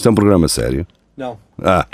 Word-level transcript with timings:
Isto 0.00 0.08
é 0.08 0.12
um 0.12 0.14
programa 0.14 0.48
sério? 0.48 0.86
Não. 1.14 1.38
Ah. 1.62 1.86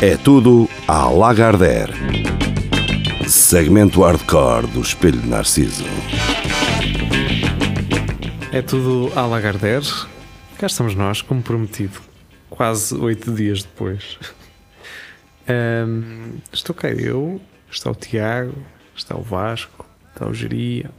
É 0.00 0.16
tudo 0.16 0.66
à 0.88 1.10
Lagardère. 1.10 1.92
Segmento 3.28 4.00
hardcore 4.00 4.66
do 4.68 4.80
Espelho 4.80 5.20
de 5.20 5.28
Narciso. 5.28 5.84
É 8.50 8.62
tudo 8.62 9.12
à 9.14 9.26
Lagardère. 9.26 9.84
Cá 10.56 10.68
estamos 10.68 10.94
nós, 10.94 11.20
como 11.20 11.42
prometido. 11.42 12.00
Quase 12.48 12.94
oito 12.94 13.30
dias 13.30 13.62
depois. 13.62 14.18
Ahm, 15.46 16.38
estou 16.50 16.74
cá 16.74 16.88
eu, 16.88 17.38
está 17.70 17.90
o 17.90 17.94
Tiago, 17.94 18.54
está 18.96 19.14
o 19.14 19.20
Vasco, 19.20 19.84
está 20.14 20.26
o 20.26 20.32
Geria. 20.32 20.90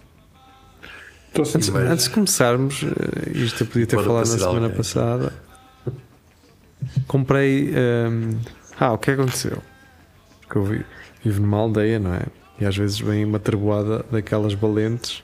Antes, 1.40 1.70
mas- 1.70 1.90
antes 1.92 2.06
de 2.06 2.12
começarmos, 2.12 2.84
eh, 2.84 3.32
isto 3.38 3.64
eu 3.64 3.68
podia 3.68 3.88
ter 3.88 3.96
Bora 3.96 4.08
falado 4.08 4.28
na 4.30 4.38
semana 4.38 4.60
alguém. 4.66 4.78
passada. 4.78 5.34
Comprei. 7.08 7.74
ahm, 7.76 8.38
ah, 8.80 8.94
o 8.94 8.98
que 8.98 9.12
aconteceu? 9.12 9.58
Que 10.50 10.56
eu 10.58 10.64
vi- 10.66 10.86
vivo 11.24 11.42
numa 11.42 11.58
aldeia, 11.58 12.00
não 12.00 12.14
é? 12.14 12.24
E 12.60 12.66
às 12.66 12.76
vezes 12.78 13.00
vem 13.00 13.26
uma 13.26 13.40
treboada 13.40 14.06
daquelas 14.12 14.54
valentes 14.54 15.24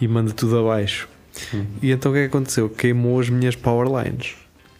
e 0.00 0.06
manda 0.06 0.32
tudo 0.32 0.58
abaixo. 0.58 1.08
E 1.82 1.90
então 1.90 2.12
o 2.12 2.14
que 2.14 2.20
é 2.20 2.22
que 2.22 2.28
aconteceu? 2.28 2.68
Queimou 2.70 3.20
as 3.20 3.28
minhas 3.28 3.56
power 3.56 3.88
lines. 3.88 4.34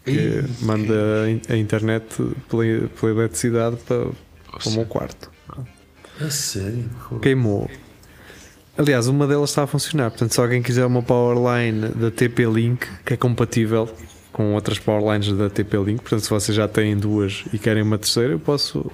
Que 0.05 0.45
manda 0.61 0.95
a 1.25 1.31
in- 1.31 1.41
a 1.49 1.57
internet 1.57 2.05
pela, 2.49 2.63
pela 2.89 3.13
eletricidade 3.13 3.77
para, 3.87 4.07
para 4.07 4.69
o 4.69 4.73
meu 4.73 4.85
quarto. 4.87 5.31
A 6.21 6.31
sério? 6.31 6.89
Queimou. 7.21 7.69
Aliás, 8.79 9.09
uma 9.09 9.27
delas 9.27 9.51
está 9.51 9.63
a 9.63 9.67
funcionar. 9.67 10.11
Portanto, 10.11 10.33
se 10.33 10.41
alguém 10.41 10.63
quiser 10.63 10.85
uma 10.85 11.03
powerline 11.03 11.89
da 11.89 12.11
TP-Link 12.11 12.87
que 13.05 13.15
é 13.15 13.17
compatível 13.17 13.89
com 14.33 14.53
outras 14.55 14.79
powerlines 14.79 15.33
da 15.33 15.49
TP-Link, 15.49 16.03
portanto, 16.03 16.21
se 16.21 16.31
vocês 16.31 16.55
já 16.55 16.69
têm 16.69 16.95
duas 16.97 17.45
e 17.55 17.59
querem 17.59 17.83
uma 17.83 17.97
terceira, 17.97 18.35
eu 18.35 18.39
posso 18.39 18.91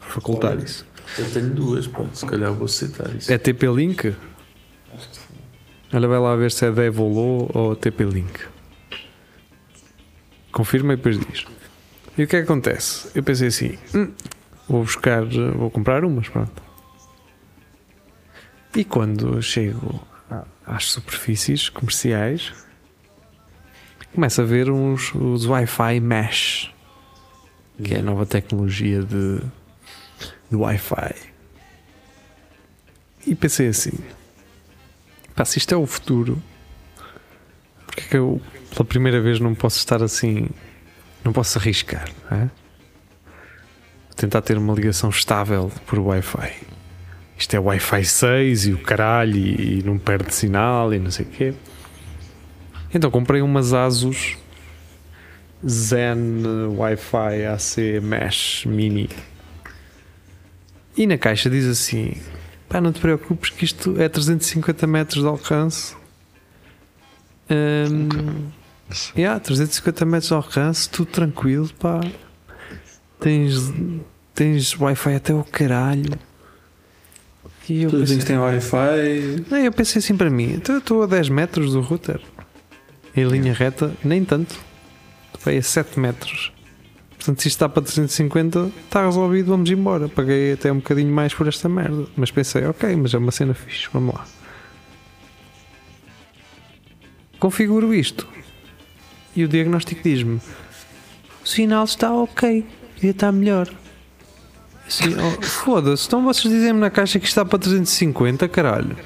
facultar 0.00 0.52
Olha. 0.52 0.64
isso. 0.64 0.84
Eu 1.16 1.30
tenho 1.30 1.50
duas, 1.50 1.86
pá. 1.86 2.04
Se 2.12 2.26
calhar 2.26 2.52
vou 2.52 2.64
aceitar 2.64 3.08
isso. 3.14 3.32
É 3.32 3.38
TP-Link? 3.38 4.14
Olha, 5.92 6.08
vai 6.08 6.18
lá 6.18 6.34
ver 6.36 6.50
se 6.50 6.66
é 6.66 6.72
da 6.72 6.84
Evolo 6.84 7.50
ou 7.54 7.76
TP-Link. 7.76 8.40
Confirma 10.52 10.94
e 10.94 10.96
depois 10.96 11.18
diz. 11.18 11.44
E 12.18 12.24
o 12.24 12.26
que 12.26 12.36
é 12.36 12.40
que 12.40 12.44
acontece? 12.44 13.08
Eu 13.14 13.22
pensei 13.22 13.48
assim: 13.48 13.78
"Hum, 13.94 14.08
vou 14.68 14.82
buscar, 14.82 15.24
vou 15.24 15.70
comprar 15.70 16.04
umas, 16.04 16.28
pronto. 16.28 16.69
E 18.74 18.84
quando 18.84 19.42
chego 19.42 20.00
a- 20.30 20.44
às 20.66 20.86
superfícies 20.86 21.68
comerciais, 21.68 22.52
começo 24.14 24.40
a 24.40 24.44
ver 24.44 24.70
uns 24.70 25.12
os 25.14 25.44
Wi-Fi 25.46 26.00
Mesh, 26.00 26.72
que 27.82 27.94
é 27.94 27.98
a 27.98 28.02
nova 28.02 28.24
tecnologia 28.26 29.02
de, 29.02 29.40
de 30.50 30.56
Wi-Fi. 30.56 31.14
E 33.26 33.34
pensei 33.34 33.68
assim: 33.68 33.92
pá, 35.34 35.44
se 35.44 35.58
isto 35.58 35.74
é 35.74 35.76
o 35.76 35.86
futuro, 35.86 36.40
porque 37.86 38.02
é 38.02 38.04
que 38.04 38.16
eu 38.16 38.40
pela 38.70 38.84
primeira 38.84 39.20
vez 39.20 39.40
não 39.40 39.52
posso 39.54 39.78
estar 39.78 40.00
assim, 40.02 40.48
não 41.24 41.32
posso 41.32 41.58
arriscar, 41.58 42.08
não 42.30 42.36
é? 42.38 42.40
Vou 42.44 44.14
tentar 44.16 44.42
ter 44.42 44.56
uma 44.56 44.72
ligação 44.74 45.10
estável 45.10 45.72
por 45.86 45.98
Wi-Fi. 45.98 46.52
Isto 47.40 47.56
é 47.56 47.58
Wi-Fi 47.58 48.04
6 48.04 48.66
e 48.66 48.72
o 48.74 48.78
caralho, 48.78 49.34
e, 49.34 49.78
e 49.78 49.82
não 49.82 49.96
perde 49.96 50.34
sinal 50.34 50.92
e 50.92 50.98
não 50.98 51.10
sei 51.10 51.24
o 51.24 51.28
quê. 51.30 51.54
Então 52.92 53.10
comprei 53.10 53.40
umas 53.40 53.72
Asus 53.72 54.36
Zen 55.66 56.42
Wi-Fi 56.76 57.46
AC 57.46 58.02
Mesh 58.02 58.66
Mini. 58.66 59.08
E 60.94 61.06
na 61.06 61.16
caixa 61.16 61.48
diz 61.48 61.64
assim: 61.64 62.12
pá, 62.68 62.78
não 62.78 62.92
te 62.92 63.00
preocupes 63.00 63.48
que 63.48 63.64
isto 63.64 63.98
é 63.98 64.06
350 64.06 64.86
metros 64.86 65.22
de 65.22 65.28
alcance. 65.28 65.96
Hum, 67.50 68.50
yeah, 69.16 69.40
350 69.40 70.04
metros 70.04 70.28
de 70.28 70.34
alcance, 70.34 70.90
tudo 70.90 71.10
tranquilo, 71.10 71.70
pá. 71.78 72.00
Tens, 73.18 73.72
tens 74.34 74.78
Wi-Fi 74.78 75.14
até 75.14 75.32
o 75.32 75.42
caralho. 75.42 76.29
E 77.70 77.84
eu 77.84 77.90
Todos 77.90 78.10
pensei, 78.10 78.26
têm 78.26 78.36
Wi-Fi. 78.36 79.44
não, 79.48 79.58
eu 79.58 79.70
pensei 79.70 80.00
assim 80.00 80.16
para 80.16 80.28
mim: 80.28 80.54
então 80.54 80.74
eu 80.74 80.80
estou 80.80 81.04
a 81.04 81.06
10 81.06 81.28
metros 81.28 81.72
do 81.72 81.80
router, 81.80 82.20
em 83.16 83.24
linha 83.24 83.52
reta, 83.52 83.94
nem 84.02 84.24
tanto, 84.24 84.58
vai 85.44 85.56
a 85.56 85.62
7 85.62 86.00
metros. 86.00 86.52
Portanto, 87.10 87.42
se 87.42 87.46
isto 87.46 87.56
está 87.56 87.68
para 87.68 87.82
350, 87.82 88.72
está 88.86 89.04
resolvido, 89.04 89.50
vamos 89.50 89.70
embora. 89.70 90.08
Paguei 90.08 90.54
até 90.54 90.72
um 90.72 90.76
bocadinho 90.76 91.12
mais 91.12 91.32
por 91.32 91.46
esta 91.46 91.68
merda. 91.68 92.06
Mas 92.16 92.32
pensei, 92.32 92.64
ok, 92.66 92.96
mas 92.96 93.14
é 93.14 93.18
uma 93.18 93.30
cena 93.30 93.54
fixe, 93.54 93.88
vamos 93.92 94.14
lá. 94.16 94.26
Configuro 97.38 97.94
isto. 97.94 98.26
E 99.36 99.44
o 99.44 99.48
diagnóstico 99.48 100.02
diz-me: 100.02 100.40
o 101.44 101.46
sinal 101.46 101.84
está 101.84 102.12
ok, 102.12 102.66
podia 102.96 103.12
estar 103.12 103.30
melhor. 103.30 103.70
Assim, 104.90 105.14
oh, 105.14 105.40
foda-se, 105.42 106.06
então 106.08 106.24
vocês 106.24 106.52
dizem-me 106.52 106.80
na 106.80 106.90
caixa 106.90 107.20
que 107.20 107.26
está 107.26 107.44
para 107.44 107.58
350, 107.60 108.48
caralho. 108.48 108.96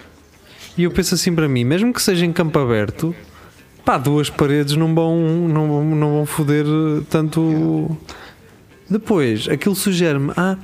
E 0.79 0.85
eu 0.85 0.91
penso 0.91 1.15
assim 1.15 1.35
para 1.35 1.47
mim, 1.47 1.63
mesmo 1.63 1.93
que 1.93 2.01
seja 2.03 2.25
em 2.25 2.33
campo 2.33 2.59
aberto, 2.59 3.15
pá, 3.85 3.99
duas 3.99 4.31
paredes 4.31 4.75
não 4.77 4.95
vão, 4.95 5.21
não, 5.47 5.69
vão- 5.69 5.85
não 5.85 6.13
vão 6.15 6.27
foder 6.27 6.65
eh, 6.65 7.03
tanto. 7.11 7.97
Depois, 8.89 9.47
aquilo 9.49 9.75
sugere-me, 9.77 10.33
ah, 10.37 10.57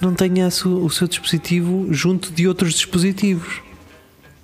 não 0.00 0.14
tenha 0.14 0.46
o 0.48 0.90
seu 0.90 1.06
dispositivo 1.08 1.88
junto 1.90 2.32
de 2.32 2.46
outros 2.46 2.74
dispositivos. 2.74 3.60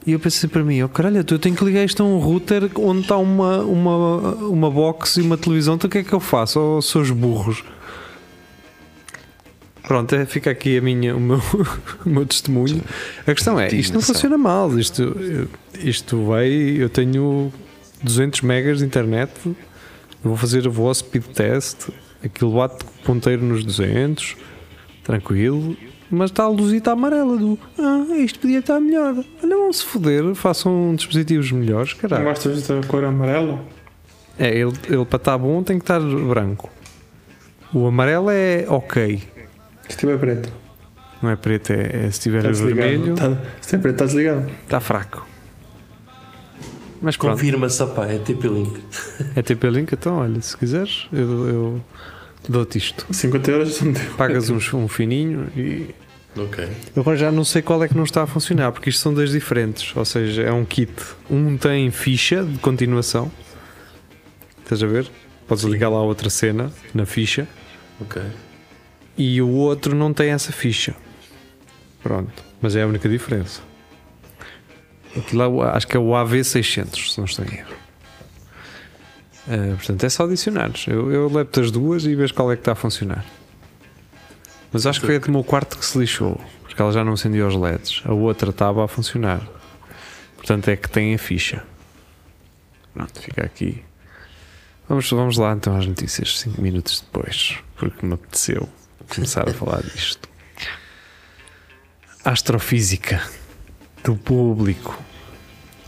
E 0.06 0.12
eu 0.12 0.18
pensei 0.20 0.48
para 0.48 0.62
mim, 0.64 0.82
oh 0.82 0.88
caralho, 0.88 1.18
então 1.18 1.36
eu 1.36 1.40
tenho 1.40 1.54
que 1.54 1.64
ligar 1.64 1.84
isto 1.84 2.02
a 2.02 2.06
um 2.06 2.18
router 2.18 2.70
onde 2.76 3.02
está 3.02 3.16
uma, 3.16 3.58
uma, 3.58 4.16
uma 4.36 4.70
box 4.70 5.16
e 5.18 5.20
uma 5.22 5.36
televisão, 5.36 5.74
então 5.74 5.86
o 5.86 5.90
que 5.90 5.98
é 5.98 6.02
que 6.02 6.12
eu 6.12 6.20
faço? 6.20 6.58
Oh, 6.58 6.82
seus 6.82 7.10
burros. 7.10 7.62
Pronto, 9.86 10.14
é, 10.14 10.26
fica 10.26 10.50
aqui 10.50 10.76
a 10.76 10.82
minha, 10.82 11.16
o, 11.16 11.20
meu, 11.20 11.38
o 12.04 12.08
meu 12.08 12.26
testemunho. 12.26 12.82
A 13.26 13.34
questão 13.34 13.58
é, 13.58 13.68
isto 13.74 13.94
não 13.94 14.00
funciona 14.00 14.36
mal. 14.36 14.78
Isto, 14.78 15.16
isto 15.80 16.24
vai, 16.24 16.48
eu 16.48 16.88
tenho 16.88 17.52
200 18.02 18.42
megas 18.42 18.78
de 18.78 18.84
internet, 18.84 19.30
vou 20.22 20.36
fazer 20.36 20.66
o 20.66 20.70
vosso 20.70 21.00
speed 21.00 21.24
test, 21.34 21.88
aquilo 22.22 22.52
bate 22.54 22.84
ponteiro 23.04 23.42
nos 23.44 23.64
200, 23.64 24.36
tranquilo, 25.04 25.76
mas 26.10 26.30
está 26.30 26.44
a 26.44 26.48
luzita 26.48 26.92
amarela 26.92 27.36
do 27.36 27.58
ah, 27.78 28.16
isto 28.16 28.38
podia 28.38 28.58
estar 28.60 28.80
melhor. 28.80 29.14
Olha, 29.42 29.56
vão 29.56 29.72
se 29.72 29.84
foder, 29.84 30.34
façam 30.34 30.94
dispositivos 30.94 31.50
melhores, 31.52 31.92
Não 31.94 32.00
caralho. 32.00 32.24
gostas 32.24 32.66
da 32.66 32.80
cor 32.86 33.04
amarela? 33.04 33.64
É, 34.38 34.48
ele, 34.56 34.72
ele 34.88 35.04
para 35.04 35.16
estar 35.16 35.36
bom 35.38 35.62
tem 35.62 35.78
que 35.78 35.82
estar 35.82 36.00
branco. 36.00 36.70
O 37.72 37.86
amarelo 37.86 38.30
é 38.30 38.64
ok, 38.68 39.20
Se 39.88 39.94
estiver 39.94 40.18
preto. 40.18 40.52
não 41.22 41.30
é 41.30 41.36
preto, 41.36 41.72
é, 41.72 42.06
é 42.06 42.10
se 42.10 42.20
tiver 42.20 42.44
Está 42.44 42.64
vermelho, 42.64 42.98
desligado. 43.14 43.36
Tá, 43.36 43.42
se 43.60 43.74
é 43.74 43.78
preto, 43.78 43.94
está 43.94 44.04
desligado. 44.06 44.50
está 44.64 44.80
fraco. 44.80 45.26
Mas 47.00 47.16
Confirma-se, 47.16 47.86
pá, 47.88 48.06
é 48.06 48.18
TP-Link. 48.18 48.80
é 49.36 49.42
TP-Link, 49.42 49.92
então 49.92 50.16
olha, 50.18 50.40
se 50.42 50.56
quiseres, 50.56 51.06
eu, 51.12 51.48
eu 51.48 51.80
dou-te 52.48 52.78
isto. 52.78 53.06
50 53.12 53.50
euros. 53.52 53.78
Pagas 54.16 54.50
uns- 54.50 54.72
um 54.74 54.88
fininho 54.88 55.46
e. 55.56 55.94
Ok. 56.36 56.64
Eu 56.94 57.02
agora 57.02 57.16
já 57.16 57.30
não 57.32 57.44
sei 57.44 57.62
qual 57.62 57.82
é 57.82 57.88
que 57.88 57.96
não 57.96 58.04
está 58.04 58.22
a 58.22 58.26
funcionar, 58.26 58.70
porque 58.72 58.90
isto 58.90 59.00
são 59.00 59.14
dois 59.14 59.30
diferentes. 59.30 59.94
Ou 59.96 60.04
seja, 60.04 60.42
é 60.42 60.52
um 60.52 60.64
kit. 60.64 60.92
Um 61.30 61.56
tem 61.56 61.90
ficha 61.90 62.42
de 62.44 62.58
continuação. 62.58 63.30
Estás 64.62 64.82
a 64.82 64.86
ver? 64.86 65.08
Podes 65.46 65.64
ligar 65.64 65.88
lá 65.88 66.02
outra 66.02 66.28
cena 66.30 66.70
na 66.94 67.06
ficha. 67.06 67.48
Ok. 68.00 68.20
E 69.18 69.42
o 69.42 69.50
outro 69.50 69.96
não 69.96 70.14
tem 70.14 70.30
essa 70.30 70.52
ficha. 70.52 70.94
Pronto. 72.00 72.44
Mas 72.62 72.76
é 72.76 72.84
a 72.84 72.86
única 72.86 73.08
diferença. 73.08 73.60
Aquilo 75.16 75.64
é 75.64 75.70
acho 75.70 75.88
que 75.88 75.96
é 75.96 76.00
o 76.00 76.10
AV600, 76.10 77.12
se 77.12 77.18
não 77.18 77.24
estou 77.24 77.44
em 77.44 77.58
erro. 77.58 77.74
Ah, 79.48 79.74
portanto, 79.76 80.04
é 80.04 80.08
só 80.08 80.24
adicionares. 80.24 80.86
Eu, 80.86 81.10
eu 81.10 81.26
levo-te 81.26 81.60
as 81.60 81.70
duas 81.72 82.04
e 82.04 82.14
vejo 82.14 82.32
qual 82.32 82.52
é 82.52 82.54
que 82.54 82.60
está 82.60 82.72
a 82.72 82.76
funcionar. 82.76 83.24
Mas 84.72 84.86
acho 84.86 85.00
que 85.00 85.06
foi 85.06 85.16
a 85.16 85.18
do 85.18 85.32
meu 85.32 85.42
quarto 85.42 85.76
que 85.76 85.84
se 85.84 85.98
lixou, 85.98 86.40
porque 86.62 86.80
ela 86.80 86.92
já 86.92 87.02
não 87.02 87.14
acendia 87.14 87.46
os 87.46 87.56
LEDs. 87.56 88.02
A 88.04 88.12
outra 88.12 88.50
estava 88.50 88.84
a 88.84 88.88
funcionar. 88.88 89.42
Portanto, 90.36 90.68
é 90.68 90.76
que 90.76 90.88
tem 90.88 91.14
a 91.14 91.18
ficha. 91.18 91.64
Pronto, 92.94 93.20
fica 93.20 93.44
aqui. 93.44 93.82
Vamos, 94.88 95.10
vamos 95.10 95.38
lá 95.38 95.52
então 95.54 95.76
às 95.76 95.86
notícias 95.86 96.38
5 96.38 96.60
minutos 96.60 97.00
depois, 97.00 97.58
porque 97.76 98.06
me 98.06 98.14
apeteceu 98.14 98.68
começar 99.08 99.48
a 99.48 99.52
falar 99.54 99.82
disto. 99.82 100.28
Astrofísica 102.24 103.22
do 104.04 104.16
público. 104.16 104.98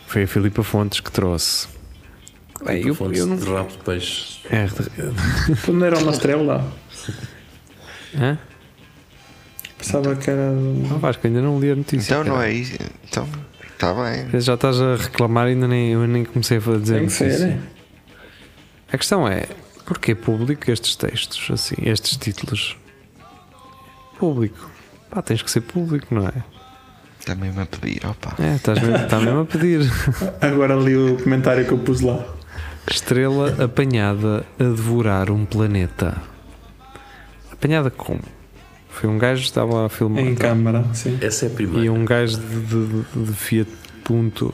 Foi 0.07 0.25
a 0.25 0.27
Filipa 0.27 0.63
Fontes 0.63 1.01
que 1.01 1.11
trouxe. 1.11 1.69
Bem, 2.65 2.87
eu, 2.87 2.95
Fontes 2.95 3.21
eu 3.21 3.27
não. 3.27 3.37
de 3.37 3.45
rabo 3.45 3.71
de 3.71 3.79
peixe. 3.79 4.41
É, 4.51 4.67
de- 4.67 5.71
não 5.73 5.87
era 5.87 5.99
uma 5.99 6.11
estrela, 6.13 6.73
Hã? 8.15 8.39
pensava 9.79 10.15
que 10.17 10.29
era. 10.31 10.51
Não, 10.51 10.99
Vasco, 10.99 11.27
ainda 11.27 11.41
não 11.41 11.59
li 11.61 11.71
a 11.71 11.77
notícia. 11.77 12.13
Então 12.13 12.25
não 12.25 12.35
cara. 12.37 12.51
é 12.51 12.53
isso. 12.53 12.77
Então, 13.09 13.29
está 13.73 13.95
bem. 13.95 14.41
Já 14.41 14.55
estás 14.55 14.81
a 14.81 14.97
reclamar 14.97 15.47
e 15.49 15.51
ainda 15.53 15.67
nem, 15.69 15.93
eu 15.93 16.07
nem 16.07 16.25
comecei 16.25 16.59
a 16.59 16.61
dizer 16.79 16.99
Tem 16.99 17.07
que 17.07 17.13
ser, 17.13 17.49
é? 17.49 17.59
A 18.93 18.99
questão 18.99 19.27
é, 19.27 19.47
porquê 19.87 20.15
público 20.15 20.71
estes 20.71 20.97
textos, 20.97 21.49
assim, 21.51 21.77
estes 21.83 22.17
títulos? 22.17 22.77
Público. 24.21 24.71
Pá, 25.09 25.23
tens 25.23 25.41
que 25.41 25.51
ser 25.51 25.63
público, 25.63 26.15
não 26.15 26.29
é? 26.29 26.45
Está 27.19 27.35
mesmo 27.35 27.59
a 27.63 27.65
pedir, 27.65 28.05
opa. 28.05 28.35
É, 28.39 28.57
estás 28.57 28.79
mesmo, 28.79 28.97
está 28.97 29.19
mesmo 29.19 29.41
a 29.41 29.45
pedir. 29.47 29.81
Agora 30.43 30.75
li 30.75 30.95
o 30.95 31.17
comentário 31.17 31.65
que 31.67 31.73
eu 31.73 31.79
pus 31.79 32.03
lá. 32.03 32.23
Estrela 32.91 33.65
apanhada 33.65 34.45
a 34.59 34.65
devorar 34.65 35.31
um 35.31 35.47
planeta. 35.47 36.21
Apanhada 37.51 37.91
como? 37.91 38.21
Foi 38.91 39.09
um 39.09 39.17
gajo 39.17 39.41
que 39.41 39.49
estava 39.49 39.87
a 39.87 39.89
filmar. 39.89 40.23
Em 40.23 40.35
câmara, 40.35 40.85
sim. 40.93 41.19
Essa 41.23 41.47
é 41.47 41.49
a 41.49 41.51
primeira. 41.53 41.87
E 41.87 41.89
um 41.89 42.05
gajo 42.05 42.39
de, 42.39 42.61
de, 42.61 43.25
de 43.25 43.33
Fiat 43.33 43.71
Punto 44.05 44.53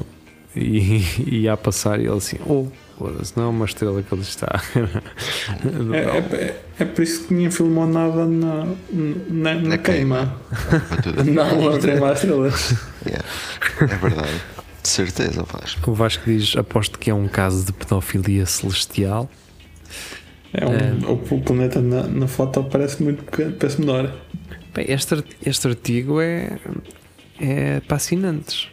e, 0.55 1.03
e 1.27 1.41
ia 1.41 1.55
a 1.55 1.57
passar 1.57 1.99
e 1.99 2.05
ele 2.05 2.17
assim, 2.17 2.37
oh, 2.47 2.69
foda-se, 2.99 3.37
não 3.37 3.45
é 3.45 3.49
uma 3.49 3.65
estrela 3.65 4.03
que 4.03 4.13
ele 4.15 4.23
está. 4.23 4.61
É, 5.93 6.37
é, 6.37 6.63
é 6.81 6.85
por 6.85 7.03
isso 7.03 7.27
que 7.27 7.35
ninguém 7.35 7.51
filmou 7.51 7.87
nada 7.87 8.27
na, 8.27 8.67
na, 8.91 9.55
na 9.55 9.55
Na 9.55 9.79
queima. 9.79 10.35
Para 10.89 11.03
tudo. 11.03 11.25
Não, 11.31 11.75
a 11.75 11.79
queimar 11.79 12.15
estrelas. 12.15 12.75
Yeah. 13.07 13.25
É 13.81 13.97
verdade. 13.97 14.43
De 14.83 14.89
certeza, 14.89 15.45
faz. 15.45 15.77
O 15.87 15.93
Vasco 15.93 16.25
diz: 16.27 16.57
aposto 16.57 16.99
que 16.99 17.11
é 17.11 17.15
um 17.15 17.29
caso 17.29 17.65
de 17.67 17.73
pedofilia 17.73 18.47
celestial. 18.47 19.29
É 20.53 20.65
um, 20.65 21.11
o, 21.11 21.15
o 21.15 21.41
planeta 21.43 21.81
na, 21.81 22.05
na 22.05 22.27
foto 22.27 22.63
parece 22.65 23.03
muito 23.03 23.25
pequeno, 23.25 23.53
parece 23.53 23.81
menor. 23.81 24.15
Bem, 24.75 24.87
este, 24.89 25.23
este 25.45 25.69
artigo 25.69 26.21
é, 26.21 26.59
é 27.41 27.81
para 27.81 27.97
assinantes. 27.97 28.69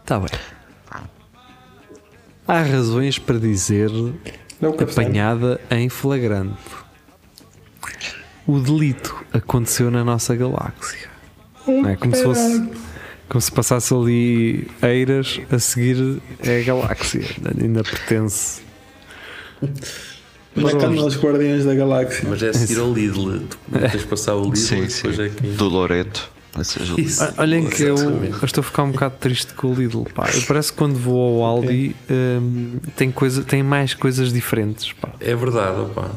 Está 0.00 0.18
bem. 0.18 0.57
Há 2.48 2.62
razões 2.62 3.18
para 3.18 3.38
dizer 3.38 3.90
Não, 4.58 4.70
apanhada 4.70 5.60
em 5.70 5.90
flagrante. 5.90 6.56
O 8.46 8.58
delito 8.58 9.14
aconteceu 9.30 9.90
na 9.90 10.02
nossa 10.02 10.34
galáxia. 10.34 11.10
Não 11.66 11.90
é 11.90 11.94
como 11.94 12.16
se 12.16 12.22
fosse 12.22 12.70
como 13.28 13.42
se 13.42 13.52
passasse 13.52 13.92
ali 13.92 14.66
eiras 14.82 15.38
a 15.50 15.58
seguir 15.58 16.22
é 16.42 16.60
a 16.60 16.64
galáxia. 16.64 17.26
Ainda 17.60 17.82
pertence. 17.82 18.62
Na 20.56 20.70
cama 20.70 21.02
dos 21.02 21.16
Guardiões 21.22 21.66
da 21.66 21.74
Galáxia. 21.74 22.26
Mas 22.26 22.42
é 22.42 22.52
seguir 22.54 22.80
ao 22.80 22.92
Lidl. 22.92 23.40
Tu 23.40 23.58
tens 23.78 24.00
de 24.00 24.06
passar 24.06 24.34
o 24.34 24.44
Lidl 24.44 24.56
Sim, 24.56 24.82
e 24.82 24.86
depois 24.86 25.16
sim. 25.16 25.22
é 25.22 25.28
que. 25.28 25.46
Do 25.46 25.68
Loreto. 25.68 26.30
Olhem 27.38 27.68
que 27.68 27.82
eu, 27.82 27.96
eu 27.96 28.44
estou 28.44 28.62
a 28.62 28.64
ficar 28.64 28.82
um 28.84 28.92
bocado 28.92 29.16
triste 29.18 29.54
com 29.54 29.68
o 29.68 29.74
Lidl. 29.74 30.04
Pá. 30.14 30.28
Eu 30.34 30.42
parece 30.42 30.72
que 30.72 30.78
quando 30.78 30.96
vou 30.96 31.44
ao 31.44 31.50
Aldi 31.50 31.94
hum, 32.10 32.78
tem, 32.96 33.10
coisa, 33.10 33.42
tem 33.42 33.62
mais 33.62 33.94
coisas 33.94 34.32
diferentes. 34.32 34.92
Pá. 34.92 35.10
É 35.20 35.34
verdade, 35.34 35.80
opá. 35.80 36.10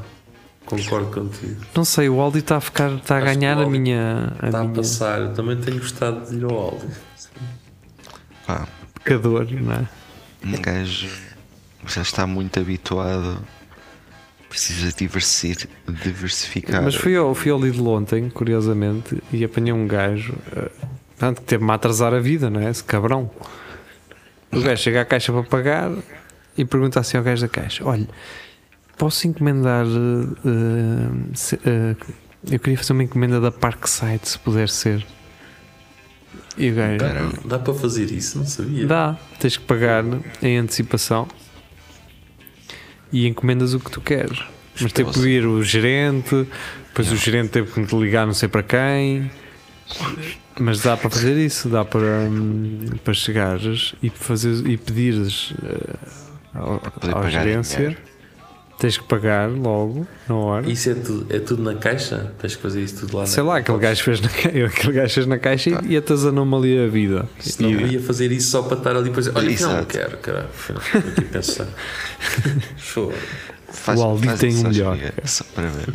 Concordo 0.66 1.08
contigo. 1.08 1.62
Não 1.76 1.84
sei, 1.84 2.08
o 2.08 2.22
Aldi 2.22 2.40
está 2.40 2.58
a 2.58 2.62
ficar, 2.62 2.92
está 2.94 3.16
a 3.16 3.18
Acho 3.18 3.26
ganhar 3.28 3.58
a 3.58 3.66
minha, 3.70 4.34
a 4.40 4.46
Está 4.46 4.60
a 4.60 4.62
minha 4.64 4.74
passar. 4.74 5.22
Eu 5.22 5.34
também 5.34 5.58
tenho 5.58 5.80
gostado 5.80 6.30
de 6.30 6.38
ir 6.38 6.44
ao 6.46 6.58
Aldi. 6.58 6.88
pá, 8.48 8.68
pecador, 8.94 9.48
não 9.52 9.74
é? 9.74 9.88
um 10.44 10.60
gajo 10.62 11.10
já 11.88 12.02
está 12.02 12.26
muito 12.26 12.60
habituado. 12.60 13.40
Precisa 14.52 14.92
diversi- 14.92 15.68
diversificar. 15.88 16.84
Mas 16.84 16.94
fui 16.96 17.16
ao, 17.16 17.34
fui 17.34 17.50
ao 17.52 17.58
Lidl 17.60 17.88
ontem, 17.88 18.30
curiosamente, 18.30 19.18
e 19.32 19.46
apanhei 19.46 19.72
um 19.72 19.88
gajo, 19.88 20.34
eh, 20.54 20.70
tanto 21.18 21.40
que 21.40 21.48
teve-me 21.48 21.72
a 21.72 21.76
atrasar 21.76 22.14
a 22.14 22.20
vida, 22.20 22.50
não 22.50 22.60
é? 22.60 22.70
Esse 22.70 22.84
cabrão. 22.84 23.32
O 24.52 24.60
gajo 24.60 24.84
chega 24.84 25.00
à 25.02 25.06
caixa 25.06 25.32
para 25.32 25.44
pagar 25.44 25.90
e 26.58 26.66
pergunta 26.66 27.00
assim 27.00 27.16
ao 27.16 27.24
gajo 27.24 27.42
da 27.44 27.48
caixa: 27.48 27.86
Olha, 27.86 28.06
posso 28.98 29.26
encomendar. 29.26 29.86
eh, 29.86 30.28
eh, 30.46 31.34
se- 31.34 31.60
eh, 31.66 31.96
eu 32.52 32.60
queria 32.60 32.78
fazer 32.78 32.92
uma 32.92 33.04
encomenda 33.04 33.40
da 33.40 33.52
Parkside, 33.54 34.28
se 34.28 34.38
puder 34.38 34.68
ser. 34.68 35.06
E 36.58 36.72
o 36.72 36.76
gajo. 36.76 36.98
Caramba. 36.98 37.38
Dá 37.46 37.58
para 37.58 37.74
fazer 37.74 38.12
isso? 38.12 38.38
Não 38.38 38.46
sabia. 38.46 38.86
Dá, 38.86 39.18
tens 39.40 39.56
que 39.56 39.64
pagar 39.64 40.04
em 40.42 40.58
antecipação 40.58 41.26
e 43.12 43.28
encomendas 43.28 43.74
o 43.74 43.80
que 43.80 43.92
tu 43.92 44.02
queres. 44.02 44.40
Mas 44.80 44.92
teve 44.92 45.12
que 45.12 45.20
vir 45.20 45.46
o 45.46 45.62
gerente, 45.64 46.48
depois 46.88 47.12
o 47.12 47.16
gerente 47.16 47.50
teve 47.50 47.72
que 47.72 47.86
te 47.86 47.96
ligar 47.96 48.26
não 48.26 48.34
sei 48.34 48.48
para 48.48 48.64
quem. 48.64 49.30
Mas 50.60 50.82
dá 50.82 50.96
para 50.96 51.10
fazer 51.10 51.38
isso, 51.38 51.70
dá 51.70 51.84
para, 51.84 52.28
hum, 52.30 52.86
para 53.04 53.14
chegares 53.14 53.94
e, 54.02 54.10
fazer, 54.10 54.68
e 54.68 54.78
pedires 54.78 55.54
eh, 55.64 55.96
ao, 56.54 56.82
à 57.18 57.30
gerência. 57.30 57.78
dinheiro. 57.78 58.11
Tens 58.82 58.98
que 58.98 59.04
pagar 59.04 59.48
logo, 59.48 60.08
na 60.28 60.36
hora. 60.36 60.68
Isso 60.68 60.90
é 60.90 60.96
tudo, 60.96 61.28
é 61.30 61.38
tudo 61.38 61.62
na 61.62 61.76
caixa? 61.76 62.34
Tens 62.40 62.56
que 62.56 62.62
fazer 62.64 62.82
isso 62.82 63.02
tudo 63.02 63.16
lá 63.18 63.28
Sei 63.28 63.44
na 63.44 63.50
lá, 63.50 63.58
aquele 63.58 63.78
gajo 63.78 64.04
fez 64.04 64.20
na, 64.22 64.28
aquele 64.66 64.94
gajo 64.94 65.14
fez 65.14 65.28
na 65.28 65.38
caixa 65.38 65.70
Tá. 65.70 65.82
e 65.88 65.96
atazanou-me 65.96 66.56
ali 66.56 66.84
a 66.84 66.88
vida. 66.88 67.30
Senão 67.40 67.70
eu 67.70 67.86
ia 67.86 68.02
fazer 68.02 68.32
isso 68.32 68.50
só 68.50 68.64
para 68.64 68.78
estar 68.80 68.96
ali 68.96 69.04
depois. 69.10 69.28
Olha, 69.28 69.52
afinal 69.54 69.76
não 69.78 69.86
quero, 69.86 70.18
caralho. 70.18 70.48
que 71.14 71.22
pensar. 71.30 71.68
Show. 72.76 73.14
Faz, 73.70 74.00
o 74.00 74.04
Aldi 74.04 74.26
faz 74.26 74.40
tem 74.40 74.50
isso, 74.50 74.66
um 74.66 74.70
melhor. 74.70 74.98
é 74.98 75.28
Só 75.28 75.44
para 75.54 75.68
ver. 75.70 75.94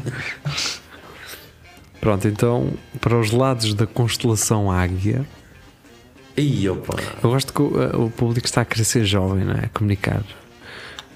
Pronto, 2.01 2.29
então, 2.29 2.73
para 3.01 3.19
os 3.19 3.33
lados 3.33 3.75
da 3.75 3.85
constelação 3.87 4.71
Águia, 4.71 5.27
Aí, 6.39 6.69
opa. 6.69 6.95
eu 7.21 7.31
gosto 7.31 7.53
que 7.53 7.63
o, 7.63 7.83
eh, 7.83 7.97
o 7.97 8.11
público 8.11 8.47
está 8.47 8.65
a 8.71 8.85
ser 8.85 9.05
jovem, 9.05 9.45
não 9.45 9.55
é? 9.55 9.65
A 9.65 9.69
comunicar. 9.71 10.23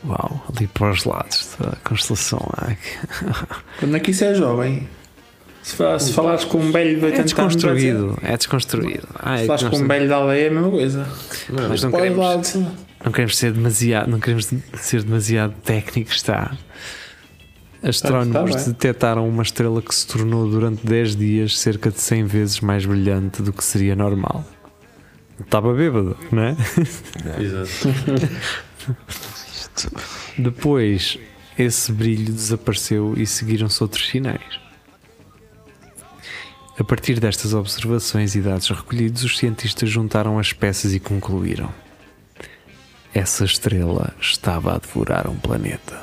Uau, 0.06 0.44
ali 0.56 0.66
para 0.66 0.90
os 0.92 1.04
lados 1.04 1.48
da 1.58 1.72
constelação 1.84 2.40
Águia. 2.56 2.76
Quando 3.78 3.96
é 3.96 4.00
que 4.00 4.10
isso 4.12 4.24
é 4.24 4.34
jovem? 4.34 4.88
Se, 5.62 5.76
se 5.98 6.12
falares 6.14 6.44
com 6.44 6.58
um 6.58 6.72
velho 6.72 6.98
de 6.98 7.04
É 7.04 7.08
80 7.08 7.20
anos. 7.20 7.22
dizer- 7.22 7.24
desconstruído, 7.24 8.18
é 8.22 8.36
desconstruído. 8.36 9.08
Ah, 9.18 9.34
é 9.34 9.36
Se 9.36 9.40
que 9.42 9.46
falares 9.48 9.68
com 9.68 9.76
um 9.84 9.86
velho 9.86 10.08
da 10.08 10.16
aldeia 10.16 10.44
é 10.44 10.48
a 10.48 10.50
mesma 10.52 10.70
coisa. 10.70 11.06
Não, 11.50 11.68
Mas 11.68 11.82
não 11.82 11.90
queremos, 11.92 12.54
não 13.04 13.12
queremos 13.12 13.36
ser 13.36 13.52
demasiado, 13.52 14.10
não 14.10 14.18
queremos 14.18 14.48
ser 14.74 15.02
demasiado 15.02 15.54
técnicos, 15.62 16.14
está. 16.16 16.56
Astrónomos 17.82 18.56
Está 18.56 18.70
detectaram 18.70 19.26
uma 19.28 19.42
estrela 19.42 19.80
que 19.80 19.94
se 19.94 20.06
tornou 20.06 20.48
durante 20.50 20.86
10 20.86 21.16
dias 21.16 21.58
cerca 21.58 21.90
de 21.90 21.98
100 22.00 22.24
vezes 22.24 22.60
mais 22.60 22.84
brilhante 22.84 23.42
do 23.42 23.52
que 23.52 23.62
seria 23.64 23.94
normal. 23.96 24.44
Estava 25.38 25.72
bêbado, 25.72 26.16
não 26.30 26.42
é? 26.42 26.56
Exato. 27.40 27.88
Depois, 30.36 31.18
esse 31.58 31.92
brilho 31.92 32.32
desapareceu 32.32 33.14
e 33.16 33.26
seguiram-se 33.26 33.82
outros 33.82 34.08
sinais. 34.08 34.60
A 36.78 36.84
partir 36.84 37.20
destas 37.20 37.52
observações 37.52 38.34
e 38.34 38.40
dados 38.40 38.68
recolhidos, 38.70 39.22
os 39.22 39.36
cientistas 39.36 39.90
juntaram 39.90 40.38
as 40.38 40.52
peças 40.52 40.94
e 40.94 41.00
concluíram: 41.00 41.72
essa 43.12 43.44
estrela 43.44 44.14
estava 44.20 44.74
a 44.74 44.78
devorar 44.78 45.28
um 45.28 45.36
planeta. 45.36 46.00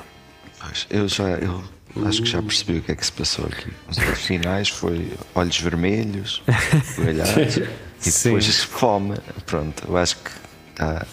Eu 0.90 1.08
já 1.08 1.30
eu 1.30 1.64
acho 2.06 2.22
que 2.22 2.30
já 2.30 2.42
percebi 2.42 2.80
o 2.80 2.82
que 2.82 2.92
é 2.92 2.96
que 2.96 3.06
se 3.06 3.12
passou 3.12 3.46
aqui. 3.46 3.72
Os 3.88 3.98
finais 4.22 4.70
foi 4.70 5.12
olhos 5.34 5.60
vermelhos, 5.60 6.44
olhares 7.00 7.58
e 8.06 8.12
Sim. 8.12 8.30
depois 8.30 8.64
fome. 8.64 9.18
Pronto, 9.46 9.84
eu 9.88 9.98
acho 9.98 10.18
que 10.18 10.32
tá, 10.76 11.08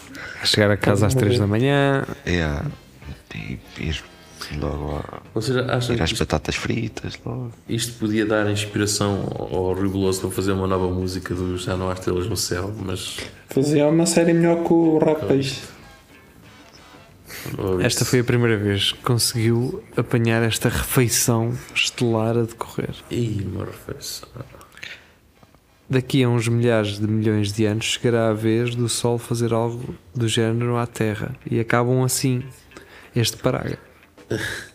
A 0.44 0.46
chegar 0.46 0.70
a 0.70 0.76
casa 0.76 1.06
às 1.06 1.14
3 1.14 1.38
da 1.38 1.46
manhã, 1.46 2.04
é 2.26 2.60
e 3.34 3.58
ir 3.80 4.04
logo 4.58 4.96
a, 4.96 5.22
Ou 5.34 5.40
seja, 5.40 5.60
ir 5.60 5.70
às 5.70 5.88
isto, 5.88 6.18
batatas 6.18 6.54
fritas 6.54 7.18
logo. 7.24 7.50
isto 7.66 7.94
podia 7.94 8.26
dar 8.26 8.50
inspiração 8.50 9.26
ao 9.38 9.72
Rui 9.72 9.88
para 10.20 10.30
fazer 10.30 10.52
uma 10.52 10.66
nova 10.66 10.86
música 10.88 11.34
do 11.34 11.56
Já 11.56 11.78
Não 11.78 11.88
Há 11.88 11.94
Estrelas 11.94 12.26
no 12.26 12.36
Céu, 12.36 12.74
mas. 12.78 13.16
Fazia 13.48 13.88
uma 13.88 14.04
série 14.04 14.34
melhor 14.34 14.62
que 14.64 14.72
o 14.74 14.98
ou 17.58 17.80
esta 17.80 18.04
foi 18.04 18.20
a 18.20 18.24
primeira 18.24 18.56
vez 18.58 18.92
que 18.92 19.00
conseguiu 19.00 19.82
apanhar 19.96 20.42
esta 20.42 20.68
refeição 20.68 21.52
estelar 21.74 22.36
a 22.36 22.42
decorrer. 22.42 22.94
Ih, 23.10 23.46
uma 23.50 23.64
refeição. 23.64 24.28
Daqui 25.88 26.22
a 26.22 26.28
uns 26.28 26.48
milhares 26.48 26.98
de 26.98 27.06
milhões 27.06 27.52
de 27.52 27.66
anos 27.66 27.84
chegará 27.84 28.30
a 28.30 28.32
vez 28.32 28.74
do 28.74 28.88
Sol 28.88 29.18
fazer 29.18 29.52
algo 29.52 29.94
do 30.14 30.26
género 30.26 30.76
à 30.76 30.86
Terra 30.86 31.36
e 31.48 31.60
acabam 31.60 32.02
assim 32.02 32.42
este 33.14 33.36
parágrafo. 33.36 33.82
Portanto, 34.16 34.44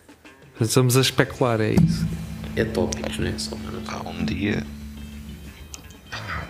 Estamos 0.60 0.96
a 0.96 1.00
especular, 1.00 1.60
é 1.60 1.72
isso. 1.72 2.06
É 2.54 2.64
tópicos, 2.64 3.18
não 3.18 3.26
é? 3.26 3.38
Só 3.38 3.56
menos. 3.56 3.88
Há 3.88 4.08
um 4.08 4.24
dia. 4.24 4.62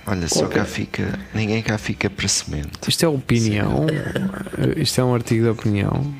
Olha, 0.06 0.28
só 0.28 0.48
cá 0.48 0.64
fica. 0.64 1.18
Ninguém 1.34 1.62
cá 1.62 1.78
fica 1.78 2.10
para 2.10 2.26
semente. 2.26 2.70
Isto 2.88 3.04
é 3.04 3.08
opinião. 3.08 3.86
Isto 4.76 5.00
é 5.00 5.04
um 5.04 5.14
artigo 5.14 5.44
de 5.44 5.48
opinião. 5.50 6.12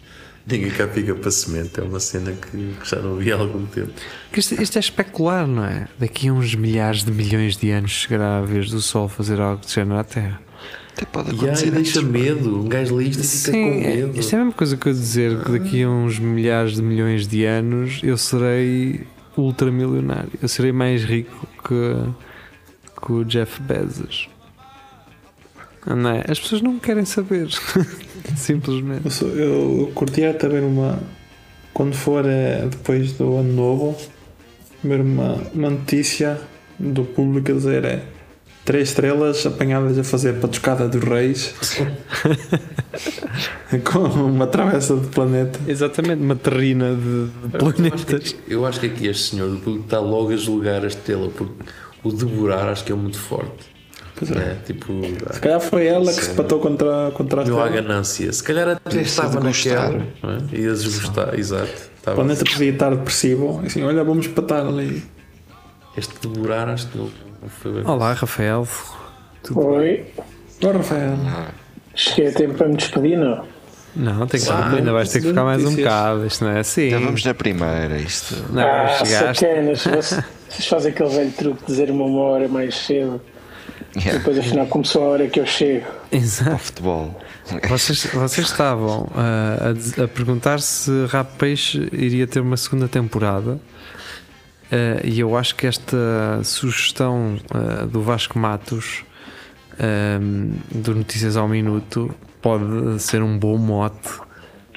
Ninguém 0.45 0.71
cá 0.71 0.87
fica 0.89 1.15
para 1.15 1.31
semente, 1.31 1.79
é 1.79 1.83
uma 1.83 1.99
cena 2.01 2.33
que, 2.33 2.49
que 2.81 2.89
já 2.89 2.97
não 3.01 3.15
vi 3.15 3.31
há 3.31 3.35
algum 3.37 3.65
tempo. 3.65 3.91
Isto, 4.35 4.61
isto 4.61 4.75
é 4.77 4.79
especular, 4.79 5.47
não 5.47 5.63
é? 5.63 5.87
Daqui 5.97 6.27
a 6.27 6.33
uns 6.33 6.53
milhares 6.53 7.03
de 7.05 7.11
milhões 7.11 7.55
de 7.55 7.71
anos 7.71 7.91
chegará 7.91 8.39
a 8.39 8.41
vez 8.41 8.69
do 8.69 8.81
Sol 8.81 9.07
fazer 9.07 9.39
algo 9.39 9.65
de 9.65 9.71
género 9.71 9.97
à 9.99 10.03
Terra. 10.03 10.41
Até 10.91 11.05
pode 11.05 11.29
E 11.29 11.31
aí 11.31 11.37
acontecer. 11.37 11.71
deixa 11.71 12.01
medo, 12.01 12.59
um 12.59 12.67
gajo 12.67 12.93
lê 12.95 13.05
isto 13.05 13.23
e 13.23 13.27
fica 13.27 13.51
com 13.51 13.57
é- 13.57 13.95
medo. 13.95 14.19
isto 14.19 14.33
é 14.33 14.35
a 14.35 14.39
mesma 14.39 14.53
coisa 14.53 14.75
que 14.77 14.87
eu 14.89 14.93
dizer 14.93 15.43
que 15.43 15.51
daqui 15.51 15.81
a 15.83 15.89
uns 15.89 16.19
milhares 16.19 16.75
de 16.75 16.81
milhões 16.81 17.25
de 17.25 17.45
anos 17.45 18.01
eu 18.03 18.17
serei 18.17 19.01
ultramilionário. 19.37 20.29
Eu 20.41 20.47
serei 20.49 20.71
mais 20.73 21.03
rico 21.05 21.47
que, 21.67 23.01
que 23.01 23.11
o 23.13 23.23
Jeff 23.23 23.61
Bezos. 23.61 24.29
Não 25.87 26.09
é? 26.11 26.23
As 26.29 26.39
pessoas 26.39 26.61
não 26.61 26.77
querem 26.79 27.05
saber. 27.05 27.47
Simplesmente. 28.35 29.05
Eu, 29.05 29.11
sou- 29.11 29.29
eu 29.29 29.91
curtia 29.93 30.33
também 30.33 30.61
uma. 30.61 30.99
Quando 31.73 31.95
for 31.95 32.25
eh, 32.25 32.67
depois 32.69 33.13
do 33.13 33.35
ano 33.37 33.53
novo, 33.53 33.97
ver 34.83 35.01
uma, 35.01 35.37
uma 35.53 35.69
notícia 35.71 36.39
do 36.79 37.03
público 37.03 37.51
a 37.51 37.55
dizer 37.55 37.83
é 37.85 38.03
três 38.65 38.89
estrelas 38.89 39.45
apanhadas 39.45 39.97
a 39.97 40.03
fazer 40.03 40.39
patuscada 40.39 40.87
dos 40.87 41.03
reis 41.03 41.53
com 43.91 43.99
uma 43.99 44.47
travessa 44.47 44.95
de 44.95 45.07
planeta. 45.07 45.59
Exatamente, 45.67 46.21
uma 46.21 46.35
terrina 46.35 46.95
de, 46.95 47.57
planetas. 47.57 48.35
eu 48.47 48.65
acho 48.65 48.79
que 48.79 48.85
aqui 48.85 49.07
este 49.07 49.31
senhor 49.31 49.49
do 49.49 49.57
público 49.57 49.85
está 49.85 49.99
logo 49.99 50.31
a 50.31 50.37
julgar 50.37 50.83
a 50.83 50.87
estrela, 50.87 51.29
porque 51.29 51.53
o 52.03 52.11
devorar 52.11 52.69
acho 52.69 52.83
que 52.83 52.91
é 52.91 52.95
muito 52.95 53.17
forte. 53.17 53.72
Pois 54.27 54.31
é. 54.31 54.45
né? 54.45 54.57
Tipo, 54.65 55.01
Se 55.33 55.39
calhar 55.39 55.59
foi 55.59 55.85
ela 55.87 56.05
que 56.13 56.23
se 56.23 56.33
patou 56.33 56.59
contra, 56.59 57.11
contra 57.13 57.41
a 57.41 57.43
há 57.43 57.47
estrela. 57.47 57.69
ganância. 57.69 58.31
Se 58.33 58.43
calhar 58.43 58.67
até 58.69 59.01
estava 59.01 59.39
de 59.39 59.47
gostar. 59.47 59.91
naquela. 59.91 60.41
É? 60.51 60.55
Ia 60.57 60.71
desgostar, 60.71 61.35
exato. 61.39 61.63
O 61.65 61.95
Estava 61.97 62.15
planeta 62.15 62.43
podia 62.43 62.71
estar 62.71 62.89
depressivo. 62.89 63.61
Assim, 63.65 63.83
olha, 63.83 64.03
vamos 64.03 64.27
patar 64.27 64.65
ali. 64.67 65.03
Este 65.97 66.27
devorar 66.27 66.69
acho 66.69 66.87
que 66.87 66.97
não 66.97 67.09
foi 67.47 67.71
bem. 67.73 67.83
Olá, 67.85 68.13
Rafael. 68.13 68.67
Oi, 69.55 70.05
Ó 70.63 70.71
Rafael, 70.71 71.17
cheguei 71.93 72.29
a 72.29 72.33
tempo 72.33 72.53
para 72.55 72.67
me 72.69 72.75
despedir, 72.77 73.17
não? 73.17 73.45
Não, 73.95 74.25
tem 74.25 74.41
que, 74.41 74.49
Ah, 74.49 74.71
ainda 74.71 74.91
vais 74.91 75.09
ter 75.11 75.21
que 75.21 75.27
ficar 75.27 75.43
mais 75.43 75.63
um 75.63 75.75
bocado. 75.75 76.25
Isto 76.25 76.45
não 76.45 76.51
é 76.51 76.59
assim. 76.61 76.89
Já 76.89 76.99
vamos 76.99 77.23
na 77.23 77.33
primeira. 77.33 77.97
Isto. 77.99 78.35
Não, 78.51 78.63
ah, 78.63 78.87
chegaste. 78.87 79.39
sacanas, 79.45 79.83
vocês 79.83 80.67
fazem 80.67 80.91
aquele 80.91 81.09
velho 81.09 81.31
truque 81.33 81.59
de 81.59 81.65
dizer 81.67 81.91
uma 81.91 82.21
hora 82.21 82.47
mais 82.47 82.75
cedo, 82.75 83.21
Yeah. 83.95 84.17
depois 84.17 84.39
afinal 84.39 84.65
começou 84.67 85.03
a 85.03 85.07
hora 85.07 85.27
que 85.27 85.39
eu 85.39 85.45
chego. 85.45 85.85
Exato. 86.11 86.57
Futebol. 86.57 87.21
Vocês, 87.67 88.05
vocês 88.05 88.47
estavam 88.47 89.07
ah, 89.15 89.73
a, 89.99 90.03
a 90.03 90.07
perguntar 90.07 90.59
se 90.61 90.89
Rap 91.07 91.37
Peixe 91.37 91.89
iria 91.91 92.25
ter 92.25 92.39
uma 92.39 92.57
segunda 92.57 92.87
temporada. 92.87 93.59
Ah, 94.71 95.01
e 95.03 95.19
eu 95.19 95.37
acho 95.37 95.55
que 95.55 95.67
esta 95.67 96.41
sugestão 96.43 97.37
ah, 97.51 97.85
do 97.85 98.01
Vasco 98.01 98.37
Matos 98.39 99.03
do 100.71 100.93
Notícias 100.93 101.35
ao 101.35 101.47
Minuto 101.47 102.13
pode 102.39 103.01
ser 103.01 103.23
um 103.23 103.39
bom 103.39 103.57
mote 103.57 104.19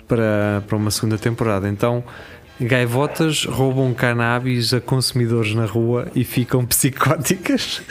para, 0.08 0.62
para 0.66 0.76
uma 0.76 0.90
segunda 0.90 1.18
temporada. 1.18 1.68
Então, 1.68 2.02
gaivotas 2.58 3.44
roubam 3.44 3.92
cannabis 3.92 4.72
a 4.72 4.80
consumidores 4.80 5.54
na 5.54 5.66
rua 5.66 6.08
e 6.14 6.24
ficam 6.24 6.64
psicóticas. 6.64 7.82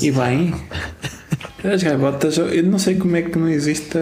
E 0.00 0.10
bem, 0.10 0.54
as 1.64 1.82
gaivotas, 1.82 2.38
eu 2.38 2.62
não 2.64 2.78
sei 2.78 2.96
como 2.96 3.16
é 3.16 3.22
que 3.22 3.38
não 3.38 3.48
existe 3.48 3.98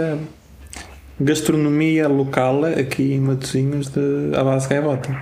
gastronomia 1.20 2.08
local 2.08 2.64
aqui 2.64 3.14
em 3.14 3.20
Matosinhos 3.20 3.88
de, 3.88 4.00
à 4.36 4.44
base 4.44 4.68
de 4.68 4.74
gaivota. 4.74 5.20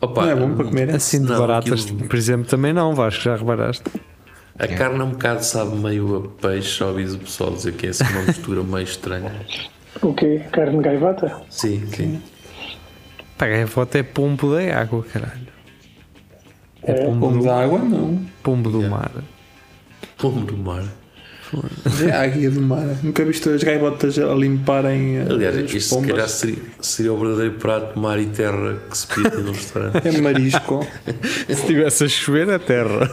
Opa, 0.00 0.22
não 0.22 0.30
é 0.30 0.34
bom 0.36 0.54
para 0.54 0.64
comer? 0.66 0.88
é? 0.90 0.94
Assim 0.96 1.22
de 1.22 1.30
Não, 1.30 1.38
baratas, 1.38 1.84
aquilo- 1.84 2.08
por 2.08 2.16
exemplo, 2.16 2.46
também 2.46 2.72
não, 2.72 2.94
Vasco, 2.94 3.22
já 3.22 3.36
reparaste. 3.36 3.84
A 4.58 4.68
carne 4.68 5.00
é 5.00 5.04
um 5.04 5.10
bocado 5.10 5.44
sabe 5.44 5.74
meio 5.76 6.16
a 6.16 6.42
peixe, 6.42 6.68
só 6.68 6.88
ouvi 6.88 7.04
o 7.04 7.18
pessoal 7.18 7.52
dizer 7.52 7.72
que 7.72 7.86
é 7.86 7.90
assim 7.90 8.04
uma 8.04 8.22
mistura 8.22 8.62
meio 8.62 8.84
estranha. 8.84 9.32
O 10.02 10.12
quê? 10.12 10.42
Carne 10.52 10.76
de 10.78 10.82
gaivota? 10.84 11.40
Sim, 11.48 11.86
sim. 11.94 12.22
Pá, 13.38 13.46
gaivota 13.46 13.98
é 13.98 14.02
pombo 14.02 14.54
da 14.54 14.78
água, 14.80 15.04
caralho. 15.04 15.51
É 16.84 16.92
É, 16.92 17.04
pombo, 17.06 17.20
Pombo 17.28 17.42
de 17.42 17.48
água, 17.48 17.78
não. 17.78 18.20
pombo 18.42 18.70
do 18.70 18.78
Yeah. 18.80 18.96
mar. 18.96 19.10
Pombo 20.18 20.46
do 20.46 20.56
mar. 20.56 20.84
É 22.06 22.10
a 22.10 22.22
águia 22.22 22.50
do 22.50 22.62
mar. 22.62 22.86
Nunca 23.02 23.24
viste 23.26 23.46
as 23.50 23.62
gaivotas 23.62 24.18
a 24.18 24.34
limparem 24.34 25.18
eh, 25.18 25.26
Aliás, 25.28 25.56
as 25.58 25.74
isto 25.74 26.00
se 26.00 26.06
calhar 26.08 26.28
seria, 26.28 26.56
seria 26.80 27.12
o 27.12 27.18
verdadeiro 27.18 27.54
prato 27.56 27.92
de 27.94 28.00
mar 28.00 28.18
e 28.18 28.24
terra 28.26 28.78
que 28.90 28.96
se 28.96 29.06
pide 29.06 29.36
num 29.36 29.52
restaurante. 29.52 30.08
É 30.08 30.20
marisco. 30.20 30.86
Se 31.46 31.52
estivesse 31.52 32.04
a 32.04 32.08
chover, 32.08 32.48
é 32.48 32.58
terra. 32.58 33.10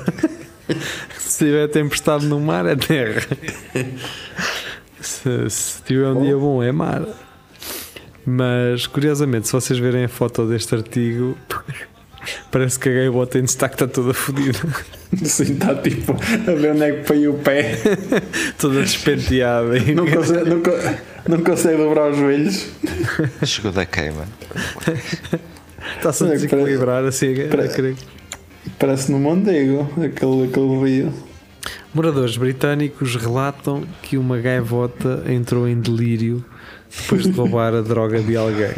se 1.17 1.45
tiver 1.45 1.67
tempestade 1.67 2.25
no 2.27 2.39
mar, 2.39 2.65
é 2.65 2.75
terra. 2.77 3.21
Se, 5.01 5.49
se 5.49 5.83
tiver 5.83 6.07
um 6.07 6.21
dia 6.21 6.37
bom, 6.37 6.63
é 6.63 6.71
mar. 6.71 7.03
Mas, 8.25 8.85
curiosamente, 8.87 9.47
se 9.47 9.53
vocês 9.53 9.79
verem 9.79 10.05
a 10.05 10.09
foto 10.09 10.45
deste 10.47 10.75
artigo, 10.75 11.37
parece 12.51 12.79
que 12.79 12.89
a 12.89 12.93
gaivota 12.93 13.39
em 13.39 13.43
destaque 13.43 13.75
está 13.75 13.87
toda 13.87 14.13
fodida. 14.13 14.59
Assim 15.21 15.53
está 15.53 15.73
tipo 15.75 16.11
a 16.13 16.53
ver 16.53 16.71
onde 16.71 16.83
é 16.83 16.91
que 16.91 17.07
põe 17.07 17.27
o 17.27 17.33
pé. 17.33 17.75
toda 18.59 18.81
despenteada. 18.81 19.79
Não 19.95 20.05
consegue, 20.05 20.49
não, 20.49 20.61
não 21.37 21.43
consegue 21.43 21.77
dobrar 21.77 22.11
os 22.11 22.17
joelhos. 22.17 22.67
Chegou 23.43 23.71
da 23.71 23.85
queima. 23.85 24.25
Está-se 25.97 26.23
a 26.23 26.27
que 26.27 26.33
desequilibrar 26.33 27.03
assim. 27.05 27.33
parece- 27.49 27.95
Parece 28.77 29.11
no 29.11 29.19
Mondego, 29.19 29.89
aquele, 29.95 30.43
aquele 30.45 30.83
rio. 30.83 31.13
Moradores 31.93 32.37
britânicos 32.37 33.15
relatam 33.15 33.83
que 34.03 34.15
uma 34.17 34.37
gaivota 34.37 35.23
entrou 35.27 35.67
em 35.67 35.79
delírio 35.79 36.45
depois 37.01 37.23
de 37.23 37.31
roubar 37.31 37.73
a 37.73 37.81
droga 37.81 38.19
de 38.21 38.35
alguém. 38.37 38.75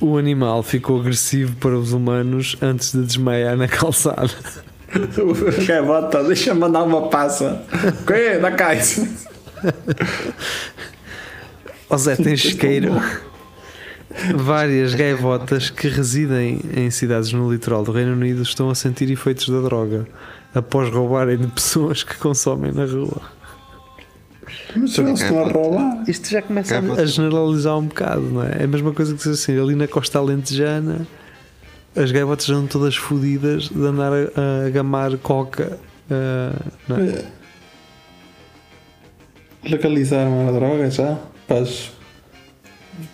O 0.00 0.16
animal 0.16 0.62
ficou 0.62 1.00
agressivo 1.00 1.56
para 1.56 1.76
os 1.76 1.92
humanos 1.92 2.56
antes 2.60 2.92
de 2.92 3.02
desmaiar 3.02 3.56
na 3.56 3.68
calçada. 3.68 4.30
O 4.92 5.64
gaivota, 5.66 6.22
deixa-me 6.22 6.60
mandar 6.60 6.82
uma 6.82 7.08
passa. 7.08 7.62
Quê? 8.06 8.38
Dá 8.38 8.50
cá 8.50 8.74
isso. 8.74 9.08
Ó 11.88 11.96
Zé, 11.96 12.14
tens 12.14 12.44
isqueiro? 12.44 12.92
Várias 14.34 14.94
gaivotas 14.94 15.70
que 15.70 15.88
residem 15.88 16.60
em 16.76 16.90
cidades 16.90 17.32
no 17.32 17.50
litoral 17.50 17.82
do 17.82 17.92
Reino 17.92 18.12
Unido 18.12 18.42
estão 18.42 18.68
a 18.68 18.74
sentir 18.74 19.10
efeitos 19.10 19.48
da 19.48 19.60
droga 19.62 20.06
após 20.54 20.92
roubarem 20.92 21.38
de 21.38 21.46
pessoas 21.46 22.02
que 22.02 22.16
consomem 22.18 22.70
na 22.72 22.84
rua. 22.84 23.22
Mas 24.74 24.98
eles 24.98 25.20
estão 25.20 25.44
a 25.44 25.48
roubar. 25.48 26.04
Isto 26.08 26.30
já 26.30 26.42
começa 26.42 26.80
Gaivota. 26.80 27.02
a 27.02 27.06
generalizar 27.06 27.78
um 27.78 27.86
bocado, 27.86 28.22
não 28.22 28.42
é? 28.42 28.58
É 28.60 28.64
a 28.64 28.66
mesma 28.66 28.92
coisa 28.92 29.12
que 29.12 29.18
dizer 29.18 29.32
assim, 29.32 29.60
ali 29.60 29.74
na 29.74 29.86
costa 29.86 30.18
alentejana 30.18 31.06
as 31.94 32.10
gaivotas 32.10 32.48
andam 32.48 32.66
todas 32.66 32.96
fodidas 32.96 33.68
de 33.68 33.84
andar 33.84 34.12
a, 34.12 34.66
a 34.66 34.70
gamar 34.70 35.16
coca. 35.18 35.78
ah, 36.10 36.58
não 36.88 36.96
é? 36.96 37.24
Legalizaram 39.64 40.48
a 40.48 40.52
droga 40.52 40.90
já? 40.90 41.18
Paz. 41.46 41.92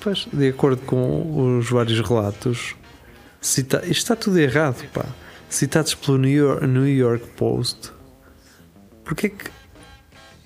Pois, 0.00 0.26
de 0.32 0.48
acordo 0.48 0.80
com 0.82 1.58
os 1.58 1.68
vários 1.68 2.00
relatos, 2.00 2.74
cita, 3.40 3.78
isto 3.78 3.90
está 3.92 4.16
tudo 4.16 4.38
errado, 4.38 4.84
pá. 4.92 5.04
Citados 5.48 5.94
pelo 5.94 6.18
New 6.18 6.30
York, 6.30 6.66
New 6.66 6.86
York 6.86 7.26
Post, 7.36 7.92
porque 9.04 9.26
é 9.26 9.30
que 9.30 9.50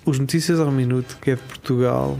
os 0.05 0.19
Notícias 0.19 0.59
ao 0.59 0.71
Minuto, 0.71 1.17
que 1.21 1.31
é 1.31 1.35
de 1.35 1.41
Portugal, 1.41 2.17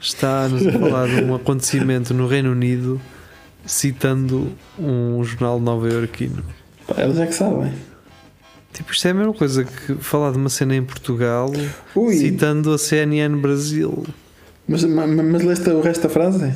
está-nos 0.00 0.66
a 0.66 0.72
falar 0.72 1.06
de 1.08 1.22
um 1.24 1.34
acontecimento 1.34 2.14
no 2.14 2.26
Reino 2.26 2.52
Unido, 2.52 3.00
citando 3.66 4.52
um 4.78 5.22
jornal 5.24 5.60
nova-iorquino? 5.60 6.42
Eles 6.96 7.18
é 7.18 7.26
que 7.26 7.34
sabem. 7.34 7.72
Tipo, 8.72 8.92
isto 8.92 9.06
é 9.06 9.10
a 9.10 9.14
mesma 9.14 9.34
coisa 9.34 9.64
que 9.64 9.94
falar 9.96 10.30
de 10.32 10.38
uma 10.38 10.48
cena 10.48 10.74
em 10.76 10.82
Portugal, 10.84 11.50
Ui, 11.94 12.14
citando 12.14 12.72
a 12.72 12.78
CNN 12.78 13.36
Brasil. 13.40 14.04
mas, 14.66 14.84
ma- 14.84 15.06
ma- 15.06 15.22
mas 15.22 15.42
leste 15.42 15.68
o 15.70 15.80
resto 15.80 16.02
da 16.04 16.08
frase? 16.08 16.54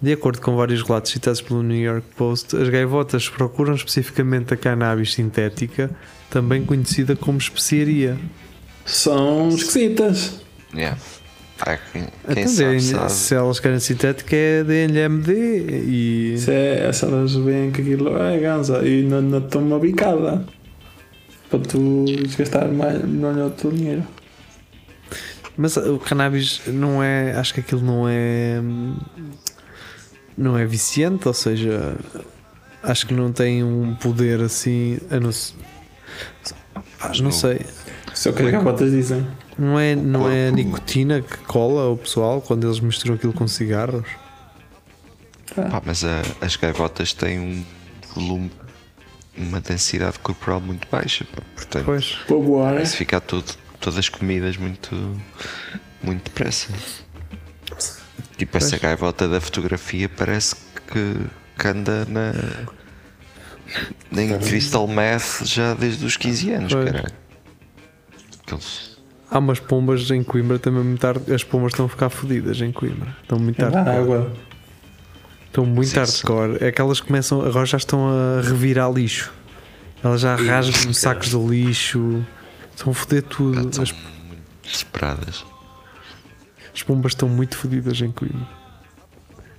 De 0.00 0.12
acordo 0.12 0.40
com 0.40 0.54
vários 0.56 0.82
relatos 0.82 1.10
citados 1.10 1.40
pelo 1.40 1.62
New 1.62 1.76
York 1.80 2.06
Post, 2.16 2.56
as 2.56 2.68
gaivotas 2.68 3.28
procuram 3.28 3.74
especificamente 3.74 4.54
a 4.54 4.56
cannabis 4.56 5.14
sintética, 5.14 5.90
também 6.30 6.64
conhecida 6.64 7.16
como 7.16 7.38
especiaria. 7.38 8.16
São 8.86 9.48
esquisitas. 9.50 10.40
Yeah. 10.74 10.96
Há 11.60 11.76
quem, 11.78 12.02
quem 12.02 12.10
Então, 12.28 12.48
sabe, 12.48 12.68
deem- 12.70 12.80
sabe. 12.80 13.12
se 13.12 13.34
elas 13.34 13.60
querem 13.60 13.80
sintética, 13.80 14.36
é 14.36 14.62
DNLMD 14.62 15.32
e. 15.32 16.38
Se, 16.38 16.50
é, 16.52 16.92
se 16.92 17.04
elas 17.04 17.34
veem 17.34 17.70
que 17.72 17.80
aquilo 17.80 18.16
é 18.22 18.38
ganza 18.38 18.86
e 18.86 19.02
não, 19.02 19.22
não 19.22 19.38
estão 19.38 19.62
uma 19.62 19.78
bicada 19.78 20.44
para 21.50 21.58
tu 21.60 22.04
desgastar 22.04 22.68
mais 22.70 22.96
é 23.02 23.44
o 23.44 23.50
teu 23.50 23.72
dinheiro. 23.72 24.04
Mas 25.56 25.76
o 25.78 25.98
cannabis 25.98 26.60
não 26.66 27.02
é. 27.02 27.32
Acho 27.36 27.54
que 27.54 27.60
aquilo 27.60 27.80
não 27.80 28.06
é. 28.06 28.60
Não 30.36 30.58
é 30.58 30.66
viciante, 30.66 31.26
ou 31.26 31.32
seja, 31.32 31.96
acho 32.82 33.06
que 33.06 33.14
não 33.14 33.32
tem 33.32 33.64
um 33.64 33.94
poder 33.94 34.40
assim. 34.42 34.98
A 35.10 35.18
não, 35.18 35.32
se- 35.32 35.54
Ah, 37.00 37.08
não 37.16 37.24
não. 37.24 37.32
sei. 37.32 37.60
Isso 38.16 38.28
é 38.28 38.30
o 38.32 38.34
que 38.34 38.42
as 38.42 38.50
gabotas 38.50 38.90
dizem. 38.90 39.26
Não 39.58 39.78
é, 39.78 39.94
não 39.94 40.30
é 40.30 40.48
a 40.48 40.50
nicotina 40.50 41.20
que 41.20 41.36
cola 41.38 41.90
o 41.90 41.96
pessoal 41.98 42.40
quando 42.40 42.66
eles 42.66 42.80
misturam 42.80 43.14
aquilo 43.14 43.32
com 43.34 43.46
cigarros? 43.46 44.08
Pá, 45.54 45.82
mas 45.84 46.02
a- 46.04 46.22
as 46.40 46.56
gaivotas 46.56 47.12
têm 47.12 47.38
um 47.38 47.64
volume, 48.14 48.50
uma 49.36 49.60
densidade 49.60 50.18
corporal 50.18 50.60
muito 50.60 50.88
baixa. 50.90 51.24
pá. 51.26 51.42
Portanto, 51.54 51.84
Pois. 51.84 52.12
Para 52.26 52.36
voar, 52.36 52.74
vai-se 52.74 52.96
ficar 52.96 53.20
tudo, 53.20 53.54
todas 53.80 54.08
comidas 54.08 54.56
muito, 54.56 54.94
muito 56.02 56.24
depressa. 56.24 56.68
Tipo, 58.38 58.56
essa 58.58 58.78
gaivota 58.78 59.28
da 59.28 59.40
fotografia 59.40 60.08
parece 60.08 60.56
que, 60.90 61.16
que 61.58 61.68
anda 61.68 62.04
na. 62.06 62.32
em 64.12 64.38
crystal 64.38 64.86
meth 64.86 65.44
já 65.44 65.74
desde 65.74 66.04
os 66.04 66.16
15 66.16 66.50
anos, 66.52 66.72
Pois. 66.72 66.84
caralho. 66.90 67.25
Aqueles- 68.46 68.96
Há 69.28 69.38
umas 69.40 69.58
pombas 69.58 70.08
em 70.12 70.22
Coimbra 70.22 70.58
também 70.58 70.84
muito 70.84 71.00
tarde. 71.00 71.32
As 71.34 71.42
pombas 71.42 71.72
estão 71.72 71.86
a 71.86 71.88
ficar 71.88 72.08
fodidas 72.10 72.60
em 72.60 72.70
Coimbra. 72.70 73.08
Estão 73.22 73.38
muito 73.40 73.60
é 73.60 73.64
hardcore. 73.64 73.84
da 73.84 73.98
água. 74.00 74.32
Estão 75.46 75.66
muito 75.66 75.88
Sim, 75.88 75.96
hardcore. 75.96 76.58
É 76.64 76.70
que 76.70 76.80
elas 76.80 77.00
começam. 77.00 77.40
Agora 77.44 77.66
já 77.66 77.76
estão 77.76 78.08
a 78.08 78.40
revirar 78.42 78.90
lixo. 78.92 79.32
Elas 80.04 80.20
já 80.20 80.36
rasgam 80.36 80.92
sacos 80.92 81.30
de 81.30 81.36
lixo. 81.38 82.24
Estão 82.74 82.92
a 82.92 82.94
foder 82.94 83.22
já 83.22 83.28
tudo. 83.28 83.68
estão 83.68 83.82
As, 83.82 83.90
muito 83.92 84.06
desesperadas. 84.62 85.44
as 86.72 86.82
pombas 86.84 87.12
estão 87.12 87.28
muito 87.28 87.56
fodidas 87.56 88.00
em 88.00 88.12
Coimbra. 88.12 88.46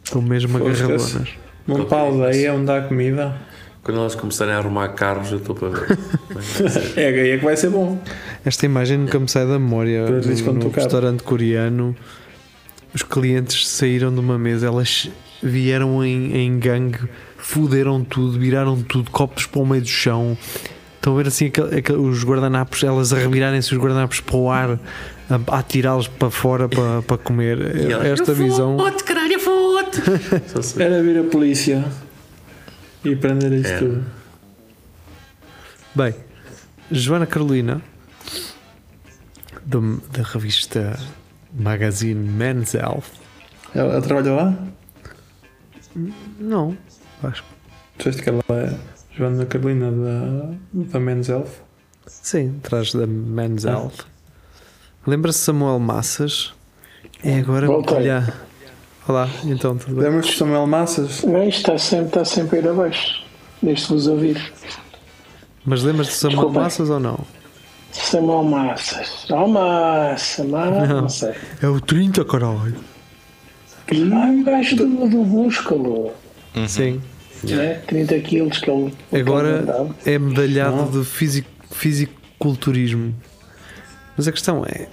Estão 0.02 0.22
mesmo 0.22 0.58
agarradonas. 0.58 1.28
Uma 1.68 1.84
pausa 1.86 2.28
aí 2.28 2.46
é 2.46 2.54
onde 2.54 2.68
dá 2.68 2.82
comida. 2.84 3.36
Quando 3.88 4.02
elas 4.02 4.16
começarem 4.16 4.54
a 4.54 4.58
arrumar 4.58 4.90
carros, 4.90 5.32
eu 5.32 5.38
estou 5.38 5.56
para 5.56 5.70
ver. 5.70 5.98
É 6.98 7.08
aí 7.08 7.30
é 7.32 7.38
que 7.38 7.46
vai 7.46 7.56
ser 7.56 7.70
bom. 7.70 7.98
Esta 8.44 8.66
imagem 8.66 8.98
nunca 8.98 9.18
me 9.18 9.30
sai 9.30 9.48
da 9.48 9.58
memória. 9.58 10.06
No, 10.10 10.44
quando 10.44 10.64
no 10.66 10.70
restaurante 10.70 11.24
coreano, 11.24 11.96
os 12.94 13.02
clientes 13.02 13.66
saíram 13.66 14.14
de 14.14 14.20
uma 14.20 14.38
mesa, 14.38 14.68
elas 14.68 15.10
vieram 15.42 16.04
em, 16.04 16.36
em 16.36 16.60
gangue, 16.60 17.00
fuderam 17.38 18.04
tudo, 18.04 18.38
viraram 18.38 18.82
tudo, 18.82 19.10
copos 19.10 19.46
para 19.46 19.62
o 19.62 19.66
meio 19.66 19.82
do 19.84 19.88
chão. 19.88 20.38
Estão 20.96 21.14
a 21.14 21.18
ver 21.22 21.28
assim 21.30 21.46
aquele- 21.46 21.78
aquele- 21.78 21.98
os 22.00 22.26
guardanapos, 22.26 22.84
elas 22.84 23.14
a 23.14 23.18
revirarem-se 23.18 23.74
os 23.74 23.80
guardanapos 23.80 24.20
para 24.20 24.36
o 24.36 24.50
ar, 24.52 24.78
a, 25.30 25.40
a 25.56 25.60
atirá-los 25.60 26.10
para 26.10 26.30
fora 26.30 26.68
para, 26.68 27.02
para 27.04 27.18
comer. 27.18 27.74
E 27.78 27.94
ela, 27.94 28.06
Esta 28.06 28.32
"Eu 28.32 28.36
visão. 28.36 28.78
Foto, 28.78 29.04
caralho, 29.06 29.32
eu. 29.34 29.40
Era 30.78 31.02
vir 31.02 31.20
a 31.20 31.24
polícia 31.24 31.86
e 33.04 33.16
prender 33.16 33.52
isto 33.54 33.68
É. 33.74 33.78
tudo. 33.80 34.06
Bem, 35.96 36.16
Joana 36.92 37.26
Carolina, 37.26 37.82
do- 39.66 39.98
da 40.12 40.24
revista 40.24 40.98
Magazine 41.54 42.16
Men's 42.30 42.74
Health. 42.74 43.06
Ela, 43.74 43.94
ela 43.94 44.02
trabalha 44.02 44.32
lá? 44.34 44.58
Não, 46.40 46.78
acho 47.24 47.44
que 47.44 47.58
Disseste 47.98 48.22
que 48.22 48.30
ela 48.30 48.44
é 48.52 48.78
Joana 49.16 49.46
Carolina 49.48 49.92
da, 49.92 50.54
da 50.92 51.00
Men's 51.00 51.30
Health. 51.30 51.50
Sim, 52.06 52.60
atrás 52.64 52.94
da 52.94 53.08
Men's 53.08 53.66
Ah. 53.66 53.72
Health. 53.72 54.06
Lembra-se 55.06 55.40
Samuel 55.40 55.80
Massas? 55.80 56.54
É 57.24 57.40
agora 57.40 57.66
Voltei. 57.66 57.98
Olá, 59.08 59.30
então 59.46 59.78
tudo 59.78 59.96
bem? 59.96 60.04
Lembras 60.04 60.26
que 60.26 60.38
Samuel 60.38 60.68
Massas? 60.68 61.24
Não, 61.24 61.42
isto 61.48 61.60
está 61.60 61.78
sempre, 61.78 62.08
está 62.08 62.26
sempre 62.26 62.58
a 62.58 62.62
ir 62.62 62.68
abaixo. 62.68 63.24
Deixe-vos 63.64 64.06
ouvir. 64.06 64.52
Mas 65.64 65.82
lembras 65.82 66.08
de 66.08 66.14
Samuel 66.14 66.40
Desculpa. 66.40 66.60
Massas 66.60 66.90
ou 66.90 67.00
não? 67.00 67.20
Samuel 67.94 68.44
Massas. 68.44 69.26
Oh, 69.30 69.48
massa, 69.48 70.44
massa. 70.44 70.88
Não. 70.88 71.02
Não. 71.02 71.10
sei. 71.10 71.34
É 71.62 71.68
o 71.68 71.80
30, 71.80 72.26
caralho. 72.26 72.76
Ah, 73.90 74.30
o 74.30 74.44
gajo 74.44 74.76
do, 74.76 74.86
do 74.86 75.18
músculo. 75.24 76.12
Sim. 76.68 77.02
Né? 77.44 77.76
30 77.88 78.20
quilos 78.20 78.58
que 78.58 78.70
ele. 78.70 78.94
ele 79.14 79.22
Agora 79.22 79.90
é 80.06 80.20
medalhado 80.20 81.00
de 81.00 81.06
fisico, 81.06 81.50
fisiculturismo. 81.72 83.16
Mas 84.18 84.28
a 84.28 84.32
questão 84.34 84.66
é: 84.66 84.88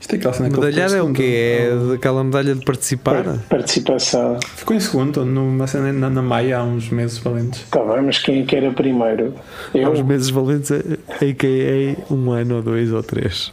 Isto 0.00 0.14
é 0.14 0.16
aquela 0.16 0.32
cena 0.34 0.48
medalhar 0.48 0.92
é 0.92 1.02
o 1.02 1.12
quê? 1.12 1.58
É 1.60 1.76
daquela 1.90 2.22
medalha 2.22 2.54
de 2.54 2.64
participar? 2.64 3.24
Participação. 3.48 4.38
Ficou 4.54 4.76
em 4.76 4.80
segundo 4.80 5.24
numa 5.24 5.66
cena 5.66 5.92
na, 5.92 6.08
na 6.08 6.22
Maia 6.22 6.58
há 6.58 6.64
uns 6.64 6.88
meses 6.88 7.18
valentes. 7.18 7.62
Está 7.62 7.82
bem, 7.84 8.02
mas 8.02 8.18
quem 8.18 8.42
é 8.42 8.44
que 8.44 8.54
era 8.56 8.70
primeiro? 8.70 9.34
Há 9.74 9.90
uns 9.90 9.98
Eu. 9.98 10.04
meses 10.04 10.30
valentes, 10.30 10.70
a.k.a. 10.70 12.14
um 12.14 12.30
ano 12.30 12.56
ou 12.56 12.62
dois 12.62 12.92
ou 12.92 13.02
três. 13.02 13.52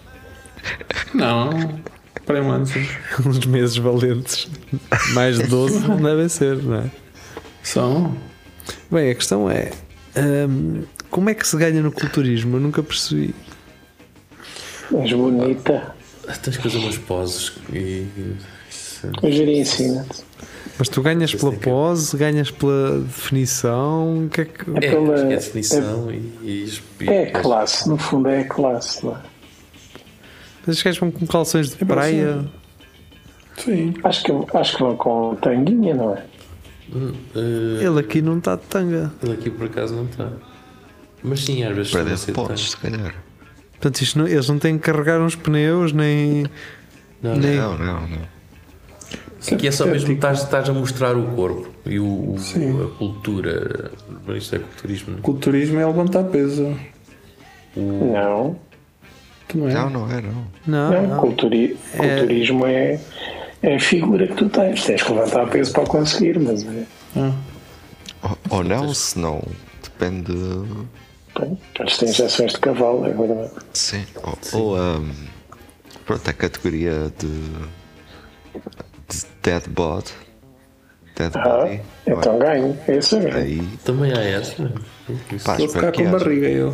Não, 1.13 1.49
para 2.25 2.41
um 2.41 2.51
ano 2.51 2.65
sim. 2.65 2.85
Uns 3.25 3.45
meses 3.45 3.77
valentes. 3.77 4.47
Mais 5.13 5.37
de 5.37 5.47
12 5.47 5.87
não 5.87 5.97
devem 5.97 6.27
ser, 6.27 6.57
não 6.57 6.75
é? 6.77 6.83
São. 7.63 8.15
Bem, 8.91 9.11
a 9.11 9.15
questão 9.15 9.49
é: 9.49 9.71
hum, 10.17 10.83
como 11.09 11.29
é 11.29 11.33
que 11.33 11.47
se 11.47 11.55
ganha 11.57 11.81
no 11.81 11.91
culturismo? 11.91 12.57
Eu 12.57 12.61
nunca 12.61 12.81
percebi. 12.83 13.33
És 14.91 15.13
bonita. 15.13 15.95
Tens 16.41 16.57
que 16.57 16.63
fazer 16.63 16.77
umas 16.77 16.97
poses 16.97 17.53
e. 17.71 18.07
isso- 18.69 19.07
O 19.21 19.29
Jiri 19.31 19.59
ensina-te. 19.59 20.23
Mas 20.77 20.89
tu 20.89 21.01
ganhas 21.01 21.33
pela 21.33 21.53
é 21.53 21.55
que 21.57 21.61
é. 21.69 21.71
pose, 21.71 22.17
ganhas 22.17 22.51
pela 22.51 22.99
definição. 22.99 24.27
Que 24.31 24.41
é 24.41 24.45
que. 24.45 24.61
É, 24.77 24.91
Pela- 24.91 25.19
é 25.19 25.27
definição 25.35 26.11
e, 26.11 26.15
e, 26.43 26.73
e- 27.01 27.09
É 27.09 27.25
classe, 27.27 27.87
no 27.87 27.97
fundo 27.97 28.27
é 28.29 28.43
classe. 28.43 29.05
Não 29.05 29.15
é? 29.15 29.19
Esses 30.67 30.81
gajos 30.81 30.99
vão 30.99 31.11
com 31.11 31.25
calções 31.27 31.69
de 31.69 31.81
É 31.81 31.85
praia. 31.85 32.45
Sim. 33.57 33.93
Acho 34.03 34.23
que, 34.23 34.31
acho 34.57 34.75
que 34.77 34.83
vão 34.83 34.97
com 34.97 35.35
tanguinha, 35.35 35.93
não 35.93 36.13
é? 36.15 36.25
Eh, 36.93 37.83
Ele 37.85 37.99
aqui 37.99 38.21
não 38.21 38.37
está 38.37 38.55
de 38.55 38.63
tanga. 38.63 39.11
ele 39.23 39.33
aqui 39.33 39.49
por 39.49 39.67
acaso 39.67 39.95
não 39.95 40.05
está. 40.05 40.29
Mas 41.23 41.39
sim, 41.43 41.63
às 41.63 41.75
vezes 41.75 41.91
sei 42.21 42.33
podes, 42.33 42.71
se 42.71 42.77
calhar. 42.77 43.15
Portanto, 43.85 44.01
isto 44.01 44.17
não- 44.17 44.27
eles 44.27 44.49
não 44.49 44.57
têm 44.57 44.79
que 44.79 44.83
carregar 44.91 45.21
uns 45.21 45.35
pneus, 45.35 45.93
nem. 45.93 46.47
Não, 47.21 47.35
nem 47.35 47.55
Não, 47.57 47.77
não, 47.77 48.01
não. 48.07 48.35
Aqui 49.53 49.67
é 49.67 49.71
só 49.71 49.85
mesmo 49.85 50.11
estás, 50.11 50.41
estás 50.41 50.67
a 50.67 50.73
mostrar 50.73 51.15
o 51.15 51.23
corpo 51.35 51.69
e 51.85 51.99
o, 51.99 52.33
o- 52.33 52.39
Sim. 52.39 52.83
a 52.83 52.87
cultura. 52.97 53.91
Isto 54.35 54.55
é 54.55 54.59
culturismo. 54.59 55.11
não 55.11 55.19
é? 55.19 55.21
Culturismo 55.21 55.79
é 55.79 55.85
levantar 55.85 56.23
peso. 56.23 56.75
Não. 57.75 58.55
Não 59.53 59.69
é? 59.69 59.73
Não, 59.75 59.89
não 59.91 60.11
é, 60.11 60.19
não. 60.21 60.47
Não, 60.65 60.91
Não, 60.91 61.07
não. 61.07 61.19
culturi- 61.19 61.77
culturismo 61.95 62.65
é, 62.65 62.99
é 63.61 63.75
a 63.75 63.79
figura 63.79 64.25
que 64.25 64.33
tu 64.33 64.49
tens. 64.49 64.83
Tens 64.83 65.03
que 65.03 65.11
levantar 65.11 65.45
peso 65.51 65.71
para 65.73 65.85
conseguir, 65.85 66.39
mas 66.39 66.65
é, 66.65 66.83
Ah. 67.15 67.31
Ou, 68.23 68.57
ou 68.57 68.63
não, 68.63 68.91
se 68.95 69.19
não. 69.19 69.43
Depende. 69.83 70.33
bem, 70.33 70.87
eles 71.79 71.97
têm 71.97 72.09
injeções 72.09 72.53
de 72.53 72.59
cavalo, 72.59 73.05
é 73.05 73.09
verdade. 73.13 73.51
Sim. 73.73 74.05
Ou, 74.23 74.59
ou 74.59 74.75
ahm, 74.77 75.11
pronto, 76.05 76.29
a 76.29 76.33
categoria 76.33 77.11
de. 77.19 77.27
de 79.09 79.25
dead 79.43 79.63
bod. 79.69 80.05
Dead 81.17 81.31
Ah, 81.35 81.59
body. 81.59 81.81
então 82.07 82.37
ganho, 82.39 82.77
esse 82.87 83.15
é 83.15 83.19
ganho. 83.19 83.37
Aí. 83.37 83.67
Também 83.85 84.11
há 84.13 84.21
essa. 84.21 84.71
Isso. 85.31 85.45
Pá, 85.45 85.55
Vou 85.55 85.65
espero 85.65 85.87
ficar 85.87 86.03
com 86.03 86.11
barriga 86.11 86.47
eu. 86.47 86.73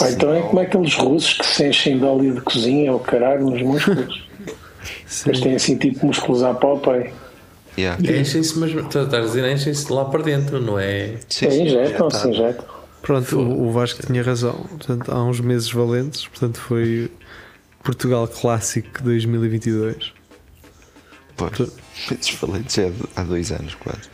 Ou 0.00 0.08
então 0.08 0.34
é 0.34 0.40
como 0.42 0.60
aqueles 0.60 0.94
russos 0.94 1.34
que 1.38 1.46
se 1.46 1.66
enchem 1.68 1.98
de 1.98 2.04
óleo 2.04 2.34
de 2.34 2.40
cozinha 2.40 2.92
ou 2.92 3.00
caralho 3.00 3.50
nos 3.50 3.60
músculos. 3.60 4.26
Depois 5.18 5.40
têm 5.40 5.56
assim 5.56 5.76
tipo 5.76 6.06
músculos 6.06 6.42
à 6.42 6.54
Popeye. 6.54 7.12
Yeah. 7.78 8.00
Enchem-se, 8.02 8.58
mas 8.58 8.70
estás 8.70 9.12
a 9.12 9.20
dizer, 9.20 9.52
enchem-se 9.52 9.92
lá 9.92 10.06
para 10.06 10.22
dentro, 10.22 10.58
não 10.60 10.78
é? 10.78 11.16
Sim, 11.28 11.46
É, 11.46 11.50
sim, 11.50 11.62
injetam, 11.64 12.08
Pronto, 13.06 13.38
o, 13.38 13.68
o 13.68 13.70
Vasco 13.70 14.04
tinha 14.04 14.20
razão. 14.20 14.54
Portanto, 14.68 15.12
há 15.12 15.22
uns 15.22 15.38
meses 15.38 15.70
valentes. 15.70 16.26
Portanto, 16.26 16.58
foi 16.58 17.08
Portugal 17.84 18.26
Clássico 18.26 19.00
2022. 19.04 20.12
Pois. 21.36 21.70
Esses 22.10 22.34
valentes 22.34 22.76
é 22.78 22.90
há 23.14 23.22
dois 23.22 23.52
anos 23.52 23.76
quase. 23.76 24.08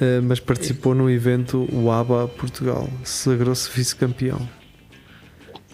Uh, 0.00 0.22
mas 0.22 0.38
participou 0.38 0.94
no 0.94 1.10
evento 1.10 1.68
o 1.72 1.90
ABA 1.90 2.28
Portugal. 2.28 2.88
Sagrou-se 3.02 3.68
vice-campeão. 3.74 4.48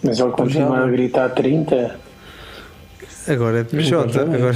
Mas 0.03 0.19
ele 0.19 0.31
continua 0.31 0.77
já- 0.77 0.83
a 0.83 0.89
gritar 0.89 1.29
30. 1.29 1.75
Uh, 1.75 3.31
Agora 3.31 3.59
é 3.59 3.63
de 3.63 3.69
Peixota. 3.69 4.21
é. 4.21 4.23
Agora, 4.23 4.55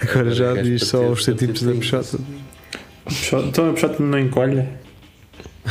agora 0.00 0.30
já 0.30 0.50
Agora 0.50 0.62
diz 0.62 0.84
só 0.86 1.10
os 1.10 1.24
centímetros 1.24 1.64
da 1.64 1.72
Peixota. 1.72 2.18
Então 3.46 3.68
a 3.68 3.72
Peixoto 3.72 4.02
não 4.02 4.18
encolhe 4.18 4.66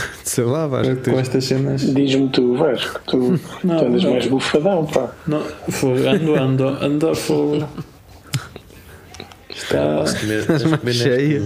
Sei 0.23 0.43
lá, 0.43 0.67
vais 0.67 0.87
com 0.87 0.95
ter. 0.95 1.13
estas 1.15 1.45
cenas. 1.45 1.81
Diz-me 1.81 2.29
tu, 2.29 2.55
Vasco, 2.55 2.99
tu, 3.07 3.39
Não, 3.63 3.77
tu 3.79 3.85
andas 3.85 4.03
não. 4.03 4.11
mais 4.11 4.27
bufadão, 4.27 4.85
pá. 4.85 5.11
Não, 5.27 5.41
fogo, 5.69 6.07
ando, 6.07 6.35
ando, 6.35 6.67
ando. 6.67 7.11
Está. 9.49 10.03
Comer, 10.19 10.45
tens 10.45 10.61
de 10.61 10.67
mais 10.67 10.79
comer 10.81 10.93
cheia. 10.93 11.43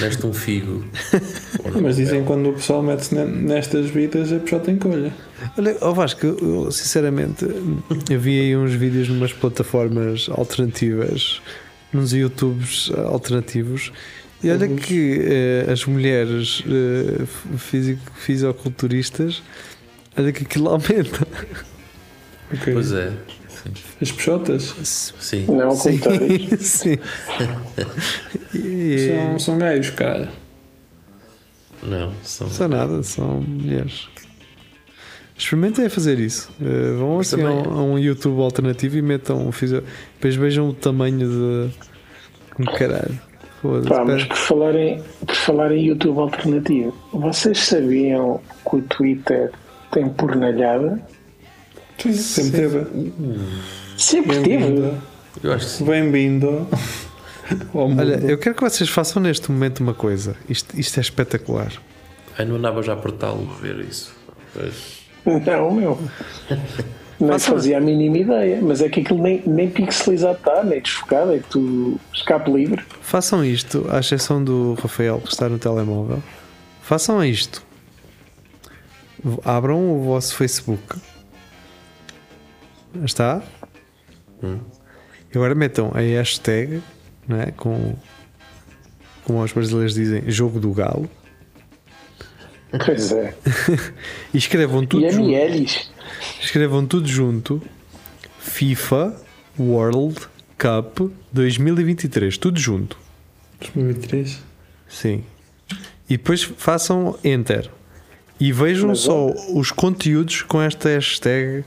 neste, 0.00 0.26
um, 0.26 0.32
figo. 0.32 0.84
Mas 1.82 1.96
dizem 1.96 2.20
que 2.20 2.26
quando 2.26 2.50
o 2.50 2.52
pessoal 2.54 2.82
mete-se 2.82 3.14
ne- 3.14 3.24
nestas 3.26 3.90
vidas 3.90 4.32
a 4.32 4.38
Peixoto 4.38 4.70
encolhe. 4.70 5.12
Olha, 5.58 5.76
oh 5.82 5.92
Vasco, 5.92 6.24
eu, 6.26 6.70
sinceramente, 6.72 7.44
eu 8.08 8.18
vi 8.20 8.40
aí 8.40 8.56
uns 8.56 8.72
vídeos 8.72 9.08
numas 9.08 9.32
plataformas 9.32 10.28
alternativas, 10.30 11.42
nos 11.92 12.12
YouTubes 12.12 12.90
alternativos, 12.96 13.92
e 14.44 14.50
olha 14.50 14.66
Uhum. 14.68 14.76
que 14.76 15.20
eh, 15.22 15.66
as 15.72 15.84
mulheres 15.86 16.62
eh, 16.66 17.24
fisico- 17.58 18.12
fisiculturistas, 18.14 19.42
olha 20.16 20.32
que 20.32 20.44
aquilo 20.44 20.68
aumenta. 20.70 21.26
Ok. 22.52 22.72
Pois 22.72 22.92
é. 22.92 23.12
As 24.02 24.12
Peixotas 24.12 24.74
Sim. 25.18 25.46
Não 25.46 25.68
ao 25.70 25.76
Sim, 25.76 25.98
sim. 26.60 26.98
E- 28.54 29.08
são, 29.08 29.38
são 29.38 29.58
gajos, 29.58 29.90
cara. 29.90 30.28
Não, 31.82 32.12
são. 32.22 32.48
São 32.50 32.68
nada, 32.68 33.02
são 33.02 33.40
mulheres. 33.40 34.08
Experimentem 35.36 35.86
a 35.86 35.90
fazer 35.90 36.18
isso. 36.18 36.50
Eh, 36.62 36.96
vão 36.96 37.18
assim 37.18 37.42
a, 37.42 37.50
um, 37.50 37.70
a 37.78 37.82
um 37.82 37.98
YouTube 37.98 38.40
alternativo 38.40 38.96
e 38.96 39.02
metam. 39.02 39.50
fisio- 39.52 39.82
Depois 40.14 40.36
vejam 40.36 40.68
o 40.68 40.74
tamanho 40.74 41.18
de. 41.18 41.74
Um 42.58 42.64
caralho. 42.66 43.18
Foda-se. 43.64 43.88
Pá, 43.88 44.04
mas 44.04 44.24
por 44.24 44.36
falar, 44.36 44.74
em, 44.74 45.02
por 45.26 45.34
falar 45.34 45.72
em 45.72 45.86
YouTube 45.86 46.18
alternativo, 46.18 46.94
vocês 47.14 47.60
sabiam 47.60 48.38
que 48.68 48.76
o 48.76 48.82
Twitter 48.82 49.50
tem 49.90 50.06
pornalhada? 50.10 51.00
Sim, 51.96 52.12
sempre 52.12 52.60
teve. 52.60 52.86
Sempre 53.96 54.36
teve. 54.42 54.48
Bem-vindo. 54.58 55.02
Eu 55.42 55.52
acho 55.54 55.64
que 55.64 55.72
sim. 55.72 55.84
Bem-vindo. 55.86 56.68
Olha, 57.72 58.16
eu 58.30 58.36
quero 58.36 58.54
que 58.54 58.62
vocês 58.62 58.90
façam 58.90 59.22
neste 59.22 59.50
momento 59.50 59.80
uma 59.80 59.94
coisa. 59.94 60.36
Isto, 60.46 60.78
isto 60.78 60.98
é 60.98 61.00
espetacular. 61.00 61.72
Ai, 62.36 62.44
não 62.44 62.56
andava 62.56 62.82
já 62.82 62.92
a 62.92 62.96
apertá-lo 62.96 63.48
a 63.50 63.62
ver 63.62 63.80
isso. 63.80 64.14
Pois. 64.52 65.04
Não, 65.24 65.70
meu. 65.70 65.98
Não 67.20 67.38
fazia 67.38 67.78
a 67.78 67.80
mínima 67.80 68.18
ideia, 68.18 68.60
mas 68.60 68.80
é 68.80 68.88
que 68.88 69.00
aquilo 69.00 69.22
nem, 69.22 69.42
nem 69.46 69.70
pixelizado 69.70 70.38
está, 70.38 70.64
nem 70.64 70.80
desfocado, 70.80 71.32
é 71.32 71.38
tudo 71.48 71.98
escape 72.12 72.50
livre. 72.50 72.84
Façam 73.00 73.44
isto, 73.44 73.86
à 73.90 74.00
exceção 74.00 74.42
do 74.42 74.74
Rafael 74.74 75.20
que 75.20 75.28
está 75.28 75.48
no 75.48 75.58
telemóvel. 75.58 76.22
Façam 76.82 77.24
isto. 77.24 77.62
Abram 79.44 79.92
o 79.92 80.02
vosso 80.02 80.36
Facebook. 80.36 80.96
Está? 83.04 83.42
Hum. 84.42 84.58
E 85.32 85.36
agora 85.38 85.54
metam 85.54 85.90
a 85.94 86.00
hashtag, 86.00 86.82
não 87.26 87.40
é? 87.40 87.50
com, 87.52 87.94
como 89.24 89.42
os 89.42 89.52
brasileiros 89.52 89.94
dizem, 89.94 90.30
jogo 90.30 90.60
do 90.60 90.72
galo. 90.72 91.08
Pois 92.84 93.12
é. 93.12 93.34
E 94.32 94.38
escrevam 94.38 94.84
tudo 94.86 95.04
E 95.04 95.10
junto. 95.10 95.24
MLs. 95.28 95.88
Escrevam 96.40 96.86
tudo 96.86 97.06
junto. 97.08 97.62
FIFA 98.38 99.14
World 99.58 100.20
Cup 100.58 101.10
2023. 101.32 102.36
Tudo 102.38 102.58
junto. 102.58 102.96
2003. 103.60 104.42
Sim. 104.88 105.24
E 106.08 106.16
depois 106.16 106.42
façam 106.42 107.18
Enter. 107.24 107.70
E 108.38 108.52
vejam 108.52 108.88
Mas 108.88 109.00
só 109.00 109.26
os 109.54 109.70
conteúdos 109.70 110.42
com 110.42 110.60
esta 110.60 110.88
hashtag 110.88 111.64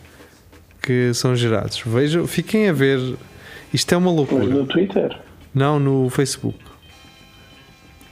que 0.81 1.13
são 1.13 1.35
gerados. 1.35 1.81
Vejam, 1.85 2.27
fiquem 2.27 2.69
a 2.69 2.73
ver. 2.73 2.99
Isto 3.73 3.93
é 3.93 3.97
uma 3.97 4.07
Mas 4.09 4.15
loucura. 4.17 4.45
no 4.45 4.65
Twitter. 4.65 5.17
Não 5.53 5.79
no 5.79 6.09
Facebook. 6.09 6.57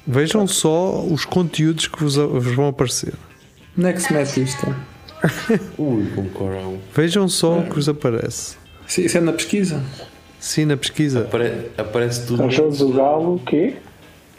Vejam 0.07 0.45
só 0.47 1.01
os 1.03 1.25
conteúdos 1.25 1.87
que 1.87 1.99
vos, 1.99 2.15
vos 2.15 2.55
vão 2.55 2.67
aparecer. 2.67 3.13
Onde 3.77 3.87
é 3.89 3.93
que 3.93 4.01
se 4.01 4.13
mete 4.13 4.41
isto? 4.43 4.75
Ui, 5.77 6.05
com 6.15 6.29
coral. 6.29 6.77
Vejam 6.93 7.27
só 7.27 7.59
o 7.59 7.63
que 7.63 7.73
vos 7.75 7.89
aparece. 7.89 8.55
Isso 8.87 9.01
isso 9.01 9.17
é 9.17 9.21
na 9.21 9.33
pesquisa? 9.33 9.81
Sim, 10.39 10.65
na 10.65 10.77
pesquisa. 10.77 11.21
Apare- 11.21 11.71
aparece 11.77 12.27
tudo. 12.27 12.45
O 12.45 12.51
jogo 12.51 12.75
do 12.75 12.89
Galo, 12.93 13.35
o 13.35 13.39
quê? 13.39 13.75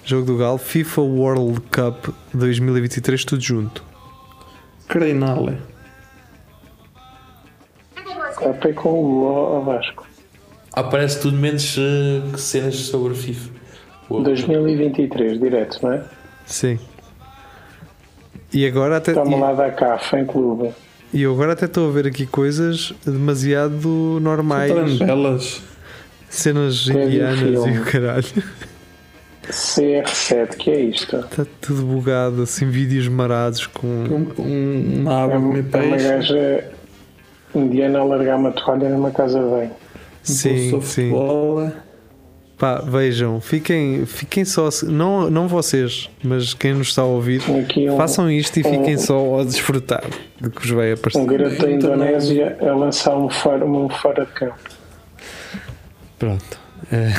Jogo 0.04 0.24
do 0.24 0.36
Galo, 0.36 0.58
FIFA 0.58 1.00
World 1.00 1.60
Cup 1.62 2.14
2023, 2.32 3.24
tudo 3.24 3.42
junto. 3.42 3.82
Creinale. 4.88 5.58
Capé 8.38 8.72
com 8.72 8.90
o 9.02 9.64
Vasco. 9.64 10.06
Aparece 10.72 11.20
tudo 11.20 11.36
menos 11.36 11.76
eh, 11.78 12.36
cenas 12.36 12.76
sobre 12.76 13.14
a 13.14 13.16
FIFA. 13.16 13.50
Uou. 14.08 14.22
2023, 14.22 15.40
direto, 15.40 15.78
não 15.82 15.92
é? 15.92 16.02
Sim. 16.46 16.78
E 18.52 18.66
agora 18.66 18.98
até. 18.98 19.12
Toma 19.12 19.36
lá 19.36 19.52
da 19.52 19.70
cá, 19.70 19.98
fã 19.98 20.24
clube. 20.24 20.70
E 21.12 21.22
eu 21.22 21.32
agora 21.32 21.52
até 21.52 21.66
estou 21.66 21.88
a 21.88 21.92
ver 21.92 22.06
aqui 22.06 22.26
coisas 22.26 22.92
demasiado 23.04 24.18
normais, 24.20 24.72
Tarandelas. 24.72 25.62
cenas 26.28 26.88
indianas 26.88 27.66
e 27.66 27.78
o 27.78 27.84
caralho. 27.84 28.24
CR7, 29.48 30.56
que 30.56 30.70
é 30.70 30.80
isto? 30.80 31.16
Está 31.18 31.46
tudo 31.60 31.82
bugado, 31.82 32.42
assim, 32.42 32.68
vídeos 32.68 33.06
marados 33.08 33.66
com. 33.66 33.86
Um, 33.86 34.42
um, 34.42 35.00
uma 35.02 35.22
É 35.22 35.26
de 35.28 35.32
é 35.32 35.36
uma 35.38 35.62
peixe. 35.62 36.08
gaja 36.08 36.64
indiana 37.54 38.00
a 38.00 38.04
largar 38.04 38.36
uma 38.36 38.50
toalha 38.50 38.88
numa 38.88 39.10
casa 39.10 39.40
banho. 39.40 39.70
Sim, 40.22 40.74
um 40.74 40.80
sim. 40.82 41.10
futebol. 41.10 41.72
Pá, 42.58 42.76
vejam, 42.80 43.38
fiquem, 43.38 44.06
fiquem 44.06 44.42
só, 44.44 44.70
não, 44.84 45.28
não 45.28 45.46
vocês, 45.46 46.08
mas 46.24 46.54
quem 46.54 46.72
nos 46.72 46.88
está 46.88 47.02
a 47.02 47.04
ouvir, 47.04 47.42
Aqui 47.60 47.90
um, 47.90 47.98
façam 47.98 48.30
isto 48.30 48.58
e 48.58 48.62
fiquem 48.62 48.94
um- 48.94 48.98
só 48.98 49.40
a 49.40 49.44
desfrutar 49.44 50.02
do 50.40 50.50
que 50.50 50.62
vos 50.62 50.70
vai 50.70 50.92
aparecer. 50.92 51.20
um 51.20 51.26
garoto 51.26 51.58
da 51.60 51.70
Indonésia 51.70 52.56
a 52.62 52.74
lançar 52.74 53.14
um 53.14 53.28
fora, 53.28 53.64
um 53.66 53.90
fora 53.90 54.24
de 54.24 54.32
campo. 54.32 54.56
Pronto, 56.18 56.58
é, 56.90 57.12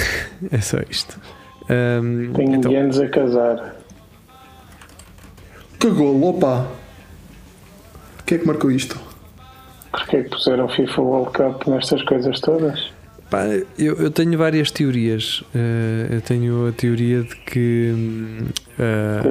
é 0.57 0.59
só 0.59 0.79
isto. 0.89 1.19
Tem 1.67 2.45
então, 2.55 2.71
indianos 2.71 2.99
a 2.99 3.07
casar. 3.07 3.75
Que 5.79 5.89
golo, 5.91 6.29
opa! 6.29 6.65
Quem 8.25 8.37
é 8.37 8.41
que 8.41 8.47
marcou 8.47 8.71
isto? 8.71 8.99
Porquê 9.91 10.17
é 10.17 10.23
que 10.23 10.29
puseram 10.29 10.67
FIFA 10.67 11.01
World 11.01 11.31
Cup 11.37 11.67
nestas 11.67 12.01
coisas 12.03 12.39
todas? 12.39 12.96
Pá, 13.29 13.43
eu, 13.77 13.95
eu 13.97 14.11
tenho 14.11 14.37
várias 14.37 14.71
teorias. 14.71 15.43
Eh, 15.53 16.07
eu 16.15 16.21
tenho 16.21 16.67
a 16.67 16.71
teoria 16.71 17.23
de 17.23 17.35
que 17.35 17.93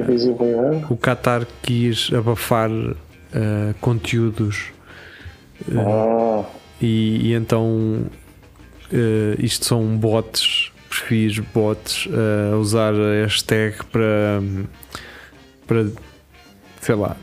visibilidade? 0.05 0.85
o 0.89 0.97
Qatar 0.97 1.47
quis 1.63 2.11
abafar 2.13 2.69
eh, 2.71 3.73
conteúdos 3.81 4.71
Ah, 5.75 6.45
e, 6.81 7.29
e 7.29 7.33
então 7.33 8.05
isto 9.39 9.65
são 9.65 9.97
bots, 9.97 10.71
perfis 10.89 11.39
bots 11.39 12.07
a 12.53 12.55
usar 12.57 12.93
a 12.93 13.23
hashtag 13.23 13.75
para, 13.91 14.41
para 15.65 15.85
sei 16.79 16.95
lá. 16.95 17.17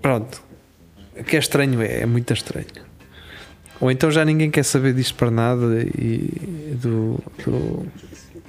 pronto. 0.00 0.42
O 1.18 1.24
que 1.24 1.34
é 1.36 1.38
estranho 1.40 1.80
é, 1.82 2.02
é 2.02 2.06
muito 2.06 2.32
estranho. 2.32 2.87
Ou 3.80 3.90
então 3.90 4.10
já 4.10 4.24
ninguém 4.24 4.50
quer 4.50 4.64
saber 4.64 4.92
disto 4.94 5.14
para 5.14 5.30
nada 5.30 5.82
e 5.96 6.76
do, 6.80 7.18
do 7.44 7.86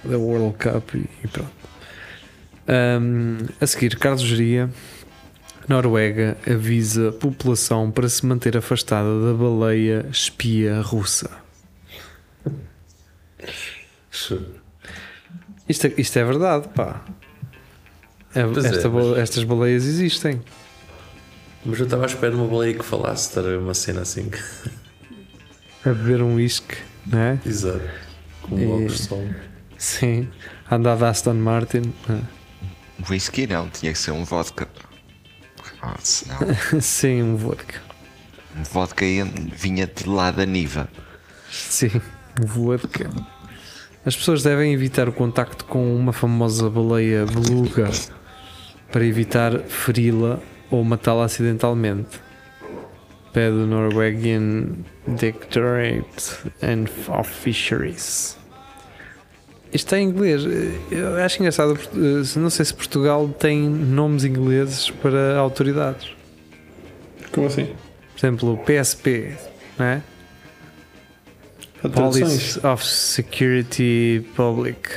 da 0.03 0.17
World 0.17 0.57
Cup 0.57 0.95
e, 0.95 1.05
e 1.23 1.27
pronto. 1.27 1.51
Ahm, 2.67 3.45
a 3.61 3.67
seguir, 3.67 3.97
Carlos 3.97 4.21
Geria. 4.23 4.69
Noruega 5.67 6.35
avisa 6.51 7.11
população 7.11 7.91
para 7.91 8.09
se 8.09 8.25
manter 8.25 8.57
afastada 8.57 9.07
da 9.23 9.33
baleia 9.37 10.03
espia 10.11 10.81
russa. 10.81 11.29
Isto, 15.67 15.87
é- 15.87 15.93
isto 15.97 16.17
é 16.17 16.23
verdade, 16.23 16.67
pá. 16.69 17.05
É- 18.33 18.39
é, 18.41 18.43
esta 18.43 18.89
mas- 18.89 19.07
ba- 19.11 19.19
Estas 19.19 19.43
baleias 19.43 19.85
existem. 19.85 20.41
Mas 21.63 21.77
eu 21.79 21.85
estava 21.85 22.03
à 22.03 22.07
espera 22.07 22.31
de 22.31 22.37
uma 22.41 22.47
baleia 22.47 22.73
que 22.73 22.83
falasse, 22.85 23.29
estar 23.29 23.43
uma 23.57 23.73
cena 23.73 24.01
assim. 24.01 24.29
A 25.89 25.93
beber 25.93 26.21
um 26.21 26.35
whisky, 26.35 26.77
não 27.07 27.17
é? 27.19 27.39
Exato. 27.45 27.81
Com 28.43 28.59
E- 28.59 28.65
um 28.65 28.71
óculos 28.73 28.97
de 28.97 29.03
sol. 29.07 29.25
Sim. 29.77 30.27
A 30.69 30.75
andar 30.75 30.97
de 30.97 31.05
Aston 31.05 31.33
Martin. 31.35 31.93
Whisky 33.09 33.47
não, 33.47 33.69
tinha 33.69 33.91
que 33.93 33.97
ser 33.97 34.11
um 34.11 34.23
vodka. 34.23 34.67
Ah, 35.81 35.95
senão, 35.99 36.37
Sim, 36.81 37.23
um 37.23 37.35
vodka. 37.37 37.79
Vodka 38.71 39.05
en- 39.05 39.31
vinha 39.55 39.87
de 39.87 40.07
lá 40.07 40.31
da 40.31 40.45
Niva. 40.45 40.89
Sim, 41.49 42.01
vodka. 42.41 43.09
As 44.05 44.15
pessoas 44.15 44.43
devem 44.43 44.73
evitar 44.73 45.07
o 45.07 45.13
contacto 45.13 45.65
com 45.65 45.95
uma 45.95 46.11
famosa 46.13 46.69
baleia 46.69 47.25
beluga 47.25 47.89
para 48.91 49.05
evitar 49.05 49.59
feri-la 49.59 50.39
ou 50.69 50.83
matá-la 50.83 51.25
acidentalmente. 51.25 52.19
Pede 53.33 53.55
o 53.55 53.67
Norwegian 53.67 54.69
Directorate 55.07 56.37
and 56.63 56.85
of 57.07 57.29
Fisheries. 57.29 58.37
Isto 59.71 59.85
está 59.85 59.99
em 59.99 60.09
inglês. 60.09 60.41
Eu 60.89 61.17
acho 61.17 61.37
engraçado. 61.39 61.77
eh, 61.93 62.39
Não 62.39 62.49
sei 62.49 62.65
se 62.65 62.73
Portugal 62.73 63.27
tem 63.29 63.69
nomes 63.69 64.23
ingleses 64.25 64.89
para 64.89 65.37
autoridades. 65.37 66.09
Como 67.31 67.45
assim? 67.45 67.65
Por 67.65 68.17
exemplo, 68.27 68.53
o 68.53 68.57
PSP, 68.57 69.35
não 69.77 69.85
é? 69.85 70.01
Police 71.93 72.59
of 72.65 72.85
Security 72.85 74.25
Public 74.35 74.89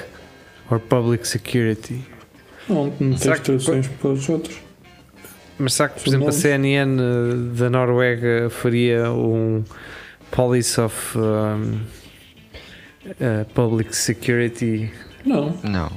or 0.70 0.80
Public 0.80 1.28
Security. 1.28 2.02
Não, 2.68 2.86
não 2.98 3.16
tens 3.16 3.40
traduções 3.40 3.86
para 3.88 4.08
os 4.10 4.28
outros. 4.28 4.56
Mas 5.62 5.74
será 5.74 5.88
que, 5.90 6.00
por 6.02 6.08
exemplo, 6.08 6.28
a. 6.28 6.32
CNN 6.32 7.00
eh, 7.00 7.56
da 7.56 7.70
Noruega 7.70 8.50
faria 8.50 9.12
um 9.12 9.62
Police 10.32 10.80
of 10.80 11.16
um, 11.16 11.80
eh, 13.20 13.44
Public 13.54 13.94
Security? 13.94 14.90
Não, 15.24 15.56
Não. 15.62 15.92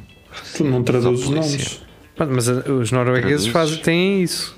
tu 0.55 0.63
não 0.63 0.83
traduzes 0.83 1.25
polícia. 1.25 1.81
nomes. 2.15 2.35
Mas 2.35 2.47
eh, 2.47 2.71
os 2.71 2.91
noruegueses 2.91 3.47
fazem, 3.47 3.79
têm 3.79 4.21
isso. 4.21 4.55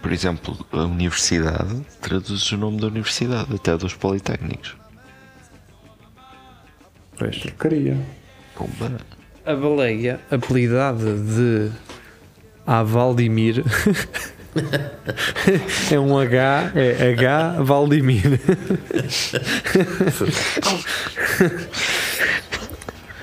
Por 0.00 0.12
exemplo, 0.12 0.56
a 0.70 0.84
universidade 0.84 1.84
traduz 2.00 2.52
o 2.52 2.56
nome 2.56 2.80
da 2.80 2.86
universidade, 2.86 3.52
até 3.52 3.76
dos 3.76 3.94
politécnicos. 3.94 4.76
Pois. 7.18 7.36
Queria. 7.58 7.98
Pumba. 8.54 9.00
A 9.44 9.54
baleia, 9.56 10.20
apelidada 10.30 11.16
de 11.16 11.72
A 12.70 12.82
Valdimir, 12.82 13.64
é 15.90 15.98
um 15.98 16.18
H, 16.18 16.72
é 16.74 17.12
H 17.12 17.62
Valdimir. 17.62 18.38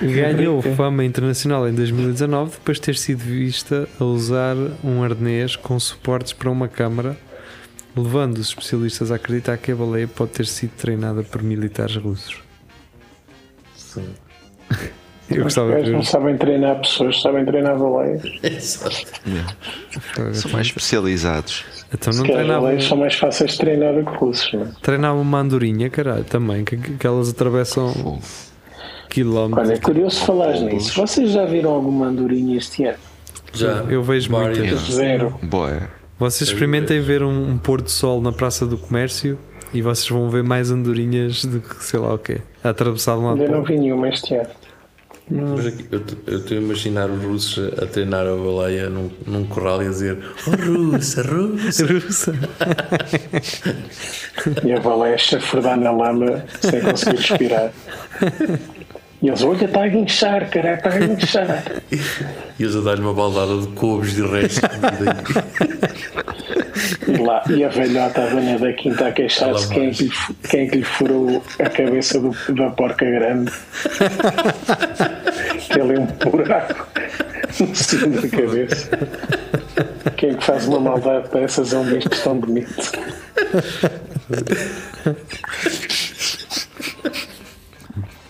Ganhou 0.01 0.63
fama 0.75 1.05
internacional 1.05 1.69
em 1.69 1.75
2019 1.75 2.53
depois 2.53 2.77
de 2.77 2.81
ter 2.81 2.95
sido 2.95 3.19
vista 3.19 3.87
a 3.99 4.03
usar 4.03 4.55
um 4.83 5.03
arnês 5.03 5.55
com 5.55 5.79
suportes 5.79 6.33
para 6.33 6.49
uma 6.49 6.67
câmara, 6.67 7.15
levando 7.95 8.39
os 8.39 8.47
especialistas 8.47 9.11
a 9.11 9.15
acreditar 9.17 9.57
que 9.57 9.71
a 9.71 9.75
baleia 9.75 10.07
pode 10.07 10.31
ter 10.31 10.47
sido 10.47 10.71
treinada 10.71 11.21
por 11.21 11.43
militares 11.43 11.97
russos. 11.97 12.41
Sim. 13.75 14.07
Eu 15.29 15.37
Os 15.37 15.43
gostava 15.43 15.67
de 15.69 15.73
gajos 15.77 15.91
não 15.91 15.99
ver. 16.01 16.05
sabem 16.05 16.37
treinar 16.37 16.79
pessoas, 16.79 17.21
sabem 17.21 17.45
treinar 17.45 17.77
baleias. 17.77 18.21
Exato. 18.43 19.05
São 20.33 20.51
mais 20.51 20.67
especializados. 20.67 21.63
Então 21.93 22.13
não 22.13 22.47
baleias 22.47 22.83
são 22.85 22.97
mais 22.97 23.15
fáceis 23.15 23.51
de 23.51 23.57
treinar 23.57 23.93
do 23.95 24.03
que 24.03 24.17
russos, 24.17 24.53
não 24.53 24.63
é? 24.63 24.67
treinava 24.81 25.19
uma 25.19 25.39
andorinha, 25.39 25.89
caralho, 25.89 26.23
também, 26.25 26.63
que, 26.63 26.77
que 26.77 27.07
elas 27.07 27.29
atravessam 27.29 27.91
Fogo. 27.93 28.19
quilómetros. 29.09 29.67
Olha, 29.69 29.77
é 29.77 29.79
curioso 29.79 30.19
falar 30.25 30.53
nisso. 30.59 30.95
Vocês 30.99 31.31
já 31.31 31.45
viram 31.45 31.71
alguma 31.71 32.07
andorinha 32.07 32.57
este 32.57 32.83
ano? 32.85 32.97
Já. 33.53 33.83
Eu 33.89 34.03
vejo 34.03 34.29
muitas. 34.31 34.79
Zero. 34.91 35.39
Boa. 35.41 35.89
Vocês 36.19 36.49
experimentem 36.49 37.01
ver 37.01 37.23
um, 37.23 37.51
um 37.51 37.57
pôr 37.57 37.81
do 37.81 37.89
sol 37.89 38.21
na 38.21 38.31
Praça 38.31 38.65
do 38.65 38.77
Comércio 38.77 39.37
e 39.73 39.81
vocês 39.81 40.07
vão 40.09 40.29
ver 40.29 40.43
mais 40.43 40.71
andorinhas 40.71 41.43
do 41.45 41.59
que 41.61 41.83
sei 41.83 41.99
lá 41.99 42.13
o 42.13 42.17
quê. 42.17 42.41
A 42.63 42.69
atravessar 42.69 43.15
de 43.15 43.21
um 43.21 43.25
lado 43.27 43.41
Ainda 43.41 43.51
não 43.55 43.63
vi 43.63 43.77
nenhuma 43.77 44.07
este 44.09 44.35
ano. 44.35 44.49
Mas 45.27 45.65
aqui, 45.65 45.87
eu 45.91 46.37
estou 46.37 46.55
a 46.57 46.61
imaginar 46.61 47.09
os 47.09 47.23
russos 47.23 47.73
a 47.79 47.87
treinar 47.87 48.27
a 48.27 48.35
baleia 48.35 48.89
num, 48.89 49.09
num 49.25 49.43
corral 49.45 49.81
e 49.81 49.87
a 49.87 49.89
dizer 49.89 50.19
Oh 50.45 50.51
russa, 50.51 51.23
russa 51.23 51.85
Russa. 51.91 52.33
E 54.63 54.71
a 54.71 54.79
baleia 54.79 55.15
a 55.15 55.17
chafurdar 55.17 55.77
na 55.77 55.91
lama 55.91 56.45
sem 56.61 56.79
conseguir 56.81 57.17
respirar. 57.17 57.71
E 59.25 59.27
eles, 59.27 59.41
olha, 59.41 59.65
está 59.65 59.83
a 59.83 59.87
guinchar, 59.87 60.47
caralho, 60.51 60.75
está 60.77 60.89
a 60.89 60.99
guinchar. 60.99 61.63
E 62.59 62.63
eles 62.63 62.75
a 62.75 62.81
dar-lhe 62.81 63.01
uma 63.01 63.13
baldada 63.13 63.57
de 63.59 63.67
couves 63.69 64.13
de 64.13 64.21
resto. 64.21 64.61
E, 67.07 67.17
lá, 67.17 67.43
e 67.49 67.63
a 67.63 67.69
velhota, 67.69 68.21
a 68.21 68.27
dona 68.27 68.59
da 68.59 68.71
quinta, 68.71 69.07
a 69.07 69.11
queixar-se 69.11 69.67
quem, 69.73 69.87
é 69.89 69.91
que 69.91 70.09
quem 70.47 70.59
é 70.61 70.69
que 70.69 70.77
lhe 70.77 70.83
furou 70.83 71.43
a 71.59 71.69
cabeça 71.69 72.19
do- 72.19 72.53
da 72.53 72.69
porca 72.69 73.03
grande. 73.03 73.51
Que 75.67 75.79
ele 75.81 75.95
é 75.95 75.99
um 75.99 76.05
buraco 76.05 76.87
no 77.59 77.75
cimo 77.75 78.21
da 78.21 78.27
cabeça. 78.29 78.89
Quem 80.15 80.29
é 80.29 80.33
que 80.35 80.43
faz 80.45 80.67
uma 80.67 80.79
maldade 80.79 81.29
dessas 81.31 81.73
a 81.73 81.79
um 81.79 81.85
bicho 81.85 82.09
tão 82.23 82.37
bonito? 82.37 82.91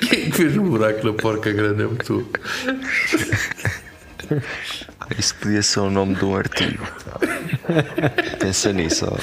Quem 0.00 0.22
é 0.22 0.24
que 0.26 0.32
fez 0.32 0.56
um 0.56 0.70
buraco 0.70 1.06
na 1.06 1.12
porca 1.12 1.52
grande 1.52 1.82
é 1.82 1.86
muito. 1.86 2.26
Isso 5.18 5.34
podia 5.36 5.62
ser 5.62 5.80
o 5.80 5.90
nome 5.90 6.14
de 6.14 6.24
um 6.24 6.36
artigo. 6.36 6.86
Pensa 8.38 8.72
nisso. 8.72 9.06
ó. 9.10 9.16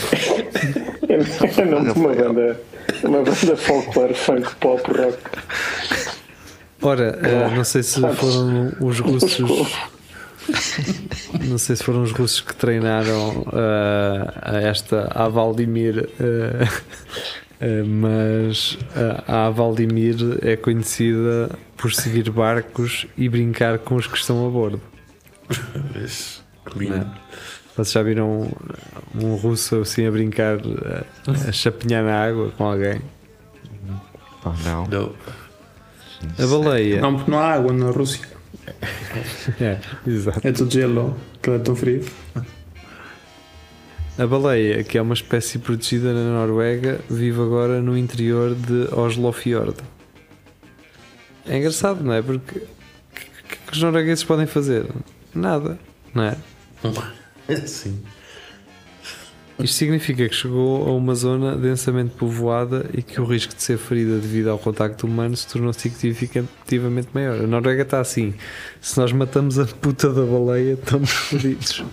É 1.08 1.18
o 1.62 1.66
nome 1.70 1.94
de 1.94 2.00
uma 2.00 2.14
banda, 2.14 2.62
uma 3.04 3.22
banda 3.22 3.58
folclore, 3.58 4.14
funk, 4.14 4.56
pop, 4.56 4.82
rock. 4.92 5.18
Ora, 6.82 7.20
eh, 7.24 7.56
não 7.56 7.64
sei 7.64 7.84
se 7.84 8.00
foram 8.00 8.74
os 8.80 9.00
russos. 9.00 9.40
Não 11.48 11.58
sei 11.58 11.76
se 11.76 11.84
foram 11.84 12.04
os 12.04 12.12
russos 12.12 12.42
que 12.42 12.56
treinaram 12.56 13.46
eh, 13.54 14.34
a 14.42 14.58
esta 14.62 15.10
a 15.14 15.28
Valdimir, 15.28 16.10
eh, 16.20 17.84
mas 17.84 18.78
eh, 18.96 19.24
a 19.28 19.50
Valdimir 19.50 20.16
é 20.42 20.56
conhecida 20.56 21.50
por 21.78 21.94
seguir 21.94 22.30
barcos 22.30 23.08
e 23.18 23.28
brincar 23.30 23.80
com 23.80 23.96
os 23.96 24.08
que 24.08 24.18
estão 24.18 24.46
a 24.46 24.50
bordo. 24.50 24.82
Que 26.72 26.80
lindo. 26.80 27.10
Vocês 27.76 27.92
já 27.92 28.02
viram 28.02 28.50
um 29.14 29.36
russo 29.36 29.82
assim 29.82 30.08
a 30.08 30.12
brincar, 30.12 30.58
a, 30.58 31.50
a 31.50 31.52
chapinhar 31.52 32.04
na 32.04 32.24
água 32.24 32.52
com 32.58 32.66
alguém? 32.66 33.02
Oh, 34.46 34.52
não. 34.64 34.86
Não. 34.88 35.14
A 36.40 36.48
baleia. 36.48 37.02
Não, 37.02 37.16
porque 37.16 37.30
não 37.30 37.38
há 37.38 37.54
água 37.54 37.74
na 37.74 37.92
Rússia. 37.92 38.35
É, 39.62 39.80
exato. 40.08 40.48
É 40.48 40.52
tudo 40.52 40.72
gelo, 40.72 41.18
que 41.42 41.50
é 41.50 41.60
tão 41.60 41.76
frio. 41.76 42.04
A 44.18 44.26
baleia, 44.26 44.84
que 44.84 44.98
é 44.98 45.02
uma 45.02 45.14
espécie 45.14 45.60
protegida 45.60 46.14
na 46.14 46.40
Noruega, 46.40 47.02
vive 47.10 47.42
agora 47.42 47.82
no 47.82 47.98
interior 47.98 48.56
de 48.56 48.94
Oslofjord. 48.94 49.76
É 51.46 51.58
engraçado, 51.58 52.04
não 52.04 52.14
é? 52.14 52.22
Porque 52.22 52.60
o 52.60 52.62
que, 53.14 53.58
que 53.68 53.74
os 53.74 53.82
noruegueses 53.82 54.24
podem 54.24 54.48
fazer? 54.48 54.88
Nada, 55.34 55.78
não 56.14 56.24
é? 56.24 56.38
Sim. 57.68 58.02
Isto 59.58 59.76
significa 59.78 60.28
que 60.28 60.36
chegou 60.36 60.86
a 60.88 60.92
uma 60.92 61.16
zona 61.16 61.56
densamente 61.56 62.14
povoada 62.16 62.90
e 62.94 63.02
que 63.02 63.22
o 63.22 63.26
risco 63.26 63.56
de 63.56 63.64
ser 63.64 63.78
ferida 63.78 64.18
devido 64.18 64.50
ao 64.50 64.60
contacto 64.60 65.08
humano 65.08 65.36
se 65.38 65.48
tornou 65.48 65.72
significativamente 65.72 67.08
maior. 67.14 67.40
A 67.42 67.48
Noruega 67.48 67.84
está 67.84 68.02
assim: 68.02 68.34
se 68.82 69.00
nós 69.00 69.14
matamos 69.14 69.58
a 69.58 69.66
puta 69.66 70.12
da 70.12 70.24
baleia, 70.26 70.74
estamos 70.74 71.10
fodidos. 71.10 71.84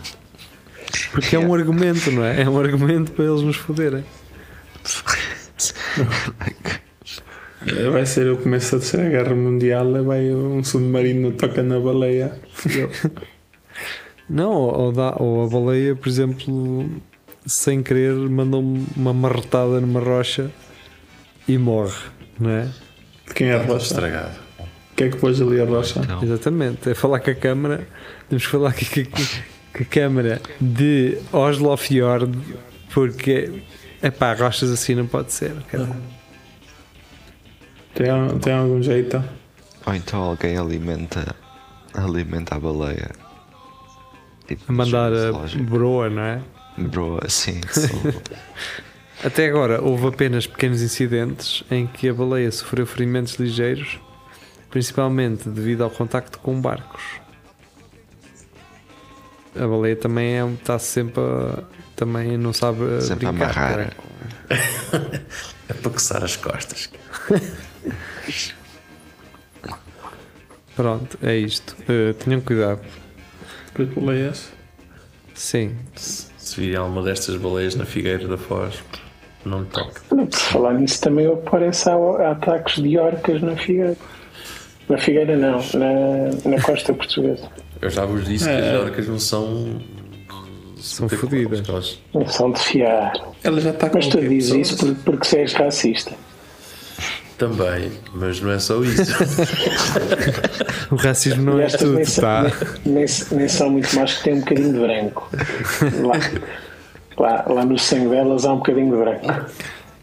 Porque 1.12 1.36
é 1.36 1.38
um 1.38 1.54
argumento, 1.54 2.10
não 2.10 2.24
é? 2.24 2.42
É 2.42 2.48
um 2.48 2.58
argumento 2.58 3.12
para 3.12 3.24
eles 3.26 3.42
nos 3.42 3.56
foderem. 3.56 4.04
Vai 7.92 8.04
ser 8.06 8.28
o 8.32 8.36
começo 8.38 8.72
da 8.72 8.78
Terceira 8.80 9.08
Guerra 9.08 9.34
Mundial, 9.36 10.02
vai 10.04 10.30
um 10.34 10.64
submarino 10.64 11.30
toca 11.32 11.62
na 11.62 11.78
baleia. 11.78 12.36
Não, 14.28 14.50
ou 14.52 14.90
dá- 14.90 15.14
ou 15.18 15.44
a 15.44 15.48
baleia, 15.48 15.94
por 15.94 16.08
exemplo, 16.08 16.90
sem 17.46 17.82
querer, 17.82 18.14
manda 18.14 18.56
um- 18.56 18.86
uma 18.96 19.12
marretada 19.12 19.80
numa 19.80 20.00
rocha 20.00 20.50
e 21.48 21.58
morre, 21.58 21.94
não 22.38 22.50
é? 22.50 22.68
De 23.28 23.34
quem 23.34 23.48
é 23.48 23.54
a 23.54 23.62
rocha? 23.62 23.86
Estragado. 23.86 24.42
O 24.58 24.94
que 24.94 25.04
é 25.04 25.08
que 25.08 25.16
pôs 25.16 25.40
ali 25.40 25.60
a 25.60 25.64
rocha? 25.64 26.00
Então, 26.00 26.22
Exatamente, 26.22 26.90
é 26.90 26.94
falar 26.94 27.20
com 27.20 27.30
a 27.30 27.34
câmara. 27.34 27.86
Temos 28.28 28.44
que 28.44 28.50
falar 28.52 28.72
com, 28.74 28.84
com- 28.84 29.78
com 29.78 29.82
a 29.82 29.86
câmara 29.86 30.40
de 30.60 31.18
Oslo 31.32 31.74
Fjord, 31.76 32.38
porque 32.92 33.62
epá, 34.02 34.34
rochas 34.34 34.70
assim 34.70 34.94
não 34.94 35.06
pode 35.06 35.32
ser. 35.32 35.54
cara. 35.70 35.88
Tem, 37.94 38.06
tem 38.40 38.52
algum 38.54 38.82
jeito? 38.82 39.22
ou 39.84 39.94
então 39.94 40.22
alguém 40.22 40.56
alimenta, 40.56 41.34
alimenta 41.94 42.54
a 42.54 42.60
baleia. 42.60 43.10
Tipo, 44.46 44.64
A 44.68 44.72
mandar 44.72 45.12
a 45.12 45.32
broa, 45.62 46.08
não 46.08 46.22
é? 46.22 46.40
Bro, 46.76 47.20
assim, 47.24 47.60
sou- 47.70 48.22
Até 49.24 49.46
agora 49.48 49.80
houve 49.80 50.08
apenas 50.08 50.46
pequenos 50.48 50.82
incidentes 50.82 51.62
em 51.70 51.86
que 51.86 52.08
a 52.08 52.14
baleia 52.14 52.50
sofreu 52.50 52.84
ferimentos 52.86 53.34
ligeiros, 53.34 54.00
principalmente 54.70 55.48
devido 55.48 55.84
ao 55.84 55.90
contacto 55.90 56.38
com 56.40 56.60
barcos. 56.60 57.02
A 59.54 59.66
baleia 59.66 59.94
também 59.94 60.40
é, 60.40 60.44
está 60.54 60.76
sempre 60.78 61.20
a, 61.22 61.62
também 61.94 62.36
não 62.36 62.52
sabe 62.52 63.00
Sempre 63.02 63.26
a 63.26 63.32
brincar. 63.32 63.50
amarrar. 63.50 63.76
cara. 63.76 63.96
É 65.68 65.74
para 65.74 65.90
coçar 65.92 66.22
as 66.24 66.36
costas. 66.36 66.90
Pronto, 70.74 71.18
é 71.22 71.36
isto. 71.36 71.76
Uh, 71.82 72.14
tenham 72.14 72.40
cuidado. 72.40 72.80
Por 73.74 73.86
baleias. 73.86 74.48
Sim, 75.34 75.76
Se 76.52 76.60
virem 76.60 76.76
alguma 76.76 77.02
destas 77.02 77.36
baleias 77.36 77.74
na 77.74 77.86
Figueira 77.86 78.28
da 78.28 78.36
Foz, 78.36 78.74
não 79.42 79.60
me 79.60 79.66
toque. 79.68 80.00
Por 80.10 80.30
falar 80.34 80.74
nisso, 80.74 81.00
também 81.00 81.26
aparece 81.26 81.88
há, 81.88 81.94
há 81.94 82.32
ataques 82.32 82.74
de 82.82 82.98
orcas 82.98 83.40
na 83.40 83.56
Figueira. 83.56 83.96
Na 84.86 84.98
Figueira, 84.98 85.34
não, 85.34 85.60
na, 85.72 86.50
na 86.56 86.60
costa 86.62 86.92
portuguesa. 86.92 87.48
Eu 87.80 87.88
já 87.88 88.04
vos 88.04 88.26
disse 88.26 88.44
que 88.44 88.50
É. 88.50 88.70
as 88.74 88.80
orcas 88.82 89.08
não 89.08 89.18
são. 89.18 89.80
São 90.76 91.08
fodidas. 91.08 91.98
Não 92.12 92.26
são 92.28 92.52
de 92.52 92.60
fiar. 92.60 93.14
Ela 93.42 93.58
já 93.58 93.70
está 93.70 93.88
com 93.88 93.96
Mas 93.96 94.08
tu 94.08 94.20
dizes 94.20 94.52
isso 94.52 94.76
porque, 94.76 95.00
porque 95.06 95.24
se 95.26 95.38
és 95.38 95.54
racista. 95.54 96.12
Também, 97.42 97.90
mas 98.14 98.40
não 98.40 98.52
é 98.52 98.58
só 98.60 98.80
isso. 98.84 99.02
o 100.92 100.94
racismo 100.94 101.42
não 101.42 101.60
E 101.60 101.64
é 101.64 101.66
tudo, 101.66 101.94
nem, 101.94 102.04
são- 102.04 102.22
tá? 102.22 102.42
nem, 102.86 102.94
nem, 102.94 103.06
nem 103.32 103.48
são 103.48 103.68
muito 103.68 103.96
mais 103.96 104.14
que 104.16 104.22
têm 104.22 104.34
um 104.34 104.38
bocadinho 104.40 104.72
de 104.72 104.78
branco. 104.78 105.28
Lá, 106.04 106.20
lá, 107.18 107.44
lá 107.52 107.64
no 107.64 107.76
sangue 107.76 108.10
delas 108.10 108.44
há 108.44 108.52
um 108.52 108.58
bocadinho 108.58 108.92
de 108.92 108.96
branco. 109.02 109.50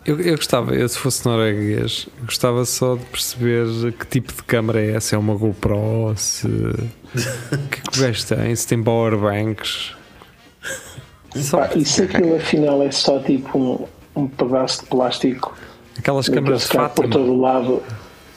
Eu, 0.06 0.20
eu 0.20 0.36
gostava, 0.36 0.76
eu 0.76 0.90
se 0.90 0.98
fosse 1.00 1.26
norueguês, 1.26 2.10
gostava 2.26 2.66
só 2.66 2.96
de 2.98 3.06
perceber 3.06 3.94
que 3.94 4.06
tipo 4.08 4.34
de 4.34 4.44
câmara 4.44 4.82
é, 4.84 5.00
se 5.00 5.16
é 5.16 5.18
uma 5.18 5.34
GoPro, 5.36 6.14
se. 6.18 6.46
O 6.46 7.68
que 7.70 7.80
é 7.80 7.82
que 7.90 8.00
o 8.00 8.02
gajo 8.02 8.26
tem? 8.28 8.54
Se 8.54 8.68
tem 8.68 8.84
powerbanks. 8.84 9.94
Só 11.36 11.60
Pá, 11.60 11.70
e 11.74 11.86
se 11.86 12.04
aquilo 12.04 12.36
afinal 12.36 12.84
é 12.84 12.92
só 12.92 13.18
tipo 13.20 13.58
um, 13.58 13.88
um 14.24 14.28
pedaço 14.28 14.82
de 14.82 14.88
plástico 14.88 15.56
aquelas 16.00 16.28
câmaras 16.30 16.62
de 16.64 16.70
que 16.70 16.78
há 16.78 16.90
por 16.90 17.06
Fátima. 17.06 17.10
todo 17.14 17.40
lado, 17.40 17.84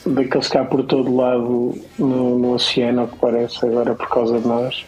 daqueles 0.05 0.47
que 0.47 0.57
há 0.57 0.65
por 0.65 0.83
todo 0.83 1.15
lado 1.15 1.75
no, 1.97 2.37
no 2.39 2.53
oceano, 2.53 3.01
ao 3.01 3.07
que 3.07 3.17
parece, 3.17 3.65
agora 3.65 3.95
por 3.95 4.07
causa 4.09 4.39
de 4.39 4.47
nós. 4.47 4.85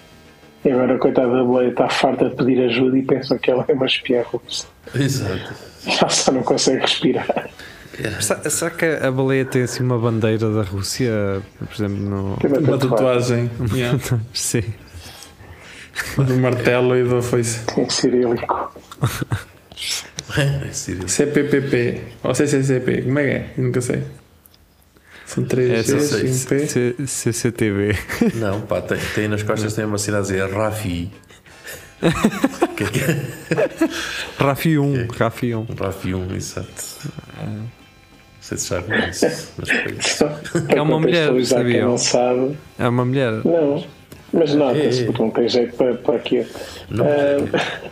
E 0.64 0.72
agora, 0.72 0.98
coitada 0.98 1.28
da 1.32 1.44
baleia, 1.44 1.70
está 1.70 1.88
farta 1.90 2.30
de 2.30 2.36
pedir 2.36 2.60
ajuda 2.64 2.98
e 2.98 3.04
pensa 3.04 3.38
que 3.38 3.52
ela 3.52 3.64
é 3.68 3.74
uma 3.74 3.86
espiã 3.86 4.24
russa. 4.24 4.66
Exato. 4.96 5.54
Já 5.86 6.10
só 6.10 6.32
não 6.32 6.42
consegue 6.42 6.82
respirar. 6.82 7.50
Será, 8.20 8.50
será 8.50 8.72
que 8.72 8.86
a 8.86 9.12
baleia 9.12 9.46
tem 9.46 9.62
assim 9.62 9.84
uma 9.84 9.98
bandeira 10.00 10.50
da 10.52 10.64
Rússia, 10.64 11.42
por 11.60 11.74
exemplo, 11.76 11.98
no. 12.04 12.38
Tem 12.38 12.50
Uma 12.52 12.78
tatuagem 12.80 13.48
tatuagem. 13.48 13.78
yeah. 13.80 14.00
Sim. 14.34 14.64
Do 16.18 16.36
martelo 16.38 16.98
e 16.98 17.04
da 17.08 17.22
foice. 17.22 17.62
em 17.78 17.90
cirílico. 17.90 18.76
É 20.38 20.72
Sírio. 20.72 21.08
CPPP. 21.08 22.02
Ou 22.24 22.34
CCCP. 22.34 23.04
Como 23.04 23.20
é 23.20 23.24
que 23.24 23.30
é? 23.32 23.50
Eu 23.58 23.64
nunca 23.66 23.82
sei. 23.82 24.04
São 25.26 25.44
três 25.44 25.72
É 25.72 25.84
só 25.84 25.98
Cs 26.00 26.10
sei 26.10 26.22
e 26.22 26.30
um 26.30 26.34
se- 26.34 26.48
P. 26.48 26.68
C- 26.68 26.96
CCTV. 27.08 27.96
Não, 28.36 28.62
pá, 28.62 28.82
tem, 28.82 28.98
tem 29.14 29.28
nas 29.28 29.44
costas 29.44 29.74
tem 29.74 29.86
uma 29.86 29.98
cidade 29.98 30.20
a 30.34 30.46
dizer 30.46 30.54
Rafi. 30.56 31.12
que 32.76 32.84
é 32.84 32.88
que 32.88 33.00
é? 33.00 33.22
Rafi 34.38 34.78
1, 34.78 35.08
Rafi 35.18 35.56
1. 35.56 35.66
Rafi 35.80 36.14
1, 36.14 36.36
exato. 36.36 36.70
Não 37.42 37.68
sei 38.42 38.58
se 38.58 38.70
já 38.70 38.82
conhece, 38.82 39.48
mas 39.58 39.70
foi. 39.70 40.66
É 40.78 40.82
uma 40.82 41.00
mulher, 41.00 41.32
não 41.32 41.98
sabe. 41.98 42.58
É 42.78 42.88
uma 42.88 43.06
mulher. 43.06 43.32
Não, 43.46 43.84
mas 44.34 44.54
nota-se, 44.54 45.00
É, 45.00 45.02
é. 45.04 45.06
porque 45.06 45.22
não 45.24 45.32
tem 45.32 45.50
jeito 45.50 45.76
para, 45.76 45.96
para 45.96 46.16
aquilo. 46.18 46.46
Não, 46.90 47.06
Ah, 47.06 47.90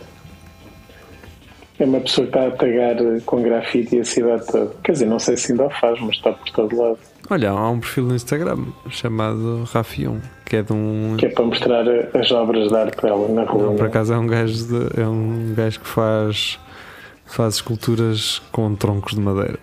é 1.78 1.84
uma 1.84 2.00
pessoa 2.00 2.26
que 2.26 2.36
está 2.36 2.46
a 2.48 2.50
tagar 2.52 2.96
com 3.26 3.42
grafite 3.42 3.98
a 3.98 4.04
cidade 4.04 4.46
toda. 4.46 4.72
Quer 4.82 4.92
dizer, 4.92 5.06
não 5.06 5.18
sei 5.18 5.36
se 5.36 5.52
ainda 5.52 5.66
o 5.66 5.70
faz, 5.70 6.00
mas 6.00 6.16
está 6.16 6.32
por 6.32 6.48
todo 6.50 6.76
lado. 6.80 6.98
Olha, 7.30 7.50
há 7.50 7.70
um 7.70 7.80
perfil 7.80 8.04
no 8.04 8.14
Instagram 8.14 8.64
chamado 8.90 9.64
Rafi 9.72 10.06
1, 10.06 10.20
que 10.44 10.56
é 10.56 10.62
de 10.62 10.72
um. 10.72 11.16
Que 11.18 11.26
é 11.26 11.28
para 11.30 11.44
mostrar 11.44 11.84
as 12.14 12.30
obras 12.32 12.68
de 12.68 12.76
arte 12.76 13.00
dela 13.02 13.28
na 13.28 13.44
rua. 13.44 13.66
Não, 13.66 13.76
por 13.76 13.86
é? 13.86 13.88
acaso 13.88 14.12
é 14.12 14.18
um 14.18 14.26
gajo, 14.26 14.66
de- 14.66 15.00
é 15.00 15.06
um 15.06 15.54
gajo 15.56 15.80
que 15.80 15.86
faz, 15.88 16.58
faz 17.24 17.54
esculturas 17.54 18.42
com 18.52 18.74
troncos 18.74 19.14
de 19.14 19.20
madeira. 19.20 19.58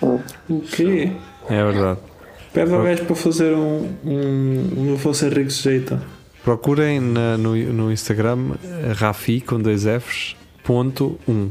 O 0.00 0.60
quê? 0.60 1.12
É 1.48 1.62
verdade. 1.64 2.00
Pede 2.52 2.72
ao 2.74 2.82
gajo 2.82 3.04
para 3.04 3.16
fazer 3.16 3.54
um. 3.54 3.88
um 4.04 4.96
não 4.96 4.96
rico 4.96 5.48
de 5.48 5.54
jeito. 5.54 6.00
Procurem 6.42 7.00
na- 7.00 7.36
no, 7.38 7.54
no 7.54 7.92
Instagram 7.92 8.52
eh, 8.64 8.92
Rafi 8.94 9.40
com 9.40 9.60
dois 9.60 9.84
Fs 9.84 10.34
ponto 10.62 11.18
1. 11.28 11.50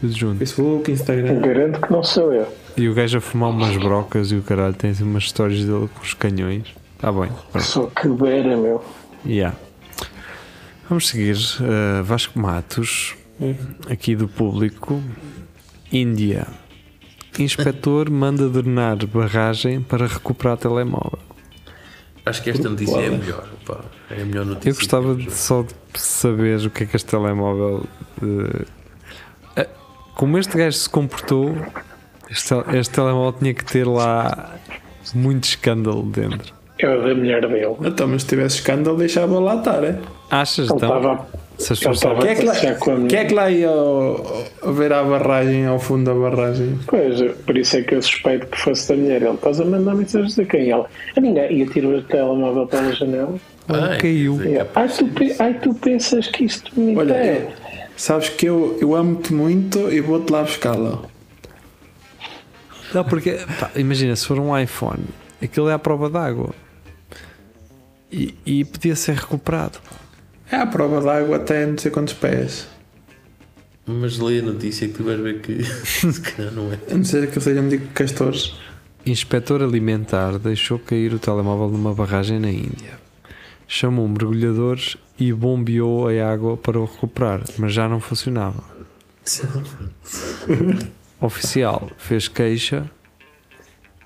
Tudo 0.00 0.12
junto. 0.12 0.38
Facebook, 0.38 0.90
Instagram. 0.90 1.40
Garanto 1.40 1.80
que 1.80 1.92
não 1.92 2.02
sou 2.02 2.32
eu. 2.32 2.46
E 2.76 2.88
o 2.88 2.94
gajo 2.94 3.18
a 3.18 3.20
fumar 3.20 3.50
umas 3.50 3.76
brocas 3.76 4.30
e 4.30 4.36
o 4.36 4.42
caralho 4.42 4.74
tem 4.74 4.90
assim 4.90 5.04
umas 5.04 5.24
histórias 5.24 5.64
dele 5.64 5.88
com 5.94 6.02
os 6.02 6.14
canhões. 6.14 6.74
Tá 6.98 7.10
bem. 7.10 7.30
pronto. 7.50 7.64
Sou 7.64 7.90
que 7.90 8.08
beira, 8.08 8.56
meu. 8.56 8.84
Yeah. 9.24 9.56
Vamos 10.88 11.08
seguir. 11.08 11.36
uh, 11.36 12.04
Vasco 12.04 12.38
Matos, 12.38 13.14
aqui 13.90 14.14
do 14.14 14.28
público. 14.28 15.02
Índia. 15.90 16.46
Inspetor 17.38 18.10
manda 18.10 18.48
drenar 18.48 19.04
barragem 19.06 19.82
para 19.82 20.06
recuperar 20.06 20.56
telemóvel. 20.56 21.18
Acho 22.26 22.42
que 22.42 22.50
esta 22.50 22.68
notícia 22.68 22.98
é 22.98 23.06
a 23.06 23.10
melhor. 23.12 23.44
Pá. 23.64 23.80
É 24.10 24.22
a 24.22 24.24
melhor 24.24 24.44
notícia. 24.44 24.70
Eu 24.70 24.74
gostava 24.74 25.14
de 25.14 25.30
só 25.32 25.62
de 25.62 25.72
saber 25.94 26.58
o 26.66 26.70
que 26.70 26.82
é 26.82 26.86
que 26.86 26.96
este 26.96 27.08
telemóvel. 27.08 27.84
eh, 29.56 29.68
como 30.16 30.36
este 30.38 30.56
gajo 30.56 30.76
se 30.76 30.88
comportou, 30.88 31.54
este, 32.30 32.52
este 32.74 32.94
telemóvel 32.94 33.32
tinha 33.38 33.54
que 33.54 33.64
ter 33.64 33.86
lá 33.86 34.56
muito 35.14 35.44
escândalo 35.44 36.02
dentro. 36.02 36.52
É 36.78 36.88
o 36.88 37.00
da 37.02 37.14
mulher 37.14 37.46
dele. 37.46 37.76
Então, 37.84 38.08
mas 38.08 38.22
se 38.22 38.28
tivesse 38.28 38.56
escândalo, 38.56 38.98
deixava 38.98 39.38
lá 39.38 39.56
estar, 39.56 39.82
é? 39.84 39.98
Achas 40.30 40.68
Ele 40.68 40.76
então? 40.76 40.96
estava 40.98 41.28
Se 41.58 41.72
as 41.72 41.78
ele 41.82 41.88
pessoas 41.90 41.96
estava 41.96 42.20
Quem 42.20 42.30
é 42.30 42.34
que 42.34 42.42
lá, 42.44 42.54
Já 42.54 42.74
com 42.74 42.90
a 42.90 42.94
minha- 42.96 43.08
quem 43.08 43.18
é 43.18 43.24
que 43.24 43.34
lá 43.34 43.50
ia 43.50 43.68
ao- 43.68 44.44
ao 44.62 44.72
ver 44.74 44.92
a 44.92 45.02
barragem, 45.02 45.66
ao 45.66 45.78
fundo 45.78 46.04
da 46.04 46.14
barragem? 46.14 46.78
Pois, 46.86 47.20
por 47.46 47.56
isso 47.56 47.76
é 47.78 47.82
que 47.82 47.94
eu 47.94 48.02
suspeito 48.02 48.46
que 48.46 48.58
fosse 48.60 48.88
da 48.88 48.96
mulher. 48.96 49.22
Ele 49.22 49.34
estás 49.34 49.60
a 49.60 49.64
mandar 49.64 49.94
mensagens 49.94 50.38
a 50.38 50.44
quem? 50.44 50.70
Ela. 50.70 50.86
A 51.16 51.20
ninguém. 51.20 51.52
Ia 51.58 51.66
tirar 51.66 51.88
o 51.88 52.02
telemóvel 52.02 52.66
pela 52.66 52.92
janela. 52.92 53.34
Ai, 53.68 53.98
caiu. 53.98 54.40
é 54.42 54.66
ai, 54.74 54.88
tu, 54.88 55.10
ai, 55.42 55.54
tu 55.54 55.74
pensas 55.74 56.26
que 56.28 56.44
isto 56.44 56.78
me 56.78 56.94
Olha, 56.96 57.14
é. 57.14 57.48
Sabes 57.96 58.28
que 58.28 58.46
eu, 58.46 58.76
eu 58.80 58.94
amo-te 58.94 59.32
muito 59.32 59.90
e 59.90 60.00
vou-te 60.00 60.30
lá 60.30 60.42
buscá-la. 60.42 61.00
Não, 62.94 63.02
porque 63.04 63.38
pá, 63.58 63.70
imagina, 63.76 64.14
se 64.14 64.26
for 64.26 64.38
um 64.38 64.56
iPhone, 64.56 65.02
aquilo 65.42 65.68
é 65.68 65.72
à 65.72 65.78
prova 65.78 66.08
d'água 66.10 66.50
e, 68.12 68.34
e 68.44 68.64
podia 68.64 68.94
ser 68.94 69.14
recuperado. 69.16 69.78
É 70.50 70.56
a 70.56 70.66
prova 70.66 71.00
d'água 71.00 71.36
até 71.36 71.66
não 71.66 71.76
sei 71.76 71.90
quantos 71.90 72.14
pés. 72.14 72.68
Mas 73.86 74.18
lê 74.18 74.40
a 74.40 74.42
notícia 74.42 74.88
que 74.88 74.94
tu 74.94 75.04
vais 75.04 75.20
ver 75.20 75.40
que 75.40 75.62
se 75.64 76.20
calhar 76.20 76.52
não 76.52 76.72
é. 76.72 76.78
A 76.90 76.96
não 76.96 77.04
ser 77.04 77.30
que 77.30 77.38
eu 77.38 77.42
seja 77.42 77.62
medico 77.62 77.86
de 77.86 77.92
castores. 77.92 78.54
Inspetor 79.04 79.62
alimentar 79.62 80.38
deixou 80.38 80.78
cair 80.78 81.14
o 81.14 81.18
telemóvel 81.18 81.68
numa 81.68 81.94
barragem 81.94 82.40
na 82.40 82.50
Índia. 82.50 82.98
Chamou 83.68 84.08
mergulhadores 84.08 84.96
e 85.18 85.32
bombeou 85.32 86.08
a 86.08 86.32
água 86.32 86.56
para 86.56 86.78
o 86.78 86.84
recuperar, 86.84 87.42
mas 87.58 87.72
já 87.72 87.88
não 87.88 88.00
funcionava. 88.00 88.64
Oficial 91.20 91.90
fez 91.96 92.28
queixa 92.28 92.88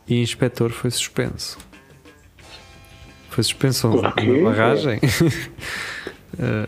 e 0.07 0.21
inspetor 0.21 0.71
foi 0.71 0.91
suspenso. 0.91 1.59
Foi 3.31 3.45
suspensão 3.45 4.01
na 4.01 4.11
barragem. 4.43 5.01
Eh, 6.39 6.67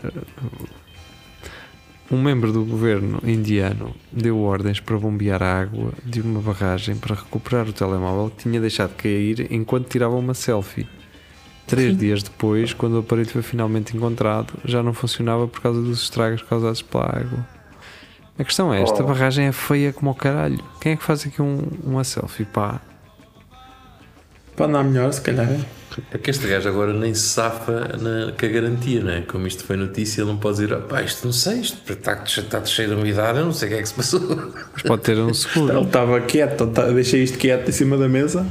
um 2.11 2.21
membro 2.21 2.51
do 2.51 2.63
governo 2.65 3.19
indiano 3.23 3.95
deu 4.11 4.39
ordens 4.39 4.79
para 4.79 4.97
bombear 4.97 5.41
a 5.41 5.61
água 5.61 5.93
de 6.03 6.21
uma 6.21 6.41
barragem 6.41 6.95
para 6.95 7.15
recuperar 7.15 7.67
o 7.67 7.73
telemóvel 7.73 8.29
que 8.29 8.43
tinha 8.43 8.59
deixado 8.59 8.93
cair 8.95 9.47
enquanto 9.51 9.87
tirava 9.89 10.15
uma 10.15 10.33
selfie. 10.33 10.87
Três 11.65 11.97
dias 11.97 12.21
depois, 12.21 12.73
quando 12.73 12.95
o 12.95 12.99
aparelho 12.99 13.29
foi 13.29 13.41
finalmente 13.41 13.95
encontrado, 13.95 14.53
já 14.65 14.83
não 14.83 14.93
funcionava 14.93 15.47
por 15.47 15.61
causa 15.61 15.81
dos 15.81 16.03
estragos 16.03 16.41
causados 16.43 16.81
pela 16.81 17.05
água. 17.05 17.47
A 18.37 18.43
questão 18.43 18.73
é, 18.73 18.81
esta 18.81 19.01
Oh. 19.01 19.07
barragem 19.07 19.45
é 19.47 19.51
feia 19.51 19.93
como 19.93 20.11
o 20.11 20.15
caralho. 20.15 20.59
Quem 20.81 20.91
é 20.91 20.95
que 20.97 21.03
faz 21.03 21.25
aqui 21.25 21.41
um, 21.41 21.61
uma 21.83 22.03
selfie, 22.03 22.45
pá? 22.45 22.81
Para 24.55 24.65
andar 24.65 24.83
melhor, 24.83 25.11
se 25.13 25.21
calhar. 25.21 25.47
É 26.11 26.17
que 26.17 26.29
este 26.31 26.47
gajo 26.47 26.67
agora 26.69 26.93
nem 26.93 27.13
se 27.13 27.21
safa 27.29 27.97
na, 27.97 28.31
com 28.31 28.45
a 28.45 28.49
garantia, 28.49 29.03
não 29.03 29.11
é? 29.11 29.21
Como 29.21 29.45
isto 29.45 29.63
foi 29.63 29.75
notícia, 29.77 30.21
ele 30.21 30.29
não 30.31 30.37
pode 30.37 30.57
dizer, 30.61 30.73
"Ah, 30.73 30.79
pá, 30.79 31.01
isto 31.01 31.25
não 31.25 31.33
sei, 31.33 31.59
isto 31.59 31.93
está, 31.93 32.23
está 32.23 32.65
cheio 32.65 32.89
de 32.89 32.95
umidade, 32.95 33.37
eu 33.39 33.45
não 33.45 33.53
sei 33.53 33.67
o 33.67 33.71
que 33.71 33.77
é 33.77 33.81
que 33.81 33.87
se 33.89 33.93
passou. 33.93 34.21
Mas 34.73 34.81
pode 34.83 35.01
ter 35.03 35.17
um 35.17 35.25
Ele 35.27 35.33
seguro. 35.33 35.81
estava 35.83 36.19
quieto, 36.21 36.67
tá- 36.67 36.87
deixei 36.89 37.23
isto 37.23 37.37
quieto 37.37 37.69
em 37.69 37.71
cima 37.71 37.97
da 37.97 38.07
mesa. 38.09 38.45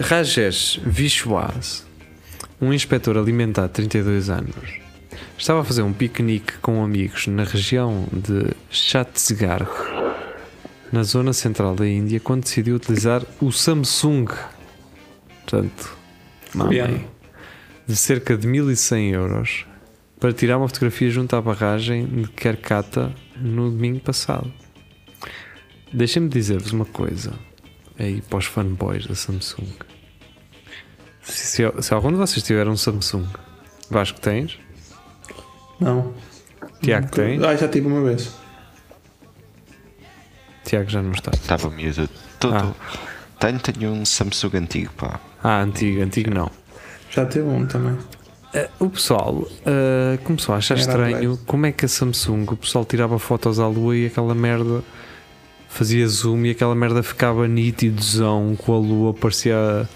Rajesh 0.00 0.80
Vishwas, 0.84 1.84
um 2.60 2.72
inspetor 2.72 3.16
alimentar 3.16 3.66
de 3.66 3.72
32 3.74 4.28
anos, 4.30 4.54
estava 5.38 5.60
a 5.60 5.64
fazer 5.64 5.82
um 5.82 5.92
piquenique 5.92 6.54
com 6.60 6.82
amigos 6.84 7.26
na 7.26 7.44
região 7.44 8.06
de 8.12 8.52
Chhattisgarh, 8.70 9.66
na 10.92 11.02
zona 11.02 11.32
central 11.32 11.74
da 11.74 11.86
Índia, 11.86 12.20
quando 12.20 12.42
decidiu 12.44 12.76
utilizar 12.76 13.22
o 13.40 13.50
Samsung. 13.50 14.26
Portanto, 15.44 15.95
mamãe, 16.56 17.08
de 17.86 17.96
cerca 17.96 18.36
de 18.36 18.46
1100 18.46 19.10
euros 19.10 19.66
para 20.18 20.32
tirar 20.32 20.58
uma 20.58 20.68
fotografia 20.68 21.10
junto 21.10 21.36
à 21.36 21.42
barragem 21.42 22.06
de 22.06 22.28
Kerkata 22.28 23.14
no 23.36 23.70
domingo 23.70 24.00
passado. 24.00 24.52
Deixem-me 25.92 26.28
dizer-vos 26.28 26.72
uma 26.72 26.84
coisa 26.84 27.32
aí 27.98 28.20
para 28.22 28.38
os 28.38 28.46
fanboys 28.46 29.06
da 29.06 29.14
Samsung. 29.14 29.68
Se, 31.22 31.46
se, 31.46 31.82
se 31.82 31.94
algum 31.94 32.10
de 32.10 32.16
vocês 32.16 32.42
tiver 32.42 32.66
um 32.68 32.76
Samsung, 32.76 33.26
Vasco 33.90 34.20
tens? 34.20 34.58
Não. 35.80 36.14
Tiago 36.82 37.10
tens? 37.10 37.42
Ah, 37.42 37.54
já 37.54 37.68
tive 37.68 37.86
uma 37.86 38.02
vez. 38.02 38.34
Tiago 40.64 40.90
já 40.90 41.02
não 41.02 41.12
está. 41.12 41.30
Estava 41.32 41.70
miúdo. 41.70 42.08
Todo. 42.40 42.54
Ah. 42.54 42.74
Tenho, 43.38 43.60
tenho 43.60 43.92
um 43.92 44.04
Samsung 44.04 44.56
antigo, 44.56 44.92
pá. 44.94 45.20
Ah, 45.42 45.60
antigo, 45.62 46.02
antigo 46.02 46.30
não. 46.32 46.50
Já 47.10 47.24
teve 47.24 47.46
um 47.46 47.66
também. 47.66 47.96
Eh, 48.54 48.68
o 48.78 48.88
pessoal 48.88 49.46
eh, 49.64 50.18
começou 50.24 50.54
a 50.54 50.58
achar 50.58 50.74
Era 50.74 50.80
estranho 50.80 51.30
leve. 51.30 51.42
como 51.46 51.66
é 51.66 51.72
que 51.72 51.84
a 51.84 51.88
Samsung, 51.88 52.46
o 52.50 52.56
pessoal 52.56 52.84
tirava 52.84 53.18
fotos 53.18 53.58
à 53.60 53.66
lua 53.66 53.96
e 53.96 54.06
aquela 54.06 54.34
merda 54.34 54.82
fazia 55.68 56.06
zoom 56.08 56.46
e 56.46 56.50
aquela 56.50 56.74
merda 56.74 57.02
ficava 57.02 57.46
nítidozão 57.46 58.56
com 58.56 58.74
a 58.74 58.78
lua, 58.78 59.12
parecia 59.14 59.88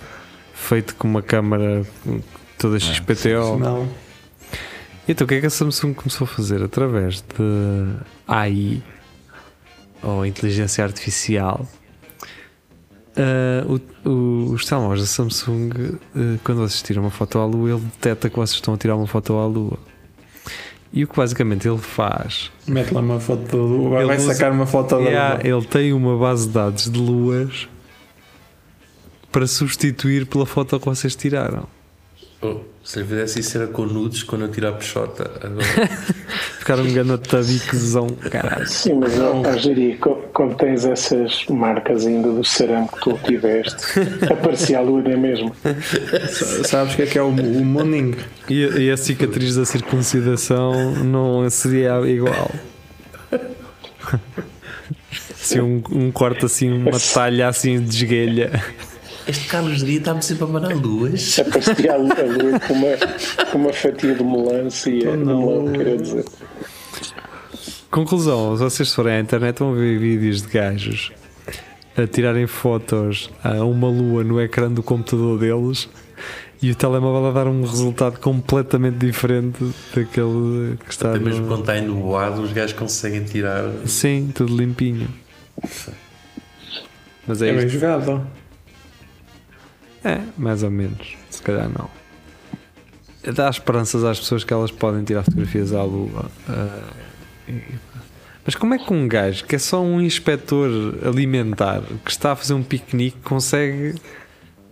feito 0.53 0.95
com 0.97 1.09
uma 1.09 1.23
câmara 1.23 1.87
toda 2.59 2.79
XPTO. 2.79 3.59
Não. 3.59 3.89
Então 5.09 5.25
o 5.25 5.29
que 5.29 5.35
é 5.37 5.41
que 5.41 5.47
a 5.47 5.51
Samsung 5.51 5.95
começou 5.95 6.25
a 6.27 6.29
fazer? 6.29 6.63
Através 6.63 7.23
de 7.23 7.95
AI 8.29 8.83
ou 10.03 10.25
inteligência 10.25 10.85
artificial, 10.85 11.67
ah, 13.17 13.67
o- 14.05 14.09
o- 14.09 14.53
os 14.53 14.65
telemóveis 14.65 15.01
da 15.01 15.07
Samsung, 15.07 15.71
ah, 16.15 16.39
quando 16.45 16.59
vocês 16.59 16.83
tiram 16.83 17.03
uma 17.03 17.11
foto 17.11 17.39
à 17.39 17.45
lua, 17.45 17.71
ele 17.71 17.81
detecta 17.81 18.29
que 18.31 18.37
vocês 18.37 18.57
estão 18.57 18.75
a 18.75 18.77
tirar 18.79 18.97
uma 18.97 19.07
foto 19.07 19.35
à 19.35 19.47
lua. 19.47 19.79
E 20.93 21.05
o 21.05 21.09
que 21.09 21.17
basicamente 21.17 21.69
ele 21.69 21.79
faz, 21.79 22.51
Mete 22.67 22.93
lá 22.93 23.01
uma 23.01 23.21
foto 23.21 23.43
da 23.45 23.57
lua. 23.57 23.91
Vai, 23.91 23.99
Ele 24.01 24.07
vai 24.09 24.17
usa- 24.19 24.35
sacar 24.35 24.51
uma 24.53 24.67
foto 24.67 24.97
da 24.97 25.01
Yeah, 25.03 25.35
lua. 25.37 25.59
ele 25.59 25.67
tem 25.67 25.93
uma 25.93 26.19
base 26.19 26.49
de 26.49 26.53
dados 26.55 26.91
de 26.91 26.99
luas 26.99 27.69
para 29.31 29.47
substituir 29.47 30.27
pela 30.27 30.45
foto 30.47 30.79
que 30.81 30.87
vocês 30.87 31.15
tiraram. 31.15 31.69
Oh, 32.43 32.57
se 32.83 32.99
lhe 32.99 33.05
fizesse 33.05 33.41
isso 33.41 33.57
era 33.59 33.67
com 33.67 33.85
nudes 33.87 34.23
quando 34.23 34.43
eu 34.43 34.49
tirar 34.51 34.71
a 34.71 34.73
peixota. 34.73 35.31
Agora, 35.43 35.65
Ficar 36.61 36.79
um 36.79 36.93
grande 36.93 37.17
tabiquezão, 37.19 38.07
caralho. 38.31 38.67
Sim, 38.69 38.95
mas 38.95 39.63
Jiri, 39.63 39.97
co- 39.99 40.23
como 40.33 40.55
tens 40.55 40.85
essas 40.85 41.45
marcas 41.49 42.07
ainda 42.07 42.31
do 42.31 42.45
cerame 42.45 42.87
que 42.89 43.01
tu 43.01 43.19
tiveste, 43.25 43.77
aparecia 44.31 44.79
a 44.79 44.81
lua 44.83 45.01
nem 45.03 45.17
mesmo. 45.17 45.55
Sa- 46.31 46.65
Sabes 46.65 46.93
o 46.95 46.97
que 46.97 47.03
é 47.03 47.07
que 47.07 47.19
é 47.19 47.23
o, 47.23 47.29
o 47.29 47.65
morning? 47.65 48.15
E, 48.49 48.65
a- 48.65 48.79
e 48.79 48.91
a 48.91 48.97
cicatriz 48.97 49.57
da 49.57 49.65
circuncidação 49.65 50.93
não 51.05 51.49
seria 51.51 51.99
igual. 52.07 52.51
Se 55.35 55.61
um, 55.63 55.83
um 55.91 56.11
corte 56.13 56.45
assim, 56.45 56.71
uma 56.71 56.99
talha 57.01 57.49
assim 57.49 57.81
de 57.81 57.89
esguelha. 57.97 58.51
Este 59.27 59.49
Carlos 59.49 59.85
Dias 59.85 59.99
está-me 59.99 60.23
sempre 60.23 60.45
a 60.45 60.47
mandar 60.47 60.75
luas. 60.75 61.39
Aparecia 61.39 61.93
a 61.93 61.97
lua, 61.97 62.15
a 62.15 62.25
lua 62.25 62.61
com, 62.61 62.75
uma, 62.75 63.47
com 63.51 63.59
uma 63.59 63.73
fatia 63.73 64.15
de 64.15 64.25
melancia. 64.25 65.11
de 65.13 65.17
não. 65.17 65.39
melão, 65.41 65.73
queria 65.73 65.97
dizer. 65.97 66.25
Conclusão: 67.91 68.57
se 68.57 68.63
vocês 68.63 68.95
forem 68.95 69.15
à 69.15 69.21
internet, 69.21 69.59
vão 69.59 69.75
ver 69.75 69.99
vídeos 69.99 70.43
de 70.43 70.49
gajos 70.49 71.13
a 71.97 72.07
tirarem 72.07 72.47
fotos 72.47 73.31
a 73.43 73.65
uma 73.65 73.89
lua 73.89 74.23
no 74.25 74.41
ecrã 74.41 74.71
do 74.71 74.83
computador 74.83 75.39
deles 75.39 75.89
e 76.63 76.71
o 76.71 76.75
telemóvel 76.75 77.31
a 77.31 77.33
dar 77.33 77.47
um 77.47 77.63
resultado 77.63 78.19
completamente 78.21 78.99
diferente 78.99 79.59
daquele 79.95 80.77
que 80.85 80.91
está 80.91 81.11
Até 81.11 81.19
mesmo 81.19 81.43
no... 81.43 81.49
quando 81.49 81.61
está 81.61 81.79
enovoado, 81.79 82.43
os 82.43 82.53
gajos 82.53 82.75
conseguem 82.75 83.25
tirar. 83.25 83.71
Sim, 83.87 84.31
tudo 84.35 84.57
limpinho. 84.57 85.09
Mas 87.27 87.43
é, 87.43 87.49
É 87.49 87.53
bem 87.55 87.69
jogado. 87.69 88.27
É, 90.05 90.21
mais 90.39 90.63
ou 90.63 90.71
menos. 90.71 91.17
Se 91.31 91.43
calhar 91.43 91.69
não. 91.69 91.89
Dá 93.35 93.51
esperanças 93.51 94.03
às 94.03 94.19
pessoas 94.19 94.45
que 94.45 94.53
elas 94.53 94.71
podem 94.71 95.05
tirar 95.05 95.23
fotografias 95.23 95.73
à 95.75 95.83
lua. 95.83 96.31
ah, 96.49 96.81
e- 97.49 97.61
mas 98.45 98.55
como 98.55 98.73
é 98.75 98.79
que 98.79 98.93
um 98.93 99.07
gajo 99.07 99.45
que 99.45 99.55
é 99.55 99.59
só 99.59 99.83
um 99.83 100.01
inspetor 100.01 100.71
alimentar 101.07 101.83
que 102.05 102.11
está 102.11 102.33
a 102.33 102.37
fazer 102.37 102.55
um 102.55 102.63
piquenique 102.63 103.19
consegue 103.23 103.95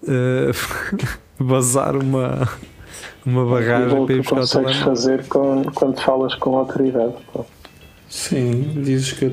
ah, 0.09 0.51
vazar 1.39 1.95
uma, 1.95 2.49
uma 3.27 3.45
bagagem 3.45 4.07
para 4.07 4.15
ir 4.15 4.19
buscar 4.23 4.35
o 4.37 4.39
consegues 4.41 4.51
telemóvel? 4.73 4.85
fazer 4.97 5.27
com, 5.29 5.65
quando 5.75 6.01
falas 6.01 6.35
com 6.37 6.57
autoridade. 6.57 7.13
pô. 7.33 7.45
Sim, 8.09 8.81
dizes 8.83 9.13
que 9.13 9.27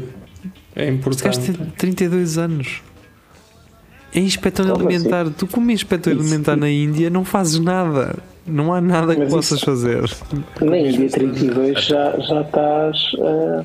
é 0.75 0.89
Este 0.89 0.91
gajo 1.23 1.39
importante. 1.39 1.53
tem 1.53 1.65
32 1.77 2.37
anos. 2.37 2.81
É 4.15 4.19
inspetor 4.19 4.65
Como 4.67 4.87
assim? 4.87 4.95
alimentar. 4.95 5.25
Tu, 5.37 5.47
como 5.47 5.69
inspetor 5.71 6.13
Isso- 6.13 6.21
alimentar 6.21 6.55
na 6.55 6.69
Índia, 6.69 7.09
não 7.09 7.25
fazes 7.25 7.59
nada. 7.59 8.15
Não 8.47 8.73
há 8.73 8.79
nada 8.79 9.13
que 9.15 9.21
Mas 9.21 9.29
possas 9.33 9.57
isso- 9.57 9.65
fazer. 9.65 10.09
Na 10.61 10.77
Índia 10.77 11.09
32 11.09 11.83
já, 11.83 12.11
já 12.19 12.41
estás 12.41 12.97
ah, 13.21 13.63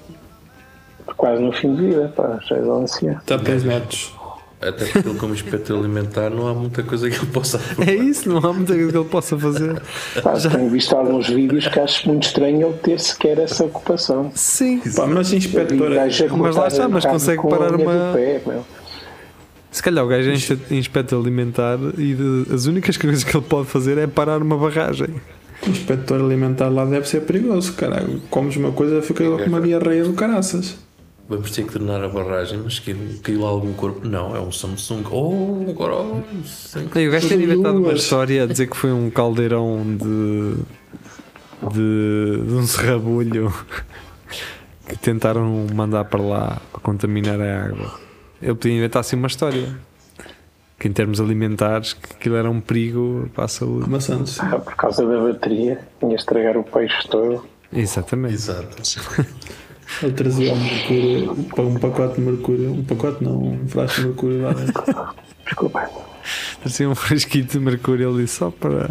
quase 1.17 1.43
no 1.43 1.53
fim 1.53 1.75
de 1.75 1.83
vida, 1.87 2.13
pá, 2.17 2.39
já 2.49 2.57
és 2.57 2.67
ancião. 2.67 3.21
Já 3.29 3.39
tens 3.39 3.65
netos. 3.65 4.13
Até 4.63 4.85
porque 4.85 5.09
ele, 5.09 5.19
como 5.19 5.33
inspetor 5.33 5.79
alimentar, 5.79 6.29
não 6.29 6.47
há 6.47 6.53
muita 6.53 6.83
coisa 6.83 7.09
que 7.09 7.17
ele 7.17 7.27
possa 7.33 7.59
É 7.87 7.95
isso, 7.95 8.29
não 8.29 8.39
há 8.47 8.53
muita 8.53 8.75
coisa 8.75 8.91
que 8.93 8.99
ele 8.99 9.09
possa 9.09 9.39
fazer. 9.39 9.81
Pá, 10.23 10.33
Tenho 10.35 10.69
visto 10.69 10.95
alguns 10.95 11.29
vídeos 11.29 11.67
que 11.67 11.81
acho 11.81 12.07
muito 12.09 12.25
estranho 12.27 12.67
ele 12.69 12.77
ter 12.79 13.01
sequer 13.01 13.39
essa 13.39 13.65
ocupação. 13.65 14.31
Sim. 14.35 14.81
Pá, 14.95 15.07
mas 15.07 15.33
inspetor. 15.33 15.93
A 15.93 16.37
Mas 16.37 16.57
lá 16.57 16.69
está, 16.69 16.89
mas 16.89 17.07
consegue 17.07 17.41
parar 17.49 17.75
uma- 17.75 18.13
pé, 18.13 18.43
meu. 18.47 18.63
Se 19.71 19.83
calhar 19.83 20.05
o 20.05 20.09
gajo 20.09 20.31
é 20.31 20.35
inspe- 20.35 20.75
inspetor 20.75 21.21
alimentar 21.21 21.79
e 21.97 22.15
de- 22.15 22.47
as 22.53 22.67
únicas 22.67 22.97
coisas 22.97 23.23
que 23.23 23.37
ele 23.37 23.45
pode 23.47 23.69
fazer 23.69 23.99
é 23.99 24.07
parar 24.07 24.43
uma 24.43 24.57
barragem. 24.57 25.09
Inspetor 25.67 26.21
alimentar 26.21 26.69
lá 26.69 26.85
deve 26.85 27.07
ser 27.09 27.21
perigoso, 27.21 27.75
caralho. 27.75 28.21
Comes 28.31 28.57
uma 28.57 28.73
coisa, 28.73 29.01
fica 29.03 29.23
com 29.25 29.45
uma 29.45 29.61
diarreia 29.61 30.05
do 30.05 30.15
caraças. 30.15 30.77
Vamos 31.29 31.53
ter 31.53 31.65
que 31.65 31.75
drenar 31.75 32.03
a 32.03 32.09
barragem, 32.09 32.59
mas 32.65 32.81
que 32.81 32.93
caiu 33.23 33.43
lá 33.43 33.49
algum 33.51 33.73
corpo? 33.75 34.09
Não, 34.09 34.35
é 34.35 34.41
um 34.41 34.51
Samsung. 34.51 35.05
Oh, 35.13 35.65
agora. 35.71 35.95
Oh, 35.95 36.23
sim. 36.45 36.89
E 36.97 37.07
o 37.07 37.13
gajo 37.13 37.29
tem 37.29 37.41
inventado 37.43 37.79
uma 37.79 37.93
história 37.93 38.43
a 38.43 38.47
dizer 38.47 38.67
que 38.69 38.77
foi 38.77 38.91
um 38.91 39.09
caldeirão 39.11 39.81
de. 39.97 40.57
de, 41.73 42.43
de 42.47 42.53
um 42.55 42.67
serrabulho 42.67 43.53
que 44.89 44.99
tentaram 44.99 45.67
mandar 45.73 46.05
para 46.07 46.21
lá 46.21 46.61
para 46.73 46.81
contaminar 46.81 47.41
a 47.41 47.65
água. 47.67 48.01
Ele 48.43 48.55
podia 48.55 48.77
inventar 48.77 49.01
assim 49.01 49.17
uma 49.17 49.27
história 49.27 49.77
que, 50.79 50.89
em 50.89 50.93
termos 50.93 51.21
alimentares, 51.21 51.93
que 51.93 52.15
aquilo 52.15 52.37
era 52.37 52.51
um 52.51 52.61
perigo 52.61 53.29
para 53.35 53.45
a 53.45 53.49
saúde. 53.49 53.89
Maçãs. 53.89 54.41
Ah, 54.41 54.59
por 54.59 54.75
causa 54.77 55.07
da 55.07 55.21
bateria, 55.21 55.81
tinha 55.99 56.17
estragar 56.17 56.57
o 56.57 56.65
peixe 56.65 57.07
todo. 57.09 57.47
Exatamente. 57.73 58.35
Exato. 58.35 58.77
Ele 60.03 60.13
trazia 60.13 60.55
um 60.55 60.57
mercúrio, 60.57 61.33
um 61.59 61.75
pacote 61.79 62.15
de 62.15 62.21
mercúrio. 62.21 62.73
Um 62.73 62.85
pacote 62.85 63.23
não, 63.23 63.43
um 63.43 63.69
frasco 63.69 64.01
de 64.01 64.07
mercúrio 64.07 64.43
lá 64.43 64.53
dentro. 64.53 65.15
Desculpa. 65.45 65.91
Assim 66.65 66.87
um 66.87 66.95
fresquito 66.95 67.53
de 67.53 67.61
mercúrio 67.61 68.09
ali 68.09 68.27
só 68.27 68.51
para. 68.51 68.91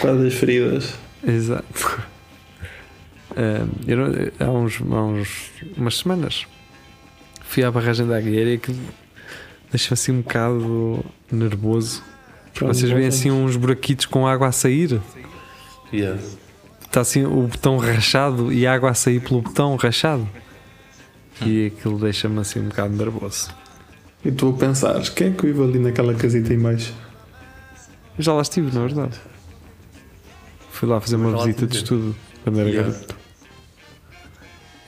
Quase 0.00 0.22
das 0.22 0.34
feridas. 0.34 0.94
Exato. 1.26 2.02
Ah, 3.34 3.66
eu 3.86 3.98
há, 4.46 4.50
uns, 4.50 4.78
há 4.78 5.02
uns, 5.04 5.50
umas 5.78 5.96
semanas 5.96 6.46
fui 7.52 7.62
à 7.62 7.70
barragem 7.70 8.06
da 8.06 8.16
Agueira 8.16 8.50
e 8.50 8.54
aquilo 8.54 8.78
deixa-me 9.70 9.92
assim 9.92 10.12
um 10.12 10.22
bocado 10.22 11.04
nervoso. 11.30 12.02
Vocês 12.58 12.90
veem 12.90 13.08
assim 13.08 13.30
uns 13.30 13.56
buraquitos 13.56 14.06
com 14.06 14.26
água 14.26 14.48
a 14.48 14.52
sair? 14.52 15.00
Yeah. 15.92 16.18
Está 16.82 17.02
assim 17.02 17.26
o 17.26 17.42
botão 17.42 17.76
rachado 17.76 18.50
e 18.50 18.66
a 18.66 18.72
água 18.72 18.90
a 18.90 18.94
sair 18.94 19.20
pelo 19.20 19.42
botão 19.42 19.76
rachado. 19.76 20.26
E 21.42 21.66
aquilo 21.66 21.98
deixa-me 21.98 22.40
assim 22.40 22.60
um 22.60 22.68
bocado 22.68 22.96
nervoso. 22.96 23.50
E 24.24 24.32
tu 24.32 24.48
a 24.48 24.52
pensares, 24.54 25.10
quem 25.10 25.28
é 25.28 25.30
que 25.32 25.44
vive 25.44 25.62
ali 25.62 25.78
naquela 25.78 26.14
casita 26.14 26.54
em 26.54 26.58
baixo? 26.58 26.94
Eu 28.16 28.24
já 28.24 28.32
lá 28.32 28.40
estive, 28.40 28.74
na 28.74 28.80
verdade. 28.80 29.20
Fui 30.70 30.88
lá 30.88 30.98
fazer 31.00 31.16
uma 31.16 31.36
visita 31.36 31.66
de 31.66 31.76
estudo 31.76 32.16
quando 32.44 32.60
era 32.60 32.68
Yeah. 32.70 32.92
garoto. 32.92 33.21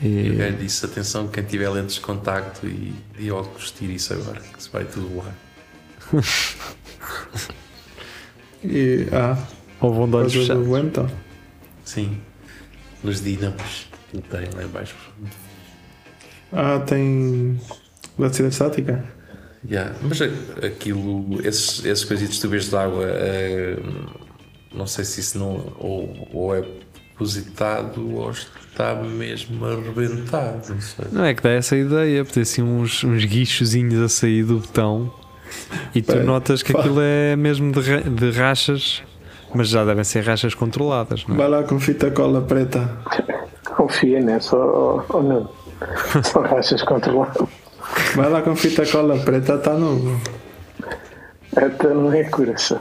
E 0.04 0.30
o 0.30 0.36
gajo 0.36 0.58
disse: 0.58 0.84
atenção, 0.84 1.28
quem 1.28 1.42
tiver 1.42 1.70
lentes 1.70 1.94
de 1.94 2.02
contacto 2.02 2.66
e, 2.66 2.94
e 3.18 3.30
óculos, 3.30 3.70
tire 3.70 3.94
isso 3.94 4.12
agora, 4.12 4.40
que 4.40 4.62
se 4.62 4.70
vai 4.70 4.84
tudo 4.84 5.16
lá. 5.16 5.34
E, 8.66 9.06
ah, 9.12 9.36
ou 9.78 9.92
vão 9.92 10.08
dar 10.08 10.24
do 10.24 10.64
vento. 10.72 11.06
Sim, 11.84 12.18
nos 13.02 13.22
dínamos 13.22 13.90
que 14.10 14.22
tem 14.22 14.48
lá 14.54 14.64
embaixo. 14.64 14.96
Ah, 16.50 16.78
tem 16.78 17.60
eletricidade 18.18 18.54
estática? 18.54 19.04
Yeah. 19.68 19.94
Mas 20.02 20.22
aquilo, 20.64 21.46
esses, 21.46 21.84
esses 21.84 22.04
coisitos 22.04 22.36
de 22.36 22.40
tubos 22.40 22.70
de 22.70 22.76
água, 22.76 23.04
eh, 23.06 23.76
não 24.72 24.86
sei 24.86 25.04
se 25.04 25.20
isso 25.20 25.38
não 25.38 25.74
ou, 25.78 26.28
ou 26.32 26.56
é 26.56 26.64
depositado 27.14 28.14
ou 28.16 28.30
está 28.30 28.94
mesmo 28.94 29.64
a 29.64 29.70
rebentar. 29.76 30.54
Não 30.68 30.80
sei. 30.80 31.04
Não 31.12 31.24
é 31.24 31.32
que 31.32 31.42
dá 31.42 31.50
essa 31.50 31.76
ideia, 31.76 32.24
ter 32.24 32.40
assim 32.40 32.62
uns, 32.62 33.02
uns 33.04 33.24
guichozinhos 33.24 34.00
a 34.02 34.08
sair 34.08 34.42
do 34.44 34.58
botão 34.58 35.12
e 35.94 36.02
tu 36.02 36.12
Pera, 36.12 36.24
notas 36.24 36.62
que 36.62 36.72
fa- 36.72 36.80
aquilo 36.80 36.98
é 37.00 37.36
mesmo 37.36 37.72
de, 37.72 38.02
de 38.10 38.30
rachas, 38.32 39.02
mas 39.54 39.68
já 39.68 39.84
devem 39.84 40.02
ser 40.02 40.24
rachas 40.24 40.54
controladas, 40.54 41.24
não 41.26 41.36
é? 41.36 41.38
Vai 41.38 41.48
lá 41.48 41.62
com 41.62 41.78
fita 41.78 42.10
cola 42.10 42.42
preta. 42.42 42.90
Confia 43.76 44.20
nessa 44.20 44.56
ou, 44.56 45.04
ou 45.08 45.22
não. 45.22 45.50
São 46.22 46.42
rachas 46.42 46.82
controladas. 46.82 47.48
Vai 48.16 48.28
lá 48.28 48.42
com 48.42 48.56
fita 48.56 48.84
cola 48.86 49.16
preta, 49.18 49.54
está 49.54 49.74
novo. 49.74 50.20
Até 51.56 51.88
não 51.88 52.12
é 52.12 52.24
coração. 52.24 52.80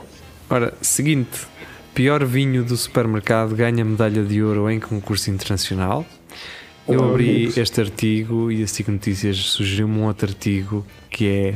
Ora, 0.50 0.74
seguinte: 0.82 1.46
pior 1.94 2.24
vinho 2.24 2.64
do 2.64 2.76
supermercado 2.76 3.54
ganha 3.54 3.84
medalha 3.84 4.24
de 4.24 4.42
ouro 4.42 4.68
em 4.70 4.80
concurso 4.80 5.30
internacional. 5.30 6.04
Eu 6.86 7.02
abri 7.02 7.46
este 7.56 7.80
artigo 7.80 8.50
e 8.50 8.62
a 8.62 8.66
SIC 8.66 8.88
Notícias 8.88 9.36
sugeriu-me 9.38 9.98
um 9.98 10.04
outro 10.04 10.28
artigo 10.28 10.84
que 11.08 11.28
é 11.28 11.54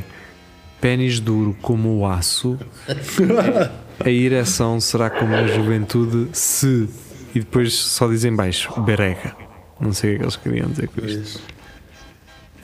Pênis 0.81 1.19
duro 1.19 1.55
como 1.61 1.99
o 1.99 2.07
aço. 2.07 2.57
A 3.99 4.09
ereção 4.09 4.79
será 4.79 5.09
como 5.09 5.35
a 5.35 5.45
juventude 5.45 6.29
se. 6.31 6.87
E 7.35 7.39
depois 7.39 7.73
só 7.73 8.07
dizem 8.07 8.33
baixo, 8.33 8.79
berega. 8.81 9.35
Não 9.77 9.91
sei 9.91 10.15
o 10.15 10.17
que 10.19 10.23
eles 10.23 10.35
queriam 10.37 10.69
dizer 10.69 10.87
com 10.87 11.05
isto. 11.05 11.41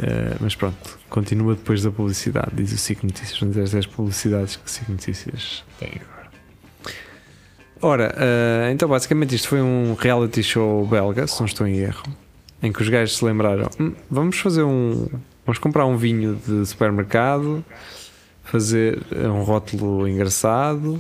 Eh, 0.02 0.38
mas 0.40 0.56
pronto, 0.56 0.98
continua 1.10 1.56
depois 1.56 1.84
da 1.84 1.92
publicidade, 1.92 2.52
diz 2.54 2.72
o 2.72 2.78
SIC 2.78 3.04
Notícias. 3.04 3.38
Vamos 3.38 3.56
dizer 3.56 3.78
as 3.78 3.86
publicidades 3.86 4.56
que 4.56 4.66
o 4.66 4.70
SIC 4.70 4.88
Notícias 4.88 5.66
tem 5.78 5.90
agora. 5.90 6.15
Ora, 7.86 8.16
eh, 8.18 8.72
então 8.74 8.90
basicamente 8.90 9.36
isto 9.36 9.48
foi 9.48 9.62
um 9.62 9.94
reality 9.94 10.42
show 10.42 10.84
belga, 10.88 11.28
se 11.28 11.40
não 11.40 11.46
estou 11.46 11.68
em 11.68 11.76
erro, 11.78 12.02
em 12.64 12.72
que 12.74 12.82
os 12.82 12.90
gajos 12.90 13.16
se 13.18 13.24
lembraram: 13.24 13.70
"Hum, 13.80 13.94
vamos 14.10 14.40
fazer 14.40 14.64
um. 14.64 15.08
Vamos 15.46 15.60
comprar 15.60 15.86
um 15.86 15.96
vinho 15.96 16.36
de 16.48 16.66
supermercado, 16.66 17.64
fazer 18.44 19.04
eh, 19.12 19.28
um 19.28 19.44
rótulo 19.44 20.08
engraçado. 20.08 21.00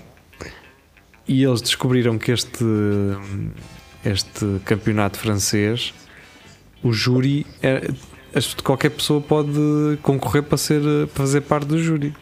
E 1.27 1.43
eles 1.43 1.59
descobriram 1.59 2.19
que 2.19 2.31
este, 2.31 2.63
este 4.05 4.59
campeonato 4.63 5.17
francês, 5.17 5.91
o 6.83 6.93
júri, 6.93 7.47
é, 7.63 7.89
as- 8.35 8.53
qualquer 8.53 8.91
pessoa 8.91 9.19
pode 9.19 9.97
concorrer 10.03 10.43
para, 10.43 10.55
ser, 10.59 10.83
para 11.07 11.23
fazer 11.23 11.41
parte 11.41 11.65
do 11.65 11.81
júri. 11.81 12.13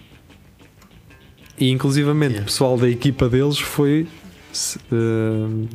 E 1.59 1.70
inclusivamente 1.70 2.36
Yeah. 2.36 2.43
o 2.43 2.45
pessoal 2.45 2.78
da 2.78 2.88
equipa 2.88 3.28
deles 3.28 3.59
foi 3.59 4.07
eh, 4.91 5.68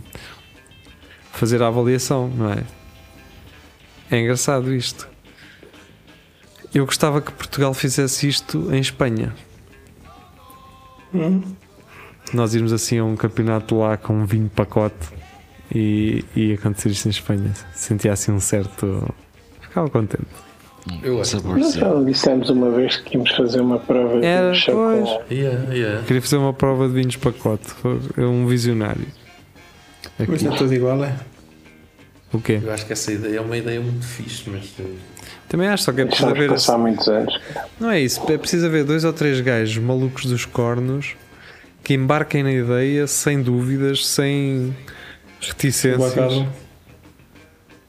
fazer 1.32 1.62
a 1.62 1.68
avaliação, 1.68 2.28
não 2.28 2.52
é? 2.52 2.64
É 4.10 4.20
engraçado 4.20 4.74
isto. 4.74 5.08
Eu 6.74 6.84
gostava 6.84 7.20
que 7.20 7.32
Portugal 7.32 7.72
fizesse 7.74 8.28
isto 8.28 8.72
em 8.72 8.80
Espanha. 8.80 9.34
Nós 12.32 12.54
irmos 12.54 12.72
assim 12.72 12.98
a 12.98 13.04
um 13.04 13.16
campeonato 13.16 13.78
lá 13.78 13.96
com 13.96 14.14
um 14.14 14.26
vinho 14.26 14.50
pacote 14.50 15.08
e, 15.74 16.24
e 16.36 16.52
acontecer 16.52 16.90
isto 16.90 17.06
em 17.06 17.10
Espanha. 17.10 17.52
Sentia 17.74 18.12
assim 18.12 18.32
um 18.32 18.40
certo. 18.40 19.12
Ficava 19.60 19.88
contente. 19.88 20.47
Eu 21.02 21.20
acho. 21.20 21.46
Nós 21.46 21.74
já 21.74 21.94
dissemos 22.02 22.50
uma 22.50 22.70
vez 22.70 22.96
que 22.96 23.16
íamos 23.16 23.30
fazer 23.32 23.60
uma 23.60 23.78
prova 23.78 24.24
Era, 24.24 24.52
de 24.52 24.58
chocolate. 24.58 25.34
Yeah, 25.34 25.74
yeah. 25.74 26.02
Queria 26.04 26.22
fazer 26.22 26.36
uma 26.36 26.52
prova 26.52 26.88
de 26.88 26.94
vinhos 26.94 27.16
pacote. 27.16 27.68
É 28.16 28.22
um 28.22 28.46
visionário. 28.46 29.06
Aqui. 30.18 30.30
Mas 30.30 30.44
é 30.44 30.50
tudo 30.50 30.74
igual, 30.74 31.04
é? 31.04 31.14
O 32.32 32.40
quê? 32.40 32.60
Eu 32.62 32.72
acho 32.72 32.84
que 32.86 32.92
essa 32.92 33.12
ideia 33.12 33.38
é 33.38 33.40
uma 33.40 33.56
ideia 33.56 33.80
muito 33.80 34.04
fixe, 34.04 34.50
mas 34.50 34.74
eh, 34.78 34.84
Também 35.48 35.68
acho, 35.68 35.84
só 35.84 35.92
que 35.92 36.02
é 36.02 36.04
preciso 36.04 36.28
haver. 36.28 36.50
passar 36.50 36.76
muitos 36.76 37.08
anos. 37.08 37.40
Não 37.80 37.90
é 37.90 38.00
isso, 38.00 38.20
é 38.30 38.36
preciso 38.36 38.66
haver 38.66 38.84
dois 38.84 39.04
ou 39.04 39.12
três 39.12 39.40
gajos 39.40 39.82
malucos 39.82 40.26
dos 40.26 40.44
cornos 40.44 41.16
que 41.82 41.94
embarquem 41.94 42.42
na 42.42 42.52
ideia 42.52 43.06
sem 43.06 43.40
dúvidas, 43.42 44.06
sem 44.06 44.76
reticências. 45.40 46.44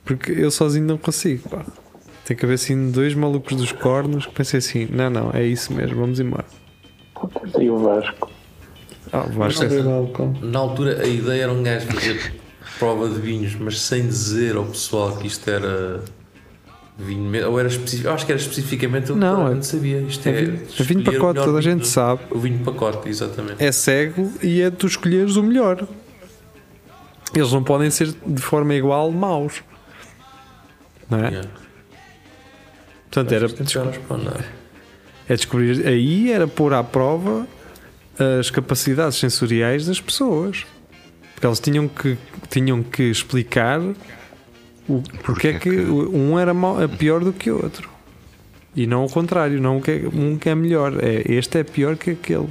Porque 0.06 0.32
eu 0.32 0.50
sozinho 0.52 0.86
não 0.86 0.98
consigo. 0.98 1.50
Pá. 1.50 1.66
Tem 2.30 2.38
que 2.38 2.46
haver 2.46 2.54
assim 2.54 2.92
dois 2.92 3.16
malucos 3.16 3.58
dos 3.58 3.72
cornos 3.72 4.28
que 4.28 4.34
pensem 4.36 4.60
assim: 4.60 4.88
não, 4.92 5.10
não, 5.10 5.32
é 5.34 5.44
isso 5.44 5.74
mesmo, 5.74 5.96
vamos 6.00 6.20
embora. 6.20 6.46
E 7.60 7.68
o 7.68 7.80
Vasco. 7.80 8.30
Ah, 9.12 9.26
o 9.28 9.32
Vasco, 9.32 9.64
Abrir 9.64 9.80
o 9.80 9.84
balcão. 9.84 10.36
na 10.40 10.60
altura 10.60 11.02
a 11.02 11.08
ideia 11.08 11.42
era 11.46 11.52
um 11.52 11.64
gajo 11.64 11.88
fazer 11.88 12.36
prova 12.78 13.10
de 13.10 13.20
vinhos, 13.20 13.56
mas 13.56 13.82
sem 13.82 14.06
dizer 14.06 14.56
ao 14.56 14.66
pessoal 14.66 15.18
que 15.18 15.26
isto 15.26 15.50
era 15.50 16.04
vinho 17.00 17.24
mesmo. 17.28 17.50
Ou 17.50 17.60
era 17.60 17.68
específico, 17.68 18.08
eu 18.10 18.14
acho 18.14 18.28
que 18.28 18.32
era 18.32 18.40
especificamente 18.40 19.12
o 19.12 19.16
que 19.16 19.20
Não, 19.20 19.48
é- 19.48 19.54
gente 19.56 19.66
sabia. 19.66 19.98
Isto 20.02 20.30
é 20.30 20.32
é, 20.32 20.42
vinho- 20.44 20.62
é 20.80 20.84
vinho 20.84 21.04
pacote, 21.04 21.40
toda 21.44 21.58
a 21.58 21.62
gente 21.62 21.80
do- 21.82 21.88
sabe. 21.88 22.22
O 22.30 22.38
vinho 22.38 22.60
pacote, 22.64 23.10
exatamente. 23.10 23.56
é 23.64 23.72
cego 23.72 24.32
e 24.44 24.62
é 24.62 24.70
tu 24.70 24.86
escolheres 24.86 25.36
o 25.36 25.42
melhor. 25.42 25.88
Eles 27.34 27.52
não 27.52 27.64
podem 27.64 27.90
ser 27.90 28.14
de 28.24 28.42
forma 28.42 28.76
igual 28.76 29.12
maus. 29.12 29.64
Não 31.10 31.18
é? 31.26 31.30
Yeah. 31.30 31.50
Portanto, 33.12 33.32
era, 33.34 33.48
responder. 33.48 34.46
é 35.28 35.36
descobrir. 35.36 35.88
Aí 35.88 36.32
era 36.32 36.48
pôr 36.48 36.74
à 36.74 36.84
prova 36.84 37.48
as 38.40 38.50
capacidades 38.52 39.18
sensoriais 39.18 39.86
das 39.86 40.00
pessoas. 40.00 40.66
Porque 41.34 41.48
eles 41.48 41.60
tinham 41.60 41.88
que, 41.88 42.18
tinham 42.50 42.84
que 42.84 43.04
explicar 43.04 43.80
o, 44.90 45.02
porque 45.24 45.48
é 45.50 45.54
que 45.60 45.70
um 45.70 46.38
era 46.38 46.54
mau, 46.54 46.82
é 46.82 46.88
pior 46.88 47.24
do 47.24 47.32
que 47.32 47.50
o 47.50 47.64
outro. 47.64 47.90
E 48.76 48.86
não 48.86 49.06
o 49.06 49.10
contrário, 49.10 49.60
não 49.62 49.80
que 49.80 49.92
é- 49.92 50.02
um 50.14 50.38
que 50.38 50.50
é 50.50 50.56
melhor. 50.56 50.94
É, 51.02 51.24
este 51.32 51.58
é 51.60 51.64
pior 51.64 51.96
que 51.96 52.12
aquele. 52.12 52.50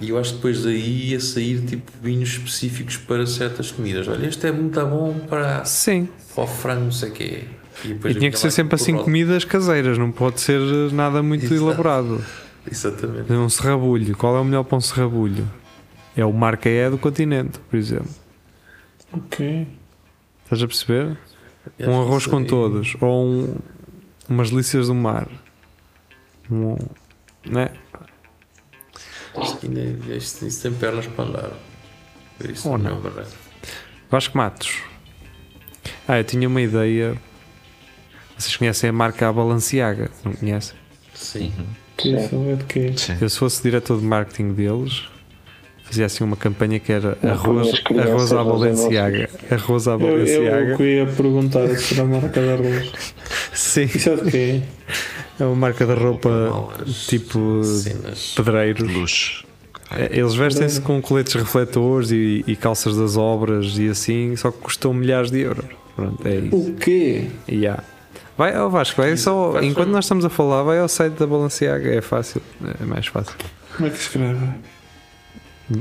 E 0.00 0.10
eu 0.10 0.18
acho 0.18 0.30
que 0.30 0.36
depois 0.36 0.62
daí 0.62 1.10
ia 1.10 1.18
sair 1.20 1.60
tipo 1.62 1.90
vinhos 2.00 2.28
específicos 2.30 2.96
para 2.96 3.26
certas 3.26 3.72
comidas. 3.72 4.06
Olha, 4.06 4.26
este 4.26 4.46
é 4.46 4.52
muito 4.52 4.80
bom 4.86 5.18
para, 5.28 5.64
Sim. 5.64 6.08
para 6.34 6.44
o 6.44 6.46
frango, 6.46 6.84
não 6.84 6.92
sei 6.92 7.08
o 7.08 7.12
quê. 7.12 7.42
E, 7.84 7.90
E 7.92 8.14
tinha 8.14 8.30
que 8.30 8.38
ser 8.38 8.50
sempre 8.50 8.74
assim 8.74 8.96
comidas 8.96 9.44
caseiras, 9.44 9.96
não 9.98 10.10
pode 10.10 10.40
ser 10.40 10.60
nada 10.92 11.22
muito 11.22 11.44
Exato. 11.46 11.62
elaborado. 11.62 12.24
Exatamente. 12.70 13.32
Um 13.32 13.48
serrabulho, 13.48 14.16
qual 14.16 14.36
é 14.36 14.40
o 14.40 14.44
melhor 14.44 14.64
para 14.64 14.78
um 14.78 14.80
serrabulho? 14.80 15.48
É 16.16 16.24
o 16.24 16.32
marca 16.32 16.68
E 16.68 16.90
do 16.90 16.98
continente, 16.98 17.58
por 17.70 17.76
exemplo. 17.76 18.10
Ok. 19.12 19.66
Estás 20.44 20.62
a 20.62 20.66
perceber? 20.66 21.16
Um 21.80 22.00
arroz 22.00 22.26
com 22.26 22.42
todos, 22.44 22.96
ou 23.00 23.24
um, 23.26 23.56
umas 24.28 24.50
delícias 24.50 24.88
do 24.88 24.94
mar. 24.94 25.28
Um, 26.50 26.76
né? 27.46 27.70
Isto, 29.40 29.66
ainda- 29.66 30.14
isto, 30.16 30.62
tem 30.62 30.72
pernas 30.72 31.06
para 31.06 31.24
andar. 31.24 31.50
Por 32.38 32.50
isso 32.50 32.68
Ou 32.68 32.78
não 32.78 32.86
é 32.90 32.94
não. 32.94 33.00
verdade. 33.00 33.28
Vasco 34.10 34.36
Matos. 34.36 34.82
Ah, 36.06 36.18
eu 36.18 36.24
tinha 36.24 36.48
uma 36.48 36.60
ideia. 36.60 37.16
Vocês 38.38 38.56
conhecem 38.56 38.90
a 38.90 38.92
marca 38.92 39.32
Balenciaga? 39.32 40.10
Não 40.24 40.32
conhecem? 40.32 40.76
Sim. 41.14 41.52
Que 41.96 42.10
isso 42.14 42.34
é 42.48 42.54
de 42.54 42.64
quê? 42.64 42.92
Sim. 42.96 43.16
Eu, 43.20 43.28
se 43.28 43.38
fosse 43.38 43.62
diretor 43.62 43.98
de 43.98 44.04
marketing 44.04 44.52
deles, 44.52 45.02
fazia 45.82 46.06
assim 46.06 46.22
uma 46.22 46.36
campanha 46.36 46.78
que 46.78 46.92
era 46.92 47.18
Não 47.20 47.32
arroz, 47.32 47.82
arroz 47.98 48.32
à 48.32 48.44
Balenciaga. 48.44 49.28
Arroz 49.50 49.88
à 49.88 49.92
Eu, 49.92 49.98
Balenciaga. 49.98 50.46
eu, 50.56 50.68
eu 50.68 50.76
queria 50.76 51.06
perguntar 51.06 51.66
se 51.76 51.94
era 51.94 52.02
a 52.04 52.06
marca 52.06 52.40
da 52.40 52.52
arroz. 52.54 52.92
Sim, 53.52 53.82
Isso 53.84 54.10
é 54.10 54.16
de 54.16 54.30
quê? 54.30 54.60
é 55.40 55.44
uma 55.44 55.56
marca 55.56 55.84
de 55.84 55.94
roupa 55.94 56.68
tipo 57.08 57.64
cenas. 57.64 58.34
pedreiros. 58.36 58.88
Luxo. 58.88 59.44
É, 59.90 60.16
Eles 60.16 60.34
vestem-se 60.34 60.80
com 60.82 61.00
coletes 61.02 61.34
refletores 61.34 62.12
e, 62.12 62.44
e 62.46 62.54
calças 62.54 62.96
das 62.96 63.16
obras 63.16 63.76
e 63.78 63.88
assim, 63.88 64.36
só 64.36 64.52
que 64.52 64.58
custam 64.58 64.94
milhares 64.94 65.30
de 65.32 65.40
euros. 65.40 65.64
Pronto, 65.96 66.28
é 66.28 66.36
isso. 66.36 66.56
O 66.56 66.74
quê? 66.76 67.26
Yeah. 67.48 67.82
Vai 68.38 68.54
ao 68.54 68.70
Vasco, 68.70 69.02
vai 69.02 69.16
só. 69.16 69.60
Enquanto 69.60 69.88
nós 69.88 70.04
estamos 70.04 70.24
a 70.24 70.30
falar, 70.30 70.62
vai 70.62 70.78
ao 70.78 70.88
site 70.88 71.14
da 71.14 71.26
Balenciaga, 71.26 71.92
é 71.92 72.00
fácil, 72.00 72.40
é 72.80 72.84
mais 72.84 73.08
fácil. 73.08 73.34
Como 73.76 73.88
é 73.88 73.90
que 73.90 73.98
se 73.98 74.02
escreve? 74.04 74.46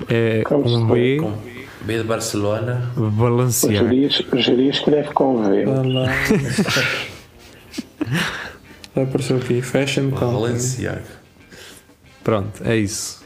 É 0.09 0.41
Como 0.43 0.63
com 0.63 0.87
B, 0.87 1.17
Com 1.17 1.33
B 1.81 1.97
de 1.99 2.03
Barcelona. 2.03 2.91
Balenciaga. 2.97 3.87
O 3.87 4.37
Jerias 4.39 4.75
escreve 4.77 5.13
com 5.13 5.43
V. 5.43 5.65
Vai 8.95 9.03
aparecer 9.03 9.35
aqui. 9.37 9.61
Fashion 9.61 10.09
Company. 10.09 10.33
Balenciaga. 10.33 11.03
Pronto, 12.23 12.63
é 12.63 12.75
isso. 12.75 13.23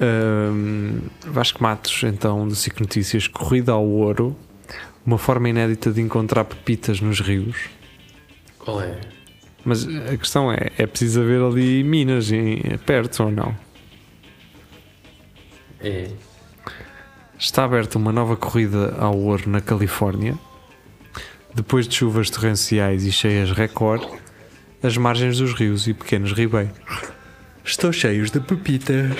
Hum, 0.00 1.02
Vasco 1.26 1.62
Matos, 1.62 2.02
então, 2.02 2.48
do 2.48 2.54
SIC 2.54 2.80
Notícias, 2.80 3.28
corrida 3.28 3.72
ao 3.72 3.84
ouro, 3.84 4.34
uma 5.04 5.18
forma 5.18 5.50
inédita 5.50 5.90
de 5.92 6.00
encontrar 6.00 6.44
pepitas 6.44 6.98
nos 7.02 7.20
rios. 7.20 7.56
Qual 8.68 8.82
é? 8.82 9.00
Mas 9.64 9.88
a 9.88 10.14
questão 10.18 10.52
é, 10.52 10.70
é 10.76 10.86
preciso 10.86 11.22
haver 11.22 11.40
ali 11.40 11.82
minas 11.82 12.30
em, 12.30 12.60
perto 12.84 13.22
ou 13.22 13.30
não? 13.32 13.56
É. 15.80 16.10
Está 17.38 17.64
aberta 17.64 17.96
uma 17.96 18.12
nova 18.12 18.36
corrida 18.36 18.94
ao 18.98 19.16
ouro 19.16 19.48
na 19.48 19.62
Califórnia. 19.62 20.34
Depois 21.54 21.88
de 21.88 21.94
chuvas 21.94 22.28
torrenciais 22.28 23.06
e 23.06 23.10
cheias 23.10 23.52
recorde, 23.52 24.06
as 24.82 24.98
margens 24.98 25.38
dos 25.38 25.54
rios 25.54 25.88
e 25.88 25.94
pequenos 25.94 26.32
ribeiros 26.32 26.76
estão 27.64 27.90
cheios 27.90 28.30
de 28.30 28.38
pepitas. 28.38 29.16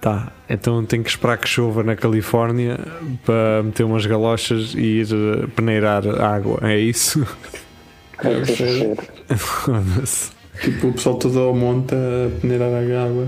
Tá, 0.00 0.32
então 0.48 0.82
tenho 0.86 1.04
que 1.04 1.10
esperar 1.10 1.36
que 1.36 1.46
chova 1.46 1.82
na 1.82 1.94
Califórnia 1.94 2.78
para 3.24 3.62
meter 3.62 3.84
umas 3.84 4.06
galochas 4.06 4.72
e 4.74 4.80
ir 5.02 5.06
eh, 5.12 5.46
peneirar 5.54 6.02
água, 6.20 6.58
é 6.62 6.78
isso? 6.78 7.26
Ser. 8.46 8.96
Foda-se. 9.36 10.30
Tipo, 10.62 10.88
o 10.88 10.92
pessoal 10.92 11.16
todo 11.16 11.38
ao 11.40 11.54
monte 11.54 11.94
a 11.94 12.30
peneirar 12.40 12.70
a 12.72 13.04
água. 13.04 13.26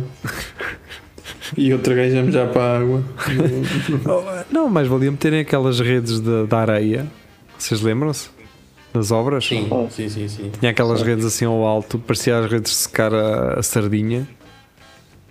E 1.57 1.73
outro 1.73 1.95
gajo 1.95 2.31
já 2.31 2.47
para 2.47 2.63
a 2.63 2.79
água. 2.79 3.03
Não, 4.51 4.69
mas 4.71 4.89
valia 4.89 5.11
meterem 5.11 5.41
aquelas 5.41 5.79
redes 5.81 6.21
de- 6.21 6.47
da 6.47 6.59
areia. 6.59 7.07
Vocês 7.59 7.81
lembram-se? 7.83 8.29
Das 8.95 9.11
obras? 9.11 9.47
Sim, 9.47 9.69
sim, 9.91 10.09
sim, 10.09 10.29
sim. 10.29 10.51
Tinha 10.59 10.71
aquelas 10.71 11.01
redes 11.03 11.25
assim 11.25 11.45
ao 11.47 11.65
alto, 11.67 11.99
parecia 11.99 12.39
as 12.39 12.51
redes 12.51 12.71
de 12.73 12.77
secar 12.79 13.15
a, 13.15 13.59
a 13.59 13.63
sardinha, 13.63 14.29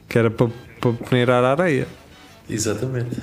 que 0.10 0.18
era 0.18 0.32
para, 0.32 0.48
para 0.82 0.92
peneirar 0.94 1.44
a 1.44 1.52
areia. 1.52 1.88
Exatamente. 2.50 3.22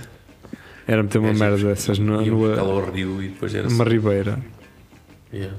Era 0.87 1.03
meter 1.03 1.19
uma 1.19 1.29
É, 1.31 1.35
merda 1.35 1.59
sim. 1.59 1.65
dessas 1.67 1.99
no, 1.99 2.17
lá 2.55 2.61
ao 2.63 2.91
rio 2.91 3.23
e 3.23 3.29
depois 3.29 3.55
era 3.55 3.69
numa 3.69 3.85
assim. 3.85 3.93
ribeira. 3.93 4.39
Yeah. 5.33 5.55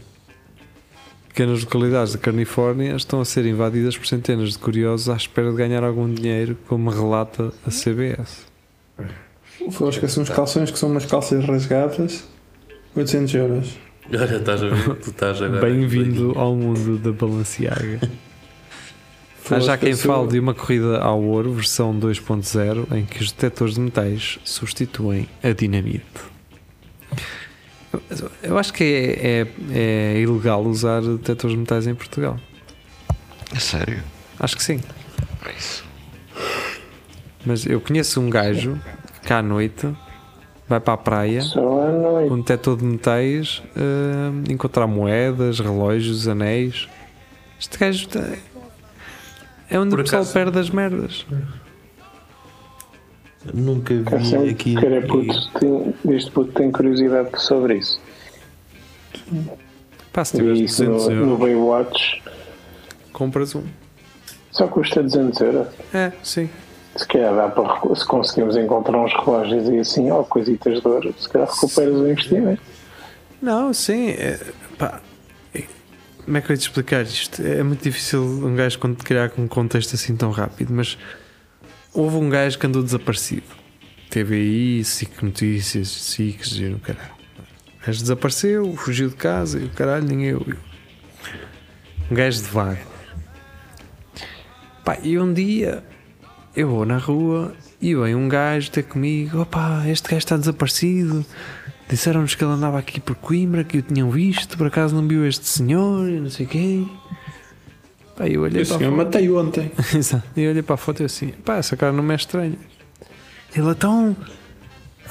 Pequenas 1.28 1.64
localidades 1.64 2.14
da 2.14 2.20
Califórnia 2.20 2.95
estão 2.95 3.22
a 3.22 3.26
ser 3.26 3.45
invadidas 3.45 3.95
por 3.97 4.08
centenas 4.08 4.54
de 4.54 4.58
curiosos 4.58 5.08
à 5.10 5.16
espera 5.16 5.52
de 5.52 5.58
ganhar 5.58 5.84
algum 5.84 6.12
dinheiro, 6.12 6.58
como 6.68 6.89
relata 6.89 7.54
a 7.66 7.70
CBS. 7.70 8.45
Foi 9.72 9.89
esqueci 9.89 10.20
uns 10.20 10.30
calções 10.30 10.72
que 10.72 10.80
são 10.80 10.89
umas 10.89 11.06
calças 11.06 11.45
rasgadas. 11.45 12.24
800 12.95 13.36
euros. 13.36 13.78
Olha, 14.12 14.38
estás 14.38 14.64
a 14.64 14.70
ver? 14.70 14.95
Tu 14.95 15.10
estás 15.12 15.39
agora. 15.41 15.62
Bem-vindo 15.62 16.34
ao 16.36 16.56
mundo 16.56 16.97
da 16.97 17.12
Balenciaga. 17.12 18.00
Há 19.52 19.60
já 19.60 19.78
quem 19.78 19.95
fale 19.95 20.28
de 20.28 20.39
uma 20.39 20.54
corrida 20.54 21.00
ao 21.00 21.22
ouro, 21.22 21.54
versão 21.54 21.97
2.0, 21.97 22.88
em 22.95 23.06
que 23.06 23.22
os 23.24 23.32
detectores 23.32 23.76
de 23.76 23.82
metais 23.82 24.39
substituem 24.43 25.28
a 25.43 25.52
dinamite. 25.52 26.04
Eu- 28.43 28.58
acho 28.58 28.72
que 28.74 28.84
é, 28.84 29.41
é- 29.74 30.16
é 30.16 30.20
ilegal 30.22 30.64
usar 30.64 31.02
detectores 31.02 31.54
de 31.56 31.60
metais 31.60 31.88
em 31.88 31.95
Portugal. 31.95 32.38
É 33.56 33.60
sério? 33.60 34.04
Acho 34.39 34.56
que 34.56 34.64
sim. 34.64 34.80
É 35.45 35.52
isso. 35.58 35.84
Mas 37.45 37.66
eu 37.66 37.82
conheço 37.82 38.22
um 38.22 38.30
gajo 38.30 38.80
que 39.26 39.34
à 39.34 39.41
noite 39.41 39.88
vai 40.68 40.80
para 40.80 40.93
a 40.93 40.97
praia 40.97 41.41
com 41.54 42.28
um 42.34 42.38
detector 42.38 42.78
de 42.78 42.84
metais 42.86 43.64
eh, 43.76 44.52
encontrar 44.52 44.86
moedas, 44.86 45.60
relógios, 45.60 46.28
anéis. 46.28 46.88
Este 47.60 47.78
gajo 47.78 48.08
é 49.70 49.80
onde 49.80 49.90
Por 49.92 50.00
o 50.00 50.04
pessoal 50.04 50.22
acaso- 50.22 50.34
perde 50.34 50.60
as 50.60 50.70
merdas. 50.70 51.26
Nunca 53.54 53.94
vi 53.94 54.50
aqui. 54.50 54.76
puto, 55.08 55.60
tem- 55.60 56.16
este 56.18 56.32
puto 56.32 56.52
tem 56.54 56.72
curiosidade 56.72 57.30
sobre 57.42 57.78
isso. 57.78 58.00
Pá, 60.12 60.26
se 60.26 60.34
Vi 60.38 60.40
tiveres 60.44 60.72
isso 60.72 60.84
200 60.86 61.08
no, 61.08 61.16
no 61.16 61.22
euros, 61.34 61.40
Baywatch. 61.40 62.22
compras 63.14 63.56
um. 63.56 63.64
Só 64.52 64.68
custa 64.68 65.02
200 65.02 65.40
euros. 65.42 65.68
É, 65.94 66.12
sim. 66.22 66.50
Se 66.96 67.08
calhar 67.08 67.34
dá 67.34 67.48
para 67.48 67.96
se 67.96 68.06
conseguimos 68.06 68.58
encontrar 68.58 68.98
uns 68.98 69.14
relógios 69.14 69.70
e 69.70 69.80
assim, 69.80 70.12
ó, 70.12 70.24
coisitas 70.24 70.82
de 70.82 70.88
ouro, 70.88 71.14
se 71.18 71.30
calhar 71.30 71.48
recuperas 71.48 71.96
o 71.96 72.08
investimento. 72.10 72.62
Não, 73.42 73.72
sim. 73.74 74.10
é- 74.10 74.40
como 76.30 76.38
é 76.38 76.42
que 76.42 76.52
eu 76.52 76.54
ia 76.54 76.58
te 76.60 76.62
explicar 76.62 77.02
isto? 77.02 77.42
É 77.42 77.64
muito 77.64 77.82
difícil 77.82 78.22
um 78.22 78.56
gajo 78.56 78.78
criar 79.04 79.32
um 79.36 79.48
contexto 79.48 79.96
assim 79.96 80.16
tão 80.16 80.30
rápido, 80.30 80.72
mas 80.72 80.96
houve 81.92 82.18
um 82.18 82.30
gajo 82.30 82.60
que 82.60 82.68
andou 82.68 82.84
desaparecido. 82.84 83.48
TVI, 84.12 84.84
SIC 84.84 85.24
Notícias, 85.24 85.88
SIC, 85.88 86.48
giro, 86.48 86.78
caralho. 86.78 87.16
O 87.82 87.86
gajo 87.88 88.02
desapareceu, 88.02 88.76
fugiu 88.76 89.10
de 89.10 89.16
casa 89.16 89.58
e 89.58 89.66
o 89.66 89.70
caralho, 89.72 90.06
ninguém 90.06 90.36
ouviu. 90.36 90.58
Um 92.12 92.14
gajo 92.14 92.44
de 92.44 92.48
vago. 92.48 92.86
Pá, 94.86 95.00
e 95.02 95.18
um 95.18 95.34
dia 95.34 95.84
eu 96.56 96.70
vou 96.70 96.86
na 96.86 97.00
rua 97.00 97.56
e 97.82 97.96
vem 97.96 98.14
um 98.14 98.30
gajo 98.30 98.70
ter 98.70 98.84
comigo: 98.84 99.42
opá, 99.42 99.84
este 99.88 100.08
gajo 100.08 100.20
está 100.20 100.38
desaparecido. 100.38 101.26
Disseram-nos 101.90 102.36
que 102.36 102.44
ele 102.44 102.52
andava 102.52 102.78
aqui 102.78 103.00
por 103.00 103.16
Coimbra, 103.16 103.64
que 103.64 103.80
o 103.80 103.82
tinham 103.82 104.12
visto, 104.12 104.56
por 104.56 104.68
acaso 104.68 104.96
não 104.96 105.08
viu 105.08 105.26
este 105.26 105.48
senhor 105.48 106.08
e 106.08 106.20
não 106.20 106.30
sei 106.30 106.46
quem. 106.46 106.88
Pá, 108.16 108.28
eu 108.28 108.44
olhei 108.44 108.62
Esse 108.62 108.70
para 108.70 108.78
senhor 108.78 108.96
matei 108.96 109.32
ontem. 109.32 109.72
Exato. 109.96 110.24
E 110.38 110.44
eu 110.44 110.52
olhei 110.52 110.62
para 110.62 110.76
a 110.76 110.78
foto 110.78 111.02
e 111.02 111.06
assim, 111.06 111.30
pá, 111.44 111.56
essa 111.56 111.76
cara 111.76 111.92
não 111.92 112.04
me 112.04 112.14
é 112.14 112.16
estranha. 112.16 112.58
Ele 113.56 113.68
então, 113.72 114.16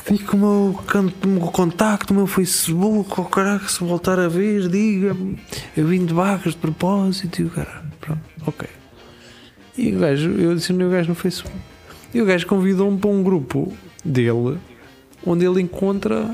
fica 0.05 0.37
o 0.37 0.39
meu, 0.39 0.81
o 1.24 1.26
meu 1.26 1.41
contacto, 1.49 2.12
o 2.12 2.16
meu 2.16 2.29
Facebook, 2.29 3.11
oh 3.20 3.24
caraca, 3.24 3.68
se 3.68 3.83
voltar 3.83 4.20
a 4.20 4.29
ver, 4.29 4.68
diga-me. 4.68 5.37
Eu 5.76 5.89
vim 5.89 6.07
de 6.07 6.14
vacas 6.14 6.53
de 6.53 6.59
propósito 6.59 7.43
e 7.43 7.45
o 7.47 7.51
caralho, 7.51 7.91
pronto, 8.01 8.20
ok. 8.47 8.68
E 9.76 9.97
o 9.97 9.99
gajo, 9.99 10.31
eu 10.31 10.53
adicionei 10.53 10.87
o 10.87 10.91
gajo 10.91 11.09
no 11.09 11.16
Facebook. 11.16 11.57
E 12.14 12.22
o 12.22 12.24
gajo 12.24 12.47
convidou-me 12.47 12.99
para 12.99 13.11
um 13.11 13.20
grupo 13.20 13.72
dele, 14.05 14.59
onde 15.26 15.45
ele 15.45 15.61
encontra 15.61 16.33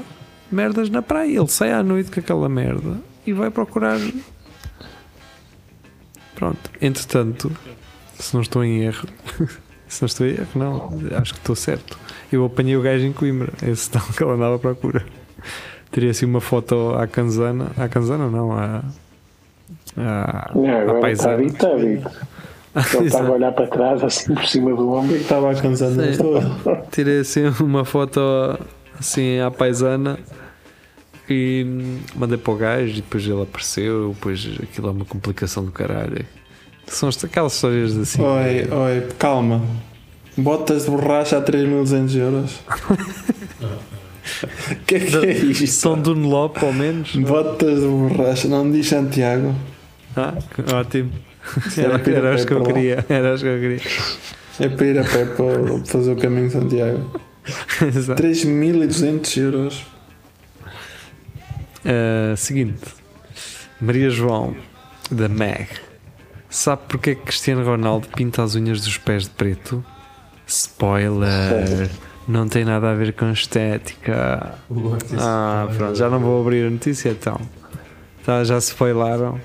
merdas 0.54 0.88
na 0.88 1.02
praia. 1.02 1.36
Ele 1.38 1.48
sai 1.48 1.72
à 1.72 1.82
noite 1.82 2.10
com 2.10 2.20
aquela 2.20 2.48
merda 2.48 2.96
e 3.26 3.32
vai 3.32 3.50
procurar. 3.50 3.98
Pronto, 6.34 6.70
entretanto, 6.80 7.50
se 8.18 8.34
não 8.34 8.40
estou 8.42 8.64
em 8.64 8.82
erro, 8.82 9.06
se 9.88 10.02
não 10.02 10.06
estou 10.06 10.26
em 10.26 10.30
erro, 10.30 10.48
não, 10.54 10.90
acho 11.18 11.34
que 11.34 11.40
estou 11.40 11.54
certo. 11.54 11.98
Eu 12.32 12.44
apanhei 12.44 12.76
o 12.76 12.82
gajo 12.82 13.04
em 13.04 13.12
Coimbra, 13.12 13.52
esse 13.66 13.90
tal 13.90 14.02
que 14.02 14.22
ele 14.22 14.32
andava 14.32 14.56
à 14.56 14.58
procura. 14.58 15.04
Teria 15.90 16.10
assim 16.10 16.26
uma 16.26 16.40
foto 16.40 16.94
à 16.96 17.06
canzana, 17.06 17.70
à 17.76 17.88
canzana 17.88 18.28
não, 18.28 18.52
à, 18.52 18.82
à, 19.96 20.50
Não, 20.54 20.68
à 20.68 20.82
agora 20.82 21.00
paisana. 21.00 21.42
está. 21.44 21.68
Ele 22.98 23.06
estava 23.06 23.28
a 23.28 23.32
olhar 23.32 23.52
para 23.52 23.68
trás, 23.68 24.02
assim 24.02 24.34
por 24.34 24.44
cima 24.46 24.74
do 24.74 24.90
ombro. 24.90 25.14
Estava 25.14 25.52
a 25.52 25.54
cansar 25.54 25.90
Sim. 25.90 26.10
de 26.10 26.18
toda. 26.18 26.40
Tirei 26.90 27.20
assim 27.20 27.44
uma 27.60 27.84
foto 27.84 28.18
assim 28.98 29.38
à 29.38 29.48
paisana 29.48 30.18
e 31.28 31.66
mandei 32.14 32.38
para 32.38 32.52
o 32.52 32.56
gajo 32.56 32.92
e 32.92 32.96
depois 32.96 33.24
ele 33.24 33.42
apareceu, 33.42 34.10
depois 34.14 34.48
aquilo 34.62 34.88
é 34.88 34.90
uma 34.90 35.04
complicação 35.04 35.64
do 35.64 35.72
caralho. 35.72 36.24
São 36.86 37.08
aquelas 37.08 37.54
histórias 37.54 37.96
assim. 37.96 38.22
Oi, 38.22 38.68
oi, 38.70 39.08
calma. 39.18 39.62
Botas 40.36 40.84
de 40.84 40.90
borracha 40.90 41.38
a 41.38 41.42
3.200 41.42 42.16
euros. 42.16 42.60
O 43.60 44.76
que 44.86 44.96
é 44.96 45.00
que 45.00 45.16
é 45.16 45.32
isto? 45.32 45.66
São 45.68 45.98
Dunlop, 45.98 46.58
ao 46.62 46.72
menos. 46.72 47.14
Botas 47.14 47.80
de 47.80 47.86
borracha, 47.86 48.48
não 48.48 48.70
diz 48.70 48.88
Santiago. 48.88 49.54
Ah, 50.16 50.34
ótimo. 50.72 51.12
Era 51.76 51.94
Era, 51.94 52.10
era 52.10 52.34
as 52.34 52.44
que 52.44 52.52
eu 52.52 52.62
queria. 52.62 53.04
Era 53.08 53.34
as 53.34 53.42
que 53.42 53.48
eu 53.48 53.60
queria. 53.60 53.80
É 54.60 54.68
para 54.68 54.86
ir 54.86 54.98
a 54.98 55.04
pé 55.04 55.24
para 55.24 55.84
fazer 55.84 56.12
o 56.12 56.16
caminho 56.16 56.46
de 56.46 56.52
Santiago. 56.52 57.10
Exato. 57.82 58.22
3.200 58.22 59.36
euros. 59.38 59.86
Uh, 61.84 62.36
seguinte, 62.36 62.80
Maria 63.80 64.08
João, 64.10 64.56
da 65.10 65.28
Meg, 65.28 65.68
sabe 66.48 66.82
porque 66.88 67.10
é 67.10 67.14
que 67.14 67.22
Cristiano 67.22 67.64
Ronaldo 67.64 68.08
pinta 68.08 68.42
as 68.42 68.54
unhas 68.54 68.80
dos 68.80 68.96
pés 68.98 69.24
de 69.24 69.30
preto? 69.30 69.84
Spoiler! 70.46 71.90
Não 72.26 72.48
tem 72.48 72.64
nada 72.64 72.90
a 72.90 72.94
ver 72.94 73.12
com 73.12 73.30
estética. 73.30 74.54
Ah, 75.18 75.68
pronto, 75.76 75.94
já 75.94 76.08
não 76.08 76.20
vou 76.20 76.40
abrir 76.40 76.66
a 76.66 76.70
notícia 76.70 77.10
então. 77.10 77.38
Tá, 78.24 78.42
já 78.44 78.58
se 78.60 78.68
spoilaram. 78.70 79.38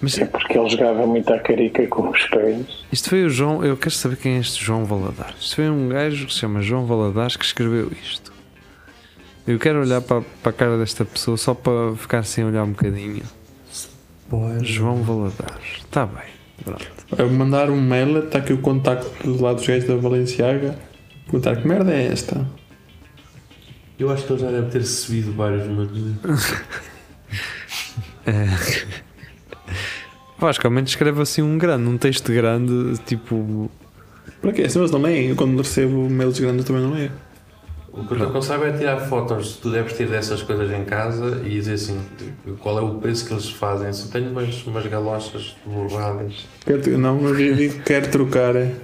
Mas 0.00 0.18
É 0.18 0.24
porque 0.26 0.56
ele 0.58 0.68
jogava 0.68 1.06
muito 1.06 1.32
à 1.32 1.38
carica 1.38 1.86
com 1.86 2.08
os 2.10 2.24
pés. 2.26 2.84
isto 2.92 3.08
foi 3.10 3.24
o 3.24 3.30
João. 3.30 3.64
Eu 3.64 3.76
quero 3.76 3.94
saber 3.94 4.16
quem 4.16 4.36
é 4.36 4.38
este 4.38 4.64
João 4.64 4.84
Valadares. 4.84 5.36
Isto 5.40 5.56
foi 5.56 5.70
um 5.70 5.88
gajo 5.88 6.26
que 6.26 6.32
se 6.32 6.40
chama 6.40 6.62
João 6.62 6.86
Valadares 6.86 7.36
que 7.36 7.44
escreveu 7.44 7.90
isto. 8.02 8.27
Eu 9.48 9.58
quero 9.58 9.80
olhar 9.80 10.02
para, 10.02 10.20
para 10.42 10.50
a 10.50 10.52
cara 10.52 10.76
desta 10.76 11.06
pessoa 11.06 11.38
só 11.38 11.54
para 11.54 11.96
ficar 11.96 12.22
sem 12.22 12.44
olhar 12.44 12.64
um 12.64 12.72
bocadinho. 12.72 13.22
João 14.60 15.02
Valadares. 15.02 15.78
Está 15.78 16.04
bem. 16.04 16.26
Pronto. 16.62 16.86
A 17.18 17.24
mandar 17.24 17.70
um 17.70 17.80
mail, 17.80 18.18
está 18.26 18.40
aqui 18.40 18.52
o 18.52 18.58
contacto 18.58 19.08
do 19.26 19.42
lado 19.42 19.56
dos 19.56 19.66
gajos 19.66 19.88
da 19.88 19.96
Valenciaga. 19.96 20.78
Perguntar 21.24 21.56
que 21.56 21.66
merda 21.66 21.94
é 21.94 22.08
esta? 22.08 22.46
Eu 23.98 24.10
acho 24.10 24.26
que 24.26 24.34
ele 24.34 24.42
já 24.42 24.50
deve 24.50 24.70
ter 24.70 24.80
recebido 24.80 25.32
vários, 25.32 25.66
mas. 25.66 25.88
Vasco, 30.38 30.66
ao 30.68 30.70
menos 30.70 30.90
escreve 30.90 31.22
assim 31.22 31.40
um 31.40 31.56
grande, 31.56 31.88
um 31.88 31.96
texto 31.96 32.30
grande, 32.34 32.98
tipo. 33.06 33.70
Para 34.42 34.52
quê? 34.52 34.68
Se 34.68 34.78
eu 34.78 34.86
não 34.88 35.00
leio, 35.00 35.30
eu 35.30 35.36
quando 35.36 35.56
recebo 35.56 36.10
mails 36.10 36.38
grandes 36.38 36.66
também 36.66 36.82
não 36.82 36.92
leio. 36.92 37.12
O 37.92 38.04
que 38.04 38.14
eu 38.14 38.18
te 38.18 38.22
aconselho 38.24 38.64
é 38.64 38.72
tirar 38.72 39.00
fotos 39.00 39.56
tu 39.56 39.70
deves 39.70 39.92
ter 39.94 40.08
dessas 40.08 40.42
coisas 40.42 40.70
em 40.70 40.84
casa 40.84 41.40
e 41.44 41.50
dizer 41.50 41.74
assim 41.74 42.00
tipo, 42.16 42.56
qual 42.58 42.78
é 42.78 42.82
o 42.82 42.94
preço 42.96 43.26
que 43.26 43.32
eles 43.32 43.48
fazem. 43.50 43.92
Se 43.92 44.10
tenho 44.10 44.30
umas, 44.30 44.64
umas 44.66 44.86
galochas 44.86 45.56
borradas. 45.64 46.46
Não, 46.98 47.20
eu 47.20 47.34
digo 47.56 47.74
que 47.74 47.82
quero 47.82 48.10
trocar. 48.10 48.54
é. 48.56 48.74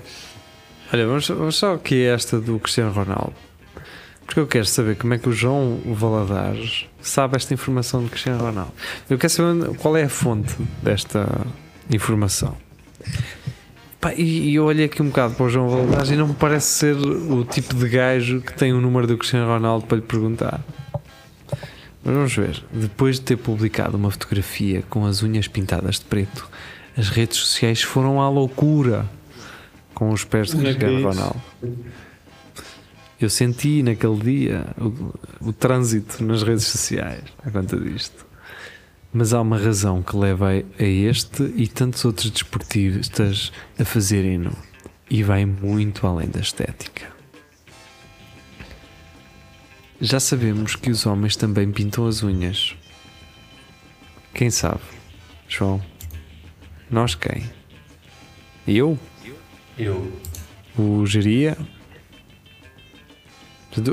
Olha, 0.93 1.07
vamos, 1.07 1.29
vamos 1.29 1.57
só 1.57 1.75
aqui 1.75 2.05
esta 2.05 2.41
do 2.41 2.59
Cristiano 2.59 2.93
Ronaldo. 2.93 3.35
Porque 4.27 4.41
eu 4.41 4.47
quero 4.47 4.67
saber 4.67 4.97
como 4.97 5.15
é 5.15 5.19
que 5.19 5.29
o 5.29 5.33
João 5.33 5.81
Valadares 5.85 6.87
sabe 7.01 7.37
esta 7.37 7.53
informação 7.53 8.03
do 8.03 8.09
Cristiano 8.09 8.43
Ronaldo. 8.43 8.73
Eu 9.09 9.19
quero 9.19 9.33
saber 9.33 9.77
qual 9.77 9.97
é 9.97 10.05
a 10.05 10.09
fonte 10.09 10.55
desta 10.83 11.29
informação. 11.91 12.57
Pá, 14.05 14.13
e, 14.19 14.51
e 14.51 14.55
eu 14.57 14.67
olhei 14.67 14.85
aqui 14.85 15.01
um 15.01 15.07
bocado 15.07 15.35
para 15.35 15.47
o 15.47 15.49
João 15.49 15.67
Valadares 15.67 16.11
e 16.11 16.17
não 16.17 16.29
me 16.29 16.35
parece 16.35 16.67
ser 16.67 16.95
o 16.95 17.43
tipo 17.43 17.75
de 17.75 17.89
gajo 17.89 18.43
que 18.43 18.53
tem 18.53 18.71
o 18.71 18.79
número 18.79 19.07
do 19.07 19.17
Cristiano 19.17 19.47
Ronaldo 19.47 19.87
para 19.87 19.97
lhe 19.97 20.03
perguntar. 20.03 20.61
Mas 22.05 22.15
vamos 22.15 22.37
ver. 22.37 22.63
Depois 22.71 23.17
de 23.17 23.23
ter 23.23 23.39
publicado 23.39 23.97
uma 23.97 24.11
fotografia 24.11 24.85
com 24.91 25.07
as 25.07 25.23
unhas 25.23 25.49
pintadas 25.49 26.01
de 26.01 26.05
preto, 26.05 26.47
as 26.99 27.09
redes 27.09 27.39
sociais 27.39 27.81
foram 27.81 28.21
à 28.21 28.29
loucura 28.29 29.09
com 29.95 30.11
os 30.11 30.23
pés 30.23 30.49
de 30.49 30.67
é 30.67 30.75
Cristiano? 30.75 31.09
Ronaldo. 31.09 31.43
Eu 33.19 33.31
senti 33.31 33.83
naquele 33.83 34.17
dia 34.17 34.67
o, 34.79 35.49
o 35.49 35.53
trânsito 35.55 36.23
nas 36.23 36.43
redes 36.43 36.65
sociais 36.65 37.23
à 37.43 37.51
conta 37.51 37.75
disto. 37.79 38.27
Mas 39.17 39.33
há 39.33 39.41
uma 39.41 39.57
razão 39.57 40.03
que 40.03 40.17
leva 40.17 40.49
a 40.49 40.83
este 40.83 41.45
e 41.55 41.69
tantos 41.69 42.05
outros 42.05 42.29
desportistas 42.31 43.53
a 43.79 43.85
fazerem-no. 43.85 44.51
E 45.09 45.23
vai 45.23 45.47
muito 45.47 46.05
além 46.05 46.29
da 46.29 46.41
estética. 46.41 47.15
Já 50.01 50.19
sabemos 50.19 50.75
que 50.75 50.91
os 50.91 51.07
homens 51.07 51.37
também 51.37 51.71
pintam 51.71 52.09
as 52.09 52.25
unhas. 52.25 52.75
Quem 54.35 54.51
sabe? 54.51 54.81
João? 55.47 55.81
Nós 56.91 57.15
quem? 57.15 57.49
Eu? 58.67 58.99
Eu. 59.79 60.13
O 60.77 61.07
Geria? 61.07 61.57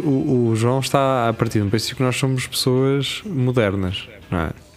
O, 0.03 0.47
o 0.49 0.55
João 0.55 0.79
está 0.79 1.29
a 1.29 1.33
partir 1.33 1.59
do 1.59 1.69
princípio 1.69 1.97
que 1.97 2.03
nós 2.03 2.15
somos 2.15 2.47
pessoas 2.47 3.21
modernas, 3.23 4.09
não 4.31 4.39
é? 4.39 4.70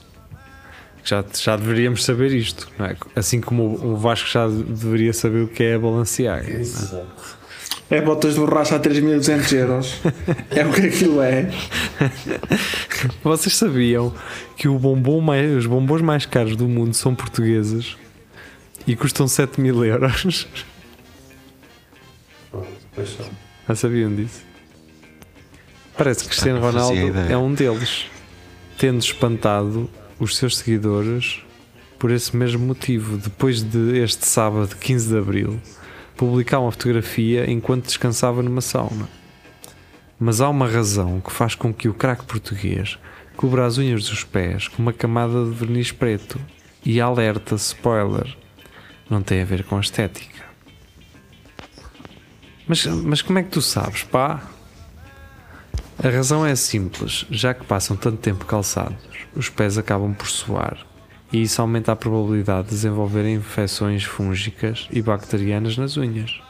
Já, 1.04 1.22
já 1.38 1.56
deveríamos 1.56 2.02
saber 2.02 2.32
isto, 2.32 2.66
não 2.78 2.86
é? 2.86 2.96
Assim 3.14 3.38
como 3.40 3.74
o 3.84 3.94
Vasco 3.96 4.26
já 4.26 4.48
deveria 4.48 5.12
saber 5.12 5.42
o 5.42 5.48
que 5.48 5.62
é 5.62 5.74
a 5.74 5.78
Balenciaga. 5.78 6.48
não 6.48 6.56
é? 6.56 6.60
Exato. 6.60 7.44
É 7.90 8.00
botas 8.00 8.32
de 8.34 8.40
borracha 8.40 8.76
a 8.76 8.80
3.200 8.80 9.52
euros. 9.52 10.00
é 10.50 10.64
o 10.64 10.72
que 10.72 10.86
aquilo 10.86 11.20
é. 11.20 11.50
Vocês 13.22 13.54
sabiam 13.56 14.14
que 14.56 14.66
o 14.66 14.78
bombom 14.78 15.20
mais, 15.20 15.50
os 15.54 15.66
bombons 15.66 16.00
mais 16.00 16.24
caros 16.24 16.56
do 16.56 16.66
mundo 16.66 16.94
são 16.94 17.14
portugueses 17.14 17.96
e 18.86 18.96
custam 18.96 19.28
7 19.28 19.60
mil 19.60 19.84
euros? 19.84 20.48
Pronto, 22.50 22.66
pois 22.94 23.10
são. 23.10 23.26
Já 23.68 23.74
sabiam 23.74 24.14
disso? 24.14 24.42
Parece 25.96 26.24
que 26.24 26.30
Cristiano 26.30 26.60
fazia 26.60 26.80
Ronaldo 26.80 27.32
é 27.32 27.36
um 27.36 27.52
deles, 27.52 28.06
tendo 28.78 29.00
espantado 29.00 29.88
os 30.18 30.36
seus 30.36 30.58
seguidores 30.58 31.42
por 31.98 32.10
esse 32.10 32.36
mesmo 32.36 32.66
motivo. 32.66 33.16
Depois 33.16 33.62
de 33.62 33.98
este 33.98 34.26
sábado, 34.26 34.76
15 34.76 35.08
de 35.08 35.18
abril, 35.18 35.60
publicar 36.16 36.60
uma 36.60 36.70
fotografia 36.70 37.50
enquanto 37.50 37.86
descansava 37.86 38.42
numa 38.42 38.60
sauna. 38.60 39.08
Mas 40.18 40.40
há 40.40 40.48
uma 40.48 40.68
razão 40.68 41.20
que 41.20 41.32
faz 41.32 41.54
com 41.54 41.72
que 41.72 41.88
o 41.88 41.94
craque 41.94 42.24
português 42.24 42.98
cubra 43.36 43.66
as 43.66 43.78
unhas 43.78 44.08
dos 44.08 44.22
pés 44.22 44.68
com 44.68 44.82
uma 44.82 44.92
camada 44.92 45.44
de 45.44 45.50
verniz 45.50 45.90
preto. 45.92 46.40
E 46.84 47.00
alerta, 47.00 47.54
spoiler, 47.54 48.36
não 49.08 49.22
tem 49.22 49.40
a 49.40 49.44
ver 49.44 49.64
com 49.64 49.76
a 49.76 49.80
estética. 49.80 50.44
Mas, 52.66 52.84
mas 52.86 53.22
como 53.22 53.38
é 53.38 53.42
que 53.42 53.50
tu 53.50 53.62
sabes, 53.62 54.02
pá? 54.02 54.42
A 56.02 56.08
razão 56.08 56.44
é 56.44 56.54
simples, 56.54 57.26
já 57.30 57.54
que 57.54 57.64
passam 57.64 57.96
tanto 57.96 58.18
tempo 58.18 58.44
calçados, 58.44 58.96
os 59.34 59.48
pés 59.48 59.78
acabam 59.78 60.12
por 60.12 60.28
suar 60.28 60.76
e 61.34 61.42
isso 61.42 61.60
aumenta 61.60 61.90
a 61.90 61.96
probabilidade 61.96 62.68
de 62.68 62.74
desenvolverem 62.74 63.34
infecções 63.34 64.04
fúngicas 64.04 64.86
e 64.92 65.02
bacterianas 65.02 65.76
nas 65.76 65.96
unhas. 65.96 66.40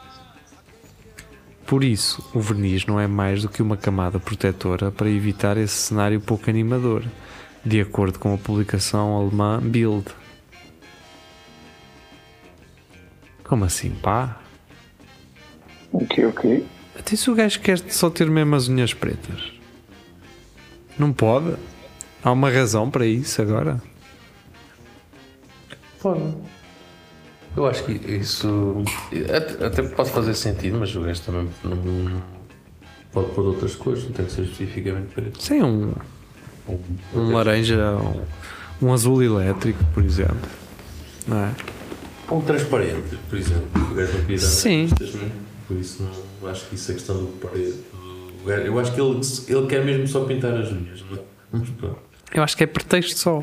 Por 1.66 1.82
isso, 1.82 2.22
o 2.34 2.40
verniz 2.40 2.84
não 2.84 3.00
é 3.00 3.06
mais 3.06 3.40
do 3.40 3.48
que 3.48 3.62
uma 3.62 3.78
camada 3.78 4.20
protetora 4.20 4.92
para 4.92 5.08
evitar 5.08 5.56
esse 5.56 5.74
cenário 5.74 6.20
pouco 6.20 6.50
animador, 6.50 7.02
de 7.64 7.80
acordo 7.80 8.18
com 8.18 8.34
a 8.34 8.38
publicação 8.38 9.16
alemã 9.16 9.58
Bild. 9.58 10.04
Como 13.42 13.64
assim, 13.64 13.90
pá? 13.90 14.38
O 15.90 16.04
que, 16.04 16.26
o 16.26 16.32
que? 16.32 16.62
Até 16.98 17.16
se 17.16 17.30
o 17.30 17.34
gajo 17.34 17.60
quer 17.60 17.78
só 17.90 18.08
ter 18.08 18.30
mesmo 18.30 18.54
as 18.54 18.68
unhas 18.68 18.94
pretas. 18.94 19.52
Não 20.98 21.12
pode? 21.12 21.54
Há 22.22 22.32
uma 22.32 22.50
razão 22.50 22.90
para 22.90 23.06
isso 23.06 23.42
agora? 23.42 23.82
Pode. 26.00 26.34
Eu 27.56 27.66
acho 27.66 27.84
que 27.84 27.92
isso 27.92 28.82
até, 29.28 29.66
até 29.66 29.82
pode 29.82 30.10
fazer 30.10 30.34
sentido, 30.34 30.78
mas 30.78 30.94
o 30.94 31.00
gajo 31.02 31.20
também 31.22 31.48
não 31.64 32.22
pode 33.12 33.30
pôr 33.30 33.44
outras 33.44 33.76
cores, 33.76 34.04
não 34.04 34.12
tem 34.12 34.26
que 34.26 34.32
ser 34.32 34.42
especificamente 34.42 35.14
preto. 35.14 35.40
Sim, 35.40 35.62
um, 35.62 35.92
um 37.14 37.32
laranja, 37.32 37.96
um, 38.80 38.86
um 38.88 38.92
azul 38.92 39.22
elétrico, 39.22 39.84
por 39.92 40.04
exemplo. 40.04 40.48
Não 41.26 41.44
é? 41.44 41.54
Um 42.30 42.40
transparente, 42.40 43.16
por 43.28 43.38
exemplo. 43.38 43.68
O 43.74 43.94
gajo 43.94 44.12
não 44.18 44.26
dar 44.26 44.38
Sim. 44.38 44.88
pistas, 44.88 45.14
não 45.14 45.26
é? 45.26 45.30
Por 45.68 45.76
isso 45.76 46.02
não 46.02 46.33
acho 46.48 46.66
que 46.68 46.74
isso 46.74 46.90
é 46.90 46.94
questão 46.94 47.16
do 47.16 47.40
gajo- 48.44 48.62
Eu 48.66 48.78
acho 48.78 48.94
que 48.94 49.00
ele, 49.00 49.20
ele 49.48 49.66
quer 49.66 49.84
mesmo 49.84 50.06
só 50.06 50.24
pintar 50.24 50.54
as 50.54 50.70
unhas, 50.70 51.02
não 51.10 51.16
é? 51.16 51.20
Mas 51.52 51.70
pronto. 51.70 51.98
Eu 52.32 52.42
acho 52.42 52.56
que 52.56 52.64
é 52.64 52.66
pretexto 52.66 53.18
só. 53.18 53.42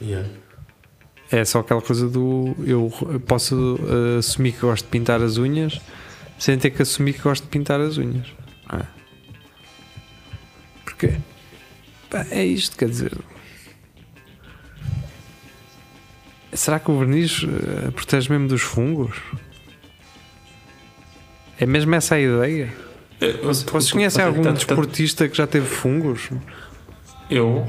Yeah. 0.00 0.28
É 1.30 1.44
só 1.44 1.60
aquela 1.60 1.82
coisa 1.82 2.08
do. 2.08 2.54
Eu 2.66 2.90
posso 3.26 3.78
eh, 3.82 4.18
assumir 4.18 4.52
que 4.52 4.60
gosto 4.60 4.84
de 4.84 4.90
pintar 4.90 5.20
as 5.22 5.36
unhas 5.36 5.80
sem 6.38 6.56
ter 6.58 6.70
que 6.70 6.82
assumir 6.82 7.12
que 7.14 7.20
gosto 7.22 7.42
de 7.44 7.48
pintar 7.50 7.80
as 7.80 7.98
unhas. 7.98 8.26
não 8.72 8.78
é? 8.80 8.86
Porque 10.84 11.14
pá, 12.08 12.26
é 12.30 12.44
isto, 12.44 12.76
quer 12.76 12.88
dizer. 12.88 13.12
Será 16.52 16.80
que 16.80 16.90
o 16.90 16.98
verniz 16.98 17.42
eh, 17.44 17.90
protege 17.92 18.28
mesmo 18.30 18.48
dos 18.48 18.62
fungos? 18.62 19.16
É 21.60 21.66
mesmo 21.66 21.94
essa 21.94 22.14
a 22.14 22.20
ideia? 22.20 22.72
Vocês 23.42 23.92
conhecem 23.92 24.24
algum 24.24 24.42
Tanto- 24.42 24.60
tanto- 24.60 24.66
desportista 24.66 25.28
que 25.28 25.36
já 25.36 25.46
teve 25.46 25.66
fungos? 25.66 26.30
Eu? 27.30 27.66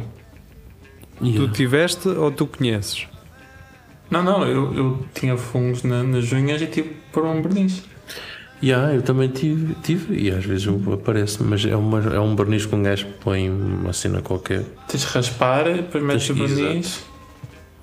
Tu 1.19 1.47
tiveste 1.49 2.07
ou 2.07 2.31
tu 2.31 2.47
conheces? 2.47 3.05
Não, 4.09 4.23
não, 4.23 4.45
eu, 4.47 4.73
eu 4.73 5.05
tinha 5.13 5.37
fungos 5.37 5.83
na- 5.83 6.03
nas 6.03 6.31
unhas 6.31 6.61
e 6.61 6.67
tive 6.67 6.95
por 7.11 7.25
um 7.25 7.41
verniz. 7.41 7.83
Yeah, 8.63 8.93
eu 8.93 9.01
também 9.01 9.27
tive, 9.27 9.73
tive 9.83 10.15
e 10.15 10.29
às 10.31 10.45
vezes 10.45 10.67
aparece, 10.93 11.41
mas 11.43 11.65
é, 11.65 11.75
uma, 11.75 11.99
é 12.15 12.19
um 12.19 12.35
barniz 12.35 12.65
que 12.65 12.75
um 12.75 12.83
gajo 12.83 13.07
põe 13.19 13.49
uma 13.49 13.91
cena 13.91 14.21
qualquer. 14.21 14.63
Tens 14.87 15.01
de 15.01 15.07
raspar, 15.07 15.65
depois 15.65 16.03
metes 16.03 16.29
o 16.29 16.33
verniz. 16.35 17.03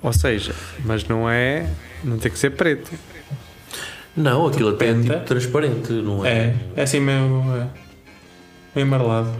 Ou 0.01 0.13
seja, 0.13 0.55
mas 0.85 1.05
não 1.07 1.29
é. 1.29 1.69
Não 2.03 2.17
tem 2.17 2.31
que 2.31 2.39
ser 2.39 2.51
preto. 2.51 2.89
Não, 4.19 4.47
aquilo 4.47 4.69
até 4.69 4.87
é 4.89 4.93
Depende. 4.93 5.13
tipo 5.13 5.25
transparente, 5.25 5.93
não 5.93 6.25
é? 6.25 6.29
É, 6.29 6.55
é 6.75 6.81
assim 6.83 6.99
meio. 6.99 7.41
É, 7.55 7.67
meio 8.75 8.87
amarelado. 8.87 9.33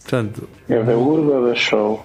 Portanto, 0.00 0.48
É 0.68 0.82
da 0.82 0.96
Urba 0.96 1.48
da 1.48 1.54
Show? 1.54 2.04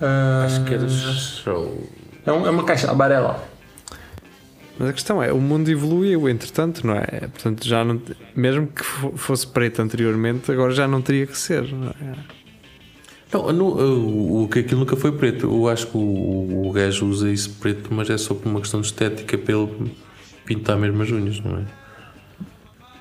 Ah, 0.00 0.44
Acho 0.46 0.64
que 0.64 0.74
era 0.74 0.88
show. 0.88 1.86
É, 2.24 2.32
um- 2.32 2.46
é 2.46 2.50
uma 2.50 2.64
caixa 2.64 2.90
amarela. 2.90 3.42
Mas 4.78 4.90
a 4.90 4.92
questão 4.92 5.20
é, 5.22 5.32
o 5.32 5.38
mundo 5.40 5.68
evoluiu, 5.70 6.28
entretanto, 6.28 6.86
não 6.86 6.94
é? 6.94 7.20
Portanto, 7.32 7.66
já 7.66 7.84
não, 7.84 8.00
mesmo 8.36 8.68
que 8.68 8.84
fo- 8.84 9.12
fosse 9.16 9.46
preto 9.46 9.82
anteriormente, 9.82 10.50
agora 10.52 10.72
já 10.72 10.86
não 10.86 11.02
teria 11.02 11.26
que 11.26 11.36
ser, 11.36 11.64
não 11.72 11.88
é? 11.88 12.38
Não, 13.32 13.52
não, 13.52 13.66
o, 13.66 14.44
o 14.44 14.48
que 14.48 14.60
aquilo 14.60 14.80
nunca 14.80 14.94
foi 14.96 15.10
preto. 15.12 15.46
Eu 15.46 15.68
acho 15.68 15.86
que 15.88 15.96
o, 15.96 16.66
o 16.68 16.72
gajo 16.72 17.06
usa 17.06 17.28
isso 17.30 17.50
preto, 17.60 17.92
mas 17.92 18.08
é 18.08 18.16
só 18.16 18.34
por 18.34 18.48
uma 18.48 18.60
questão 18.60 18.80
de 18.80 18.86
estética 18.86 19.36
para 19.36 19.52
ele 19.54 19.90
pintar 20.48 20.78
mesmo 20.78 21.02
as 21.02 21.10
unhas, 21.10 21.38
não 21.40 21.58
é? 21.58 21.64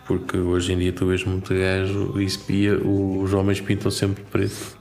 Porque 0.06 0.38
hoje 0.38 0.74
em 0.74 0.78
dia 0.78 0.92
tu 0.92 1.08
vês 1.08 1.24
muito 1.24 1.54
gajo 1.54 2.20
e 2.20 2.26
espia, 2.26 2.78
os 2.78 3.34
homens 3.34 3.62
pintam 3.62 3.90
sempre 3.90 4.24
preto. 4.26 4.78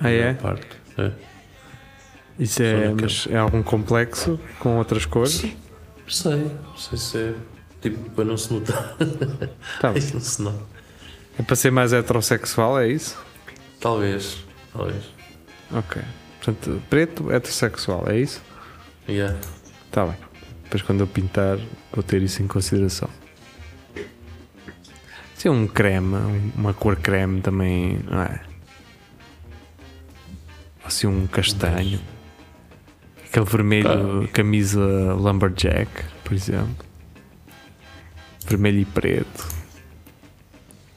Ah, 0.00 0.10
é? 0.10 0.34
Parte. 0.34 0.66
É. 0.98 1.12
Isso 2.38 2.60
é, 2.60 2.92
mas 2.92 3.28
é 3.30 3.36
algum 3.36 3.62
complexo 3.62 4.38
com 4.58 4.78
outras 4.78 5.06
cores? 5.06 5.44
Não 5.44 5.52
sei, 6.08 6.50
sei 6.76 6.98
se 6.98 7.18
é 7.18 7.34
tipo 7.80 8.10
para 8.10 8.24
não 8.24 8.36
se 8.36 8.52
notar. 8.52 8.96
Tá 9.80 9.92
não 10.12 10.20
se 10.20 10.42
nota. 10.42 10.58
É 11.38 11.42
para 11.42 11.56
ser 11.56 11.70
mais 11.70 11.92
heterossexual, 11.92 12.80
é 12.80 12.88
isso? 12.88 13.16
Talvez, 13.80 14.44
talvez. 14.72 15.04
Ok. 15.72 16.02
Portanto, 16.42 16.82
preto, 16.90 17.30
heterossexual, 17.30 18.08
é 18.08 18.18
isso? 18.18 18.42
Yeah. 19.08 19.38
Está 19.88 20.06
bem. 20.06 20.31
Depois 20.72 20.86
quando 20.86 21.00
eu 21.00 21.06
pintar, 21.06 21.58
vou 21.92 22.02
ter 22.02 22.22
isso 22.22 22.42
em 22.42 22.46
consideração. 22.46 23.10
Se 25.36 25.46
é 25.46 25.50
um 25.50 25.66
creme, 25.66 26.14
um- 26.16 26.50
uma 26.56 26.72
cor 26.72 26.96
creme 26.96 27.42
também, 27.42 27.98
não 28.10 28.22
é? 28.22 28.40
Assim 30.82 31.06
um 31.06 31.26
castanho. 31.26 32.00
Aquele 33.26 33.44
vermelho, 33.44 34.26
camisa 34.32 34.80
lumberjack, 35.12 35.90
por 36.24 36.32
exemplo. 36.32 36.86
Vermelho 38.46 38.78
e 38.78 38.84
preto. 38.86 39.48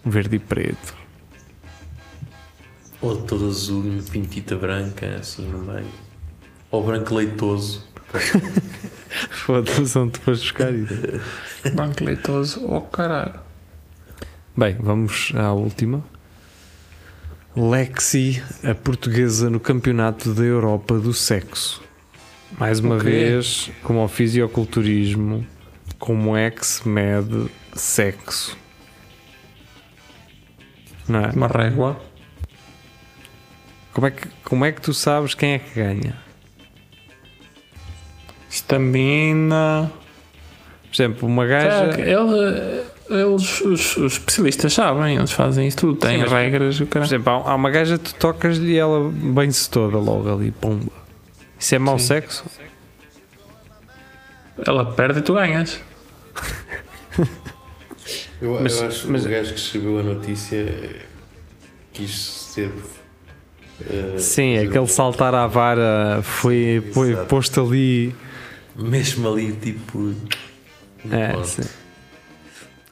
Verde 0.06 0.38
e 0.38 0.40
preto. 0.40 0.96
Ou 3.02 3.24
todo 3.24 3.50
azul 3.50 3.84
e 4.00 4.02
pintita 4.04 4.56
branca 4.56 5.18
assim 5.20 5.46
no 5.46 5.58
meio. 5.60 5.92
Ou 6.72 6.82
branco 6.82 7.14
leitoso. 7.14 7.86
Foda-se, 9.46 9.96
onde 10.00 10.18
foste 10.18 10.42
buscar 10.42 10.74
isso? 10.74 10.96
Banco 11.76 12.04
leitoso, 12.04 12.66
oh 12.66 12.82
caralho. 12.82 13.40
Bem, 14.58 14.76
vamos 14.80 15.32
à 15.36 15.54
última. 15.54 16.04
Lexi, 17.56 18.42
a 18.64 18.74
portuguesa 18.74 19.48
no 19.48 19.60
Campeonato 19.60 20.34
da 20.34 20.44
Europa 20.44 20.98
do 20.98 21.14
Sexo. 21.14 21.84
Mais 22.58 22.80
uma 22.80 22.96
Ok. 22.96 23.08
vez, 23.12 23.70
como 23.84 24.00
ao 24.00 24.08
fisiculturismo, 24.08 25.46
como 26.00 26.36
é 26.36 26.50
que 26.50 26.66
se 26.66 26.88
mede 26.90 27.46
sexo? 27.76 28.58
Não 31.08 31.20
é? 31.20 31.30
Uma 31.30 31.48
régua. 31.48 32.02
Como 33.94 34.08
é, 34.08 34.12
que, 34.12 34.28
como 34.44 34.66
é 34.66 34.72
que 34.72 34.82
tu 34.82 34.92
sabes 34.92 35.36
quem 35.36 35.54
é 35.54 35.60
que 35.60 35.76
ganha? 35.76 36.25
Estamina. 38.56 39.92
Por 40.90 40.94
exemplo, 40.96 41.28
uma 41.28 41.44
Tá, 41.44 41.50
gaja. 41.50 42.02
ele- 42.02 42.84
eles, 43.10 43.62
os, 43.62 43.98
os 43.98 44.14
especialistas 44.14 44.74
sabem, 44.74 45.16
eles 45.18 45.32
fazem 45.32 45.68
isso 45.68 45.78
tudo, 45.78 45.96
têm 46.00 46.22
Sim, 46.24 46.28
regras. 46.34 46.80
O 46.80 46.86
Por 46.86 47.02
exemplo, 47.04 47.32
há 47.34 47.52
há 47.52 47.56
uma 47.56 47.70
gaja 47.70 47.98
que 47.98 48.06
tu 48.14 48.16
tocas 48.16 48.58
e 48.58 48.78
ela 48.78 49.10
bem-se 49.12 49.70
toda 49.70 49.98
logo 49.98 50.34
ali, 50.34 50.52
pumba. 50.52 50.92
Isso 51.60 51.76
é 51.76 51.80
mau 51.80 52.00
Sim. 52.00 52.06
sexo? 52.08 52.46
Ela 54.66 54.86
perde 54.94 55.20
e 55.20 55.22
tu 55.22 55.34
ganhas. 55.34 55.80
Eu, 58.42 58.60
Mas- 58.62 58.80
eu 58.82 58.88
acho 58.88 59.12
mas- 59.12 59.22
que 59.22 59.28
o 59.28 59.32
gajo 59.32 59.54
que 59.54 59.60
escreveu 59.60 60.00
a 60.00 60.04
notícia 60.04 60.66
quis 61.94 62.12
ser. 62.54 62.70
eh, 63.90 64.18
Sim, 64.18 64.58
aquele 64.58 64.88
saltar 64.88 65.34
à 65.34 65.48
vara 65.48 66.20
foi, 66.22 66.84
foi 66.94 67.16
posto 67.26 67.62
ali. 67.62 68.14
Mesmo 68.76 69.32
ali, 69.32 69.52
tipo. 69.54 70.14
É. 71.10 71.34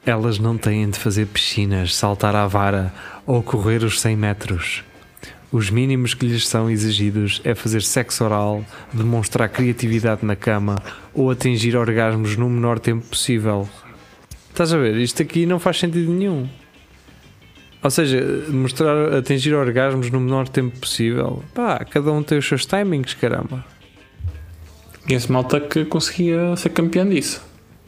Elas 0.06 0.38
não 0.38 0.56
têm 0.56 0.88
de 0.88 0.98
fazer 0.98 1.26
piscinas, 1.26 1.94
saltar 1.94 2.36
à 2.36 2.46
vara 2.46 2.92
ou 3.26 3.42
correr 3.42 3.82
os 3.82 4.00
100 4.00 4.16
metros. 4.16 4.84
Os 5.50 5.70
mínimos 5.70 6.14
que 6.14 6.26
lhes 6.26 6.48
são 6.48 6.68
exigidos 6.68 7.40
é 7.44 7.54
fazer 7.54 7.80
sexo 7.80 8.24
oral, 8.24 8.64
demonstrar 8.92 9.48
criatividade 9.48 10.24
na 10.24 10.34
cama 10.34 10.76
ou 11.14 11.30
atingir 11.30 11.76
orgasmos 11.76 12.36
no 12.36 12.50
menor 12.50 12.78
tempo 12.78 13.06
possível. 13.06 13.68
Estás 14.50 14.72
a 14.72 14.78
ver? 14.78 14.96
Isto 14.96 15.22
aqui 15.22 15.46
não 15.46 15.58
faz 15.58 15.78
sentido 15.78 16.10
nenhum. 16.12 16.48
Ou 17.82 17.90
seja, 17.90 18.20
mostrar 18.48 19.14
atingir 19.14 19.54
orgasmos 19.54 20.10
no 20.10 20.18
menor 20.18 20.48
tempo 20.48 20.78
possível. 20.78 21.42
Pá, 21.54 21.84
cada 21.84 22.10
um 22.10 22.22
tem 22.22 22.38
os 22.38 22.48
seus 22.48 22.66
timings, 22.66 23.14
caramba. 23.14 23.64
Conheço 25.06 25.32
malta 25.32 25.60
que 25.60 25.84
conseguia 25.84 26.56
ser 26.56 26.70
campeão 26.70 27.08
disso. 27.08 27.42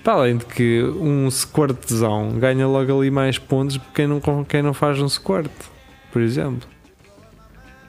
Para 0.04 0.14
além 0.14 0.36
de 0.36 0.44
que 0.44 0.82
um 0.82 1.28
squirtzão 1.30 2.38
ganha 2.38 2.66
logo 2.66 2.98
ali 3.00 3.10
mais 3.10 3.38
pontos 3.38 3.76
porque 3.78 3.92
quem 4.02 4.06
não, 4.06 4.20
quem 4.44 4.62
não 4.62 4.72
faz 4.74 5.00
um 5.00 5.08
squirt, 5.08 5.50
por 6.12 6.22
exemplo. 6.22 6.68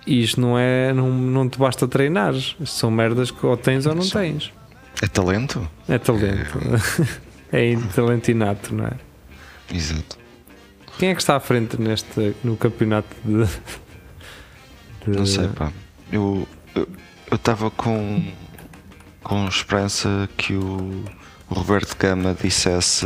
E 0.05 0.23
isto 0.23 0.39
não 0.39 0.57
é. 0.57 0.93
Não, 0.93 1.09
não 1.11 1.47
te 1.49 1.59
basta 1.59 1.87
treinar. 1.87 2.33
Isto 2.33 2.65
são 2.65 2.89
merdas 2.89 3.29
que 3.29 3.45
ou 3.45 3.55
tens 3.57 3.85
ou 3.85 3.93
não 3.93 4.07
tens. 4.07 4.51
É 5.01 5.07
talento? 5.07 5.69
É 5.87 5.97
talento. 5.97 6.57
É 7.51 7.75
talento 7.93 8.29
inato, 8.31 8.73
não 8.73 8.85
é? 8.85 8.93
Exato. 9.71 10.17
Quem 10.97 11.09
é 11.09 11.13
que 11.15 11.21
está 11.21 11.35
à 11.35 11.39
frente 11.39 11.79
neste, 11.79 12.33
no 12.43 12.55
campeonato 12.57 13.09
de. 13.23 13.45
de- 15.05 15.17
Não 15.17 15.25
sei, 15.25 15.47
pá. 15.49 15.71
Eu 16.11 16.47
estava 17.31 17.69
com, 17.69 18.23
com 19.27 19.47
esperança 19.47 20.29
que 20.37 20.53
o, 20.53 21.03
Roberto 21.49 21.95
Gama 21.97 22.35
dissesse 22.41 23.05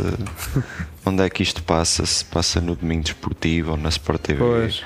onde 1.06 1.22
é 1.22 1.30
que 1.30 1.42
isto 1.42 1.62
passa, 1.62 2.04
se 2.06 2.24
passa 2.24 2.60
no 2.60 2.74
domingo 2.74 3.04
desportivo 3.04 3.72
ou 3.72 3.76
na 3.76 3.88
Sport 3.88 4.20
TV. 4.20 4.38
Pois. 4.38 4.82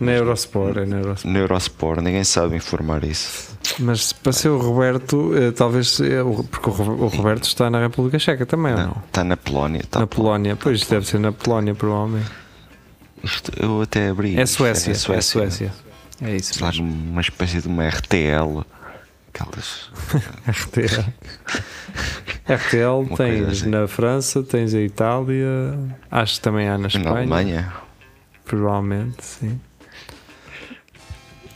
Na 0.00 0.12
Eurosport, 0.12 0.76
é 0.78 0.84
na 0.86 0.98
Eurosport. 0.98 1.32
No 1.32 1.38
Eurosport, 1.40 2.00
ninguém 2.02 2.22
sabe 2.22 2.54
informar 2.56 3.02
isso. 3.02 3.56
Mas 3.80 4.12
para 4.12 4.32
ser 4.32 4.48
o 4.48 4.56
Roberto, 4.58 5.32
eh, 5.36 5.50
talvez. 5.50 5.98
eh, 6.00 6.22
Porque 6.50 6.70
o 6.70 6.72
Ro- 6.72 7.04
o 7.04 7.08
Roberto 7.08 7.44
está 7.48 7.68
na 7.68 7.80
República 7.80 8.16
Checa 8.16 8.46
também, 8.46 8.74
Não, 8.74 8.86
não? 8.86 9.02
Está 9.06 9.24
na 9.24 9.36
Polónia. 9.36 9.80
Está 9.80 9.98
Na 10.00 10.06
Polónia. 10.06 10.54
Pois 10.54 10.78
isto 10.80 10.90
deve 10.90 11.04
ser 11.04 11.18
na 11.18 11.32
Polónia, 11.32 11.74
provavelmente. 11.74 12.30
Isto 13.24 13.50
eu 13.60 13.82
até 13.82 14.08
abri. 14.08 14.38
É 14.38 14.46
Suécia. 14.46 14.92
É 14.92 14.94
Suécia. 14.94 15.22
Suécia. 15.40 15.72
É 16.22 16.36
isso. 16.36 16.62
Lá 16.62 16.70
numa 16.72 17.20
espécie 17.20 17.60
de 17.60 17.66
uma 17.66 17.88
RTL. 17.88 18.64
Aquelas. 19.28 19.90
RTL. 20.48 21.04
RTL 22.48 23.16
tens 23.16 23.48
assim. 23.48 23.68
na 23.68 23.86
França, 23.86 24.42
tens 24.42 24.74
a 24.74 24.80
Itália, 24.80 25.78
acho 26.10 26.36
que 26.36 26.40
também 26.40 26.68
há 26.68 26.72
na 26.72 26.78
Na 26.78 26.86
Espanha. 26.88 27.10
Alemanha. 27.10 27.72
Provavelmente, 28.44 29.24
sim. 29.24 29.60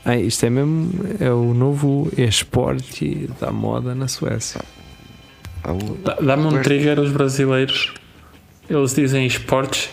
Ah, 0.05 0.17
isto 0.17 0.45
é 0.45 0.51
mesmo 0.51 0.91
é 1.21 1.31
o 1.31 1.55
novo 1.55 2.11
esporte 2.17 3.31
da 3.41 3.53
moda 3.53 3.95
na 3.95 4.09
Suécia. 4.09 4.61
Dá-me 6.21 6.47
um 6.47 6.61
trigger 6.61 6.99
os 6.99 7.13
brasileiros. 7.13 7.95
Eles 8.69 8.95
dizem 8.95 9.25
esportes 9.27 9.91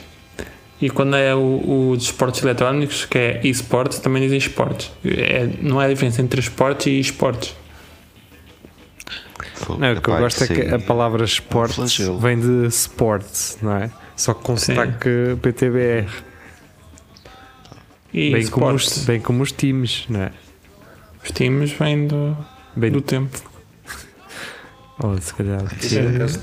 e 0.82 0.90
quando 0.90 1.16
é 1.16 1.36
o, 1.36 1.92
o 1.92 1.98
de 1.98 2.04
esportes 2.04 2.42
eletrónicos, 2.42 3.06
que 3.06 3.18
é 3.18 3.42
esportes, 3.44 4.00
também 4.00 4.24
dizem 4.24 4.38
esportes. 4.38 4.92
É, 5.06 5.48
não 5.62 5.80
a 5.80 5.88
diferença 5.88 6.22
entre 6.22 6.40
esportes 6.40 6.88
e 6.88 7.00
esportes. 7.00 7.56
Fogo, 9.70 9.80
Não, 9.80 9.94
o 9.94 10.02
que 10.02 10.10
eu 10.10 10.18
gosto 10.18 10.44
é 10.44 10.48
que 10.48 10.62
a 10.74 10.80
palavra 10.80 11.24
esportes 11.26 11.76
flagelo. 11.76 12.20
vem 12.20 12.40
de 12.40 12.68
sports, 12.68 13.58
não 13.62 13.76
é? 13.76 13.90
Só 14.16 14.34
com 14.34 14.56
Sim. 14.58 14.76
sotaque 14.76 15.10
PTBR. 15.42 16.08
E 18.14 18.32
Bem 18.32 18.48
como, 18.48 18.66
esportes, 18.66 18.98
os, 18.98 19.06
bem 19.06 19.20
como 19.22 19.44
os 19.44 19.52
times, 19.52 20.06
não 20.10 20.22
é? 20.24 20.32
os 21.24 21.32
times 21.32 21.72
vêm 21.74 22.08
do, 22.08 22.36
Bem, 22.76 22.92
do 22.92 23.02
tempo. 23.02 23.38
ou 25.04 25.18
se 25.22 25.34
calhar. 25.34 25.62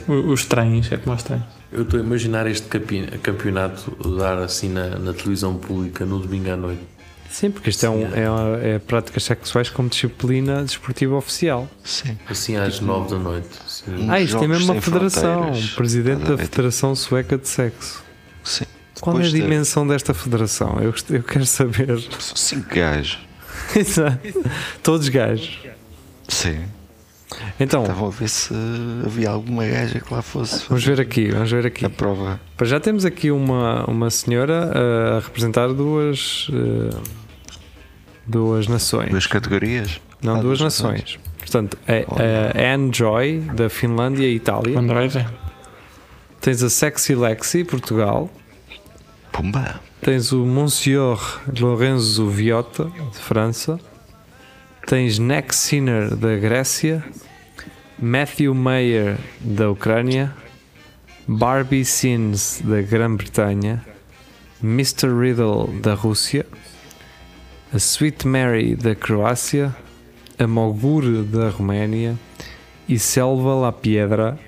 O- 0.08 0.32
Os 0.32 0.44
trens, 0.46 0.90
é 0.92 0.96
como 0.96 1.14
os 1.16 1.22
trens. 1.22 1.42
Eu 1.72 1.82
estou 1.82 1.98
a 1.98 2.02
imaginar 2.02 2.46
este 2.46 2.68
campe- 2.68 3.18
campeonato 3.22 3.90
dar 4.16 4.38
assim 4.38 4.68
na, 4.68 4.90
na 4.98 5.12
televisão 5.12 5.56
pública 5.56 6.04
no 6.06 6.20
domingo 6.20 6.50
à 6.52 6.56
noite. 6.56 6.82
Sim, 7.30 7.50
porque 7.50 7.70
isto 7.70 7.84
é, 7.84 7.90
um, 7.90 8.06
é, 8.14 8.74
é 8.74 8.78
práticas 8.78 9.24
sexuais 9.24 9.68
como 9.68 9.88
disciplina 9.88 10.62
desportiva 10.62 11.14
oficial. 11.16 11.68
Sim. 11.84 12.16
Assim 12.28 12.56
às 12.56 12.80
nove 12.80 13.10
da 13.10 13.18
noite. 13.18 13.48
Assim. 13.64 14.08
Ah, 14.08 14.20
isto 14.20 14.42
é 14.42 14.48
mesmo 14.48 14.72
uma 14.72 14.80
federação. 14.80 15.50
Presidente 15.76 16.24
da? 16.24 16.38
Federação 16.38 16.94
Sueca 16.94 17.36
de 17.36 17.48
Sexo. 17.48 18.02
Sim. 18.42 18.64
Qual 19.00 19.16
é 19.16 19.18
a 19.18 19.22
Depois 19.22 19.32
de- 19.34 19.42
dimensão 19.42 19.86
desta 19.86 20.14
federação? 20.14 20.78
Eu, 20.80 20.94
eu 21.10 21.22
quero 21.22 21.44
saber. 21.46 22.00
São 22.18 22.36
cinco 22.36 22.74
gajos. 22.74 23.18
Exato. 23.76 24.18
Todos 24.82 25.08
gajos. 25.08 25.58
Sim. 26.28 26.64
Então, 27.58 27.82
Estavam 27.82 28.06
a 28.08 28.10
ver 28.10 28.28
se 28.28 28.54
havia 29.04 29.30
alguma 29.30 29.66
gaja 29.66 29.98
que 30.00 30.14
lá 30.14 30.22
fosse 30.22 30.64
vamos 30.68 30.84
ver 30.84 31.00
aqui, 31.00 31.30
vamos 31.30 31.50
ver 31.50 31.66
aqui. 31.66 31.84
a 31.84 31.90
prova. 31.90 32.40
Já 32.62 32.78
temos 32.78 33.04
aqui 33.04 33.30
uma, 33.30 33.84
uma 33.90 34.10
senhora 34.10 34.70
uh, 34.72 35.16
a 35.16 35.20
representar 35.20 35.72
duas 35.72 36.48
uh, 36.50 37.00
duas 38.26 38.68
nações. 38.68 39.10
Duas 39.10 39.26
categorias? 39.26 40.00
Não, 40.22 40.34
Ah, 40.36 40.40
duas 40.40 40.58
duas 40.58 40.60
nações. 40.60 41.18
Portanto, 41.38 41.76
é 41.86 42.04
a 42.08 42.74
Anne 42.74 42.90
Joy 42.92 43.40
da 43.54 43.68
Finlândia 43.68 44.26
e 44.26 44.36
Itália. 44.36 44.78
Android. 44.78 45.26
Tens 46.40 46.62
a 46.62 46.70
Sexy 46.70 47.14
Lexi, 47.14 47.64
Portugal. 47.64 48.30
Pumba! 49.32 49.80
Tens 50.00 50.32
o 50.32 50.44
Monsieur 50.44 51.18
Lorenzo 51.58 52.28
Viotta, 52.28 52.84
de 52.84 53.18
França. 53.18 53.78
Tens 54.86 55.18
Neck 55.18 55.52
Sinner, 55.52 56.14
da 56.14 56.36
Grécia. 56.36 57.04
Matthew 57.98 58.54
Mayer, 58.54 59.18
da 59.40 59.68
Ucrânia. 59.68 60.32
Barbie 61.26 61.84
Sins, 61.84 62.62
da 62.64 62.80
Grã-Bretanha. 62.82 63.84
Mr. 64.62 65.08
Riddle, 65.08 65.80
da 65.80 65.94
Rússia. 65.94 66.46
A 67.72 67.80
Sweet 67.80 68.28
Mary, 68.28 68.76
da 68.76 68.94
Croácia. 68.94 69.74
A 70.38 70.46
Mogur, 70.46 71.24
da 71.24 71.48
Roménia. 71.48 72.16
E 72.88 72.96
Selva 72.96 73.56
La 73.56 73.72
Piedra, 73.72 74.38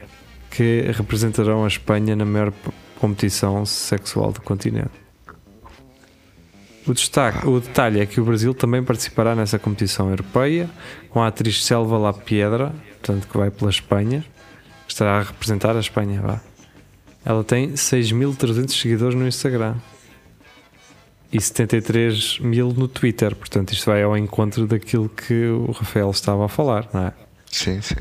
que 0.53 0.83
representarão 0.93 1.65
a 1.65 1.67
Espanha 1.67 2.15
na 2.15 2.25
maior 2.25 2.53
competição 3.01 3.67
sexual 3.67 4.31
do 4.31 4.41
continente. 4.41 5.08
O, 6.89 6.95
destaque, 6.95 7.47
o 7.47 7.61
detalhe 7.61 8.01
é 8.01 8.07
que 8.07 8.19
o 8.19 8.25
Brasil 8.25 8.55
também 8.55 8.83
participará 8.83 9.35
nessa 9.35 9.59
competição 9.59 10.09
europeia 10.09 10.71
com 11.11 11.21
a 11.23 11.27
atriz 11.27 11.63
Selva 11.63 11.99
La 11.99 12.15
Piedra, 12.15 12.73
portanto 12.99 13.29
que 13.29 13.37
vai 13.37 13.51
pela 13.51 13.71
Espanha, 13.71 14.25
que 14.87 14.93
estará 14.93 15.19
a 15.19 15.23
representar 15.23 15.77
a 15.77 15.81
Espanha. 15.81 16.21
Vá. 16.23 16.41
Ela 17.27 17.45
tem 17.45 17.73
6.300 17.73 18.71
seguidores 18.71 19.15
no 19.15 19.29
Instagram 19.29 19.75
e 21.31 21.39
73 21.39 22.39
mil 22.39 22.73
no 22.73 22.89
Twitter, 22.89 23.37
portanto 23.37 23.75
isto 23.75 23.85
vai 23.85 24.03
ao 24.03 24.17
encontro 24.17 24.67
daquilo 24.67 25.11
que 25.11 25.47
o 25.47 25.71
Rafael 25.73 26.11
estava 26.11 26.47
a 26.47 26.49
falar, 26.49 26.89
não 26.95 27.09
é? 27.09 27.13
Sim, 27.53 27.83
sim. 27.83 27.97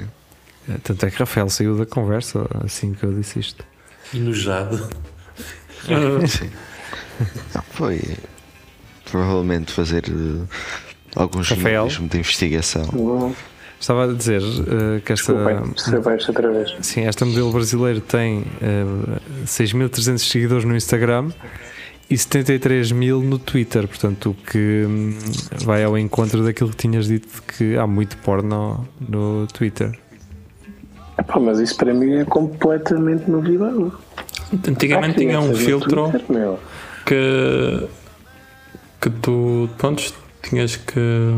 Eh, 0.70 0.78
Tanto 0.82 1.06
é 1.06 1.12
que 1.12 1.18
Rafael 1.20 1.50
saiu 1.50 1.78
da 1.78 1.86
conversa 1.86 2.48
assim 2.64 2.94
que 2.94 3.04
eu 3.04 3.14
disse 3.14 3.40
isto. 3.40 3.66
Enojado. 4.14 4.78
sim. 6.26 6.50
Não, 7.54 7.62
foi 7.64 8.00
provavelmente 9.10 9.72
fazer 9.72 10.04
algum 11.16 11.40
Rafael? 11.40 11.62
jornalismo 11.90 12.08
de 12.08 12.18
investigação. 12.18 12.86
Bom, 12.94 13.34
Estava 13.80 14.06
a 14.06 14.14
dizer 14.14 14.42
eh, 14.42 15.02
que 15.06 15.14
esta. 15.14 15.34
Desculpem, 15.34 16.18
outra 16.28 16.52
vez. 16.52 16.76
Sim, 16.82 17.06
esta 17.06 17.24
modelo 17.26 17.52
brasileiro 17.52 18.02
tem 18.02 18.44
eh, 18.60 19.20
6.300 19.46 20.18
seguidores 20.18 20.66
no 20.66 20.76
Instagram 20.76 21.30
e 22.10 22.18
73 22.18 22.92
mil 22.92 23.22
no 23.22 23.38
Twitter, 23.38 23.88
portanto, 23.88 24.32
o 24.32 24.34
que 24.34 24.84
hum, 24.88 25.16
vai 25.64 25.84
ao 25.84 25.96
encontro 25.98 26.44
daquilo 26.44 26.72
que 26.72 26.78
tinhas 26.78 27.08
dito 27.08 27.44
que 27.44 27.78
há 27.78 27.86
muito 27.86 28.18
porno 28.18 28.88
no 29.00 29.46
Twitter. 29.48 29.92
Epá, 31.20 31.40
mas 31.40 31.60
isso 31.60 31.76
para 31.78 31.94
mim 31.94 32.16
é 32.16 32.26
completamente 32.26 33.30
novidade. 33.30 33.92
Antigamente 34.68 35.18
Ah, 35.18 35.20
tinha 35.20 35.40
um 35.40 35.54
filtro 35.54 36.10
Twitter, 36.10 36.58
que 37.06 37.88
que 39.02 39.10
tu 39.10 39.70
pronto, 39.78 40.14
tinhas 40.42 40.76
que 40.76 41.32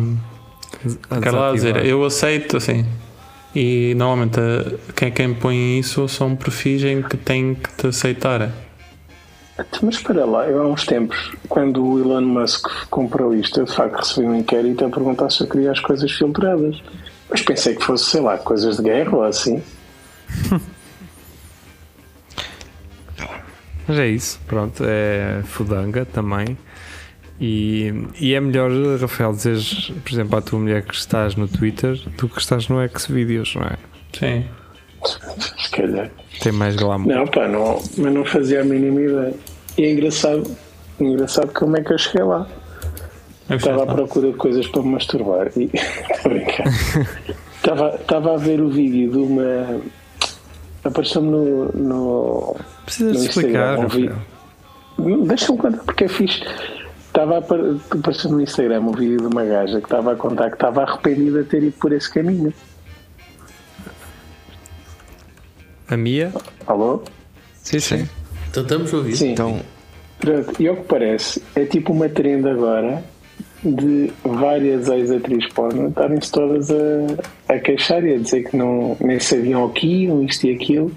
quer 1.21 1.31
lá 1.31 1.51
dizer 1.51 1.85
eu 1.85 2.03
aceito 2.05 2.57
assim 2.57 2.85
e 3.55 3.93
normalmente 3.95 4.39
quem, 4.95 5.11
quem 5.11 5.33
põe 5.33 5.79
isso 5.79 6.07
são 6.07 6.35
perfis 6.35 6.83
em 6.83 7.01
que 7.01 7.17
têm 7.17 7.55
que 7.55 7.69
te 7.73 7.87
aceitar 7.87 8.51
Mas 9.81 9.95
espera 9.95 10.25
lá, 10.25 10.47
eu 10.47 10.61
há 10.61 10.67
uns 10.67 10.85
tempos, 10.85 11.33
quando 11.49 11.85
o 11.85 11.99
Elon 11.99 12.21
Musk 12.21 12.65
comprou 12.89 13.35
isto, 13.35 13.59
eu 13.59 13.65
de 13.65 13.75
facto 13.75 13.97
recebi 13.97 14.25
um 14.25 14.35
inquérito 14.35 14.85
a 14.85 14.89
perguntar 14.89 15.29
se 15.29 15.41
eu 15.41 15.47
queria 15.47 15.71
as 15.71 15.81
coisas 15.81 16.09
filtradas. 16.11 16.81
Mas 17.29 17.41
pensei 17.41 17.75
que 17.75 17.83
fosse, 17.83 18.05
sei 18.05 18.21
lá, 18.21 18.37
coisas 18.37 18.77
de 18.77 18.83
guerra 18.83 19.17
ou 19.17 19.23
assim. 19.23 19.61
Mas 23.87 23.97
é 23.97 24.07
isso, 24.07 24.39
pronto, 24.47 24.83
é 24.85 25.41
fudanga 25.45 26.05
também. 26.05 26.57
E, 27.41 27.93
e 28.19 28.33
é 28.33 28.39
melhor, 28.39 28.69
Rafael, 28.99 29.31
dizeres, 29.31 29.91
por 30.03 30.11
exemplo, 30.11 30.37
à 30.37 30.41
tua 30.41 30.59
mulher 30.59 30.83
que 30.83 30.93
estás 30.93 31.35
no 31.35 31.47
Twitter 31.47 31.97
do 32.17 32.27
que 32.27 32.39
estás 32.39 32.67
no 32.67 32.77
Xvideos, 32.87 33.55
não 33.55 33.63
é? 33.63 33.77
sim 34.13 34.45
Se 35.57 35.71
calhar. 35.71 36.11
Tem 36.41 36.51
mais 36.51 36.75
glamour. 36.75 37.07
Não, 37.07 37.25
pá, 37.27 37.47
não, 37.47 37.81
mas 37.97 38.13
não 38.13 38.25
fazia 38.25 38.61
a 38.61 38.63
mínima 38.63 39.01
ideia. 39.01 39.33
E 39.77 39.83
é 39.83 39.91
engraçado, 39.91 40.43
engraçado 40.99 41.53
como 41.53 41.77
é 41.77 41.81
que 41.81 41.93
eu 41.93 41.97
cheguei 41.97 42.23
lá. 42.23 42.45
É 43.49 43.55
Estava 43.55 43.83
à 43.83 43.85
procura 43.85 44.31
de 44.31 44.37
coisas 44.37 44.67
para 44.67 44.81
me 44.81 44.89
masturbar 44.89 45.49
e 45.55 45.69
estou 45.73 46.19
a 46.25 46.29
brincar. 46.29 46.67
Estava, 47.55 47.95
estava 47.95 48.33
a 48.33 48.37
ver 48.37 48.61
o 48.61 48.69
vídeo 48.69 49.11
de 49.11 49.17
uma. 49.17 49.81
Apareceu-me 50.83 51.29
no, 51.29 51.65
no, 51.73 52.55
Precisas 52.85 53.17
no 53.17 53.23
explicar, 53.23 53.79
um. 54.97 55.23
Deixa-me 55.25 55.57
contar 55.57 55.83
porque 55.83 56.03
é 56.03 56.07
fixe. 56.07 56.43
Estava 57.09 57.35
a 57.35 57.37
apar- 57.39 57.59
apareceu 57.91 58.31
no 58.31 58.41
Instagram 58.41 58.81
um 58.81 58.91
vídeo 58.91 59.17
de 59.17 59.25
uma 59.25 59.43
gaja 59.43 59.79
que 59.79 59.85
estava 59.85 60.13
a 60.13 60.15
contar 60.15 60.49
que 60.49 60.55
estava 60.55 60.83
arrependida 60.83 61.43
de 61.43 61.49
ter 61.49 61.63
ido 61.63 61.73
por 61.79 61.91
esse 61.91 62.09
caminho. 62.13 62.53
A 65.89 65.97
Mia? 65.97 66.31
Alô? 66.67 67.01
Sim, 67.63 67.79
sim. 67.79 67.97
Sim. 67.97 68.09
Então 68.49 68.63
estamos 68.63 68.93
a 68.93 68.97
ouvir. 68.97 69.15
Sim. 69.17 69.31
Então, 69.31 69.59
Pronto, 70.19 70.61
e 70.61 70.67
ao 70.67 70.75
que 70.75 70.83
parece, 70.83 71.41
é 71.55 71.65
tipo 71.65 71.93
uma 71.93 72.09
trend 72.09 72.45
agora 72.47 73.01
de 73.63 74.11
várias 74.23 74.87
ex-atrizes 74.89 75.47
porno 75.53 75.87
estarem-se 75.89 76.31
todas 76.31 76.69
a, 76.69 77.53
a 77.53 77.59
queixar 77.59 78.03
e 78.05 78.13
a 78.15 78.17
dizer 78.17 78.43
que 78.49 78.55
não, 78.55 78.95
nem 78.99 79.19
sabiam 79.19 79.63
o 79.65 79.69
que 79.69 79.87
iam, 80.03 80.21
isto 80.23 80.45
e 80.45 80.53
aquilo. 80.53 80.91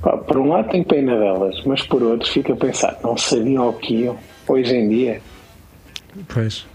Pá, 0.00 0.16
por 0.16 0.38
um 0.38 0.48
lado 0.48 0.70
tenho 0.70 0.84
pena 0.84 1.16
delas, 1.18 1.56
mas 1.66 1.82
por 1.82 2.02
outro 2.02 2.28
fico 2.30 2.52
a 2.52 2.56
pensar, 2.56 2.98
não 3.02 3.16
sabiam 3.16 3.68
o 3.68 3.72
que 3.74 3.94
iam, 4.02 4.16
hoje 4.52 4.74
em 4.74 4.88
dia. 4.88 5.20
Pois. 6.28 6.66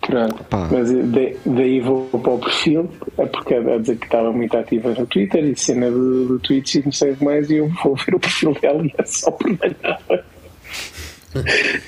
Pronto, 0.00 0.44
Pá. 0.44 0.68
mas 0.70 0.90
de- 0.90 1.36
daí 1.46 1.80
vou 1.80 2.06
para 2.10 2.32
o 2.32 2.38
perfil, 2.38 2.90
é 3.16 3.24
porque 3.24 3.54
a 3.54 3.78
dizer 3.78 3.96
que 3.96 4.04
estava 4.04 4.30
muito 4.32 4.54
ativa 4.56 4.90
no 4.90 5.06
Twitter 5.06 5.42
e 5.44 5.56
cena 5.56 5.90
do, 5.90 6.26
do 6.28 6.38
Twitch 6.40 6.74
e 6.74 6.84
não 6.84 6.92
sei 6.92 7.16
mais, 7.22 7.48
e 7.50 7.56
eu 7.56 7.68
vou 7.82 7.96
ver 7.96 8.14
o 8.14 8.20
perfil 8.20 8.52
dela 8.60 8.84
e 8.84 8.92
é 8.98 9.04
só 9.06 9.30
por 9.30 9.48
nada. 9.50 10.24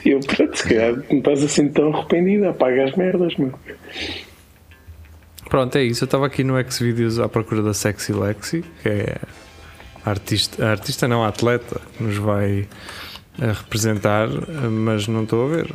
E 0.03 0.09
eu, 0.11 0.21
pronto, 0.21 0.57
se 0.57 0.67
calhar 0.67 0.95
não 1.11 1.19
estás 1.19 1.43
assim 1.45 1.69
tão 1.69 1.95
arrependida, 1.95 2.51
apaga 2.51 2.85
as 2.85 2.97
merdas, 2.97 3.37
meu. 3.37 3.53
Pronto, 5.51 5.77
é 5.77 5.83
isso. 5.85 6.05
Eu 6.05 6.07
estava 6.07 6.27
aqui 6.27 6.43
no 6.43 6.55
Xvideos 6.71 7.19
à 7.21 7.29
procura 7.29 7.63
da 7.63 7.75
Sexy 7.75 8.13
Lexi, 8.13 8.65
que 8.83 8.89
é 8.89 9.17
a 10.05 10.11
artista, 10.11 10.67
a 10.67 10.71
artista 10.71 11.07
não, 11.07 11.23
a 11.23 11.29
atleta 11.29 11.81
que 11.97 12.03
nos 12.03 12.17
vai 12.17 12.67
a 13.41 13.53
representar, 13.53 14.29
mas 14.71 15.07
não 15.09 15.23
estou 15.25 15.47
a 15.47 15.57
ver. 15.57 15.67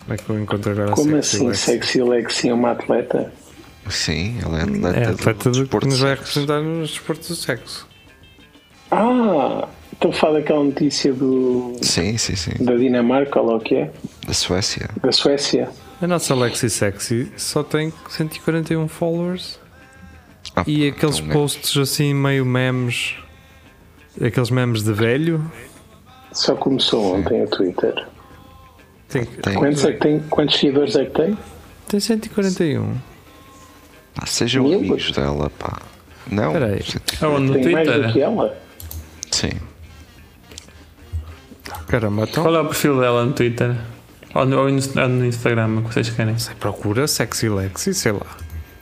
Como 0.00 0.14
é 0.14 0.16
que 0.16 0.30
eu 0.30 0.40
encontro 0.40 0.72
agora 0.72 0.92
a 0.92 0.94
Como 0.94 1.10
Sexy 1.22 1.36
assim, 1.36 1.46
Lexi? 1.46 1.62
sexy 1.62 2.02
Lexi 2.02 2.48
é 2.48 2.54
uma 2.54 2.70
atleta? 2.72 3.32
sim, 3.88 4.38
ela 4.42 4.58
é 4.58 4.62
atleta, 4.62 4.98
É 4.98 5.06
a 5.06 5.10
atleta 5.10 5.50
do 5.50 5.64
de, 5.64 5.68
que 5.68 5.86
nos 5.86 5.98
vai 6.00 6.14
representar 6.14 6.60
nos 6.60 6.90
desportos 6.90 7.28
do 7.28 7.34
sexo. 7.36 7.88
Ah, 8.90 9.68
então 9.92 10.12
fala 10.12 10.40
daquela 10.40 10.64
notícia 10.64 11.12
do, 11.12 11.76
Sim, 11.82 12.16
sim, 12.18 12.34
sim. 12.36 12.52
da 12.64 12.74
Dinamarca, 12.76 13.40
ou 13.40 13.46
lá 13.50 13.56
o 13.56 13.60
que 13.60 13.74
é? 13.76 13.90
Da 14.26 14.32
Suécia. 14.34 14.88
Da 15.02 15.12
Suécia. 15.12 15.68
A 16.00 16.06
nossa 16.06 16.34
Lexi 16.34 16.68
Sexy 16.70 17.30
só 17.36 17.62
tem 17.62 17.92
141 18.08 18.88
followers 18.88 19.60
Ah, 20.56 20.64
e 20.66 20.88
aqueles 20.88 21.18
então 21.18 21.30
é- 21.30 21.32
posts 21.34 21.76
assim 21.76 22.14
meio 22.14 22.44
memes, 22.46 23.14
aqueles 24.20 24.50
memes 24.50 24.82
de 24.82 24.92
velho. 24.92 25.44
Só 26.32 26.54
começou 26.54 27.16
ontem 27.16 27.42
o 27.42 27.48
Twitter. 27.48 28.06
Tem, 29.08 29.24
Tem. 29.24 29.54
Quantos, 29.54 29.84
é 29.84 29.92
que 29.92 29.98
tem, 29.98 30.20
quantos 30.20 30.58
seguidores 30.58 30.94
é 30.96 31.04
que 31.04 31.10
tem? 31.10 31.38
tem 31.88 31.98
141. 32.00 32.94
Pá, 34.14 34.26
sejam 34.26 34.64
Mil? 34.64 34.78
amigos 34.78 35.10
dela, 35.10 35.50
pá. 35.58 35.80
Não? 36.30 36.46
Espera 36.46 36.66
aí. 36.66 36.80
Aonde 37.22 37.46
no 37.46 37.52
Tem 37.54 37.72
mais 37.72 37.88
do 37.88 37.94
que 37.94 38.02
Twitter 38.02 38.22
ela? 38.22 38.56
Sim. 39.30 39.50
Caramba, 41.88 42.22
então. 42.22 42.44
qual 42.44 42.54
é 42.54 42.60
o 42.60 42.64
perfil 42.66 43.00
dela 43.00 43.24
no 43.24 43.32
Twitter 43.32 43.74
ou 44.34 44.46
no, 44.46 44.58
ou 44.60 44.68
no 44.68 45.26
Instagram 45.26 45.82
que 45.82 45.92
vocês 45.94 46.10
querem 46.10 46.38
Você 46.38 46.54
procura 46.54 47.06
Sexy 47.08 47.48
Lexi, 47.48 47.92
sei 47.94 48.12
lá. 48.12 48.26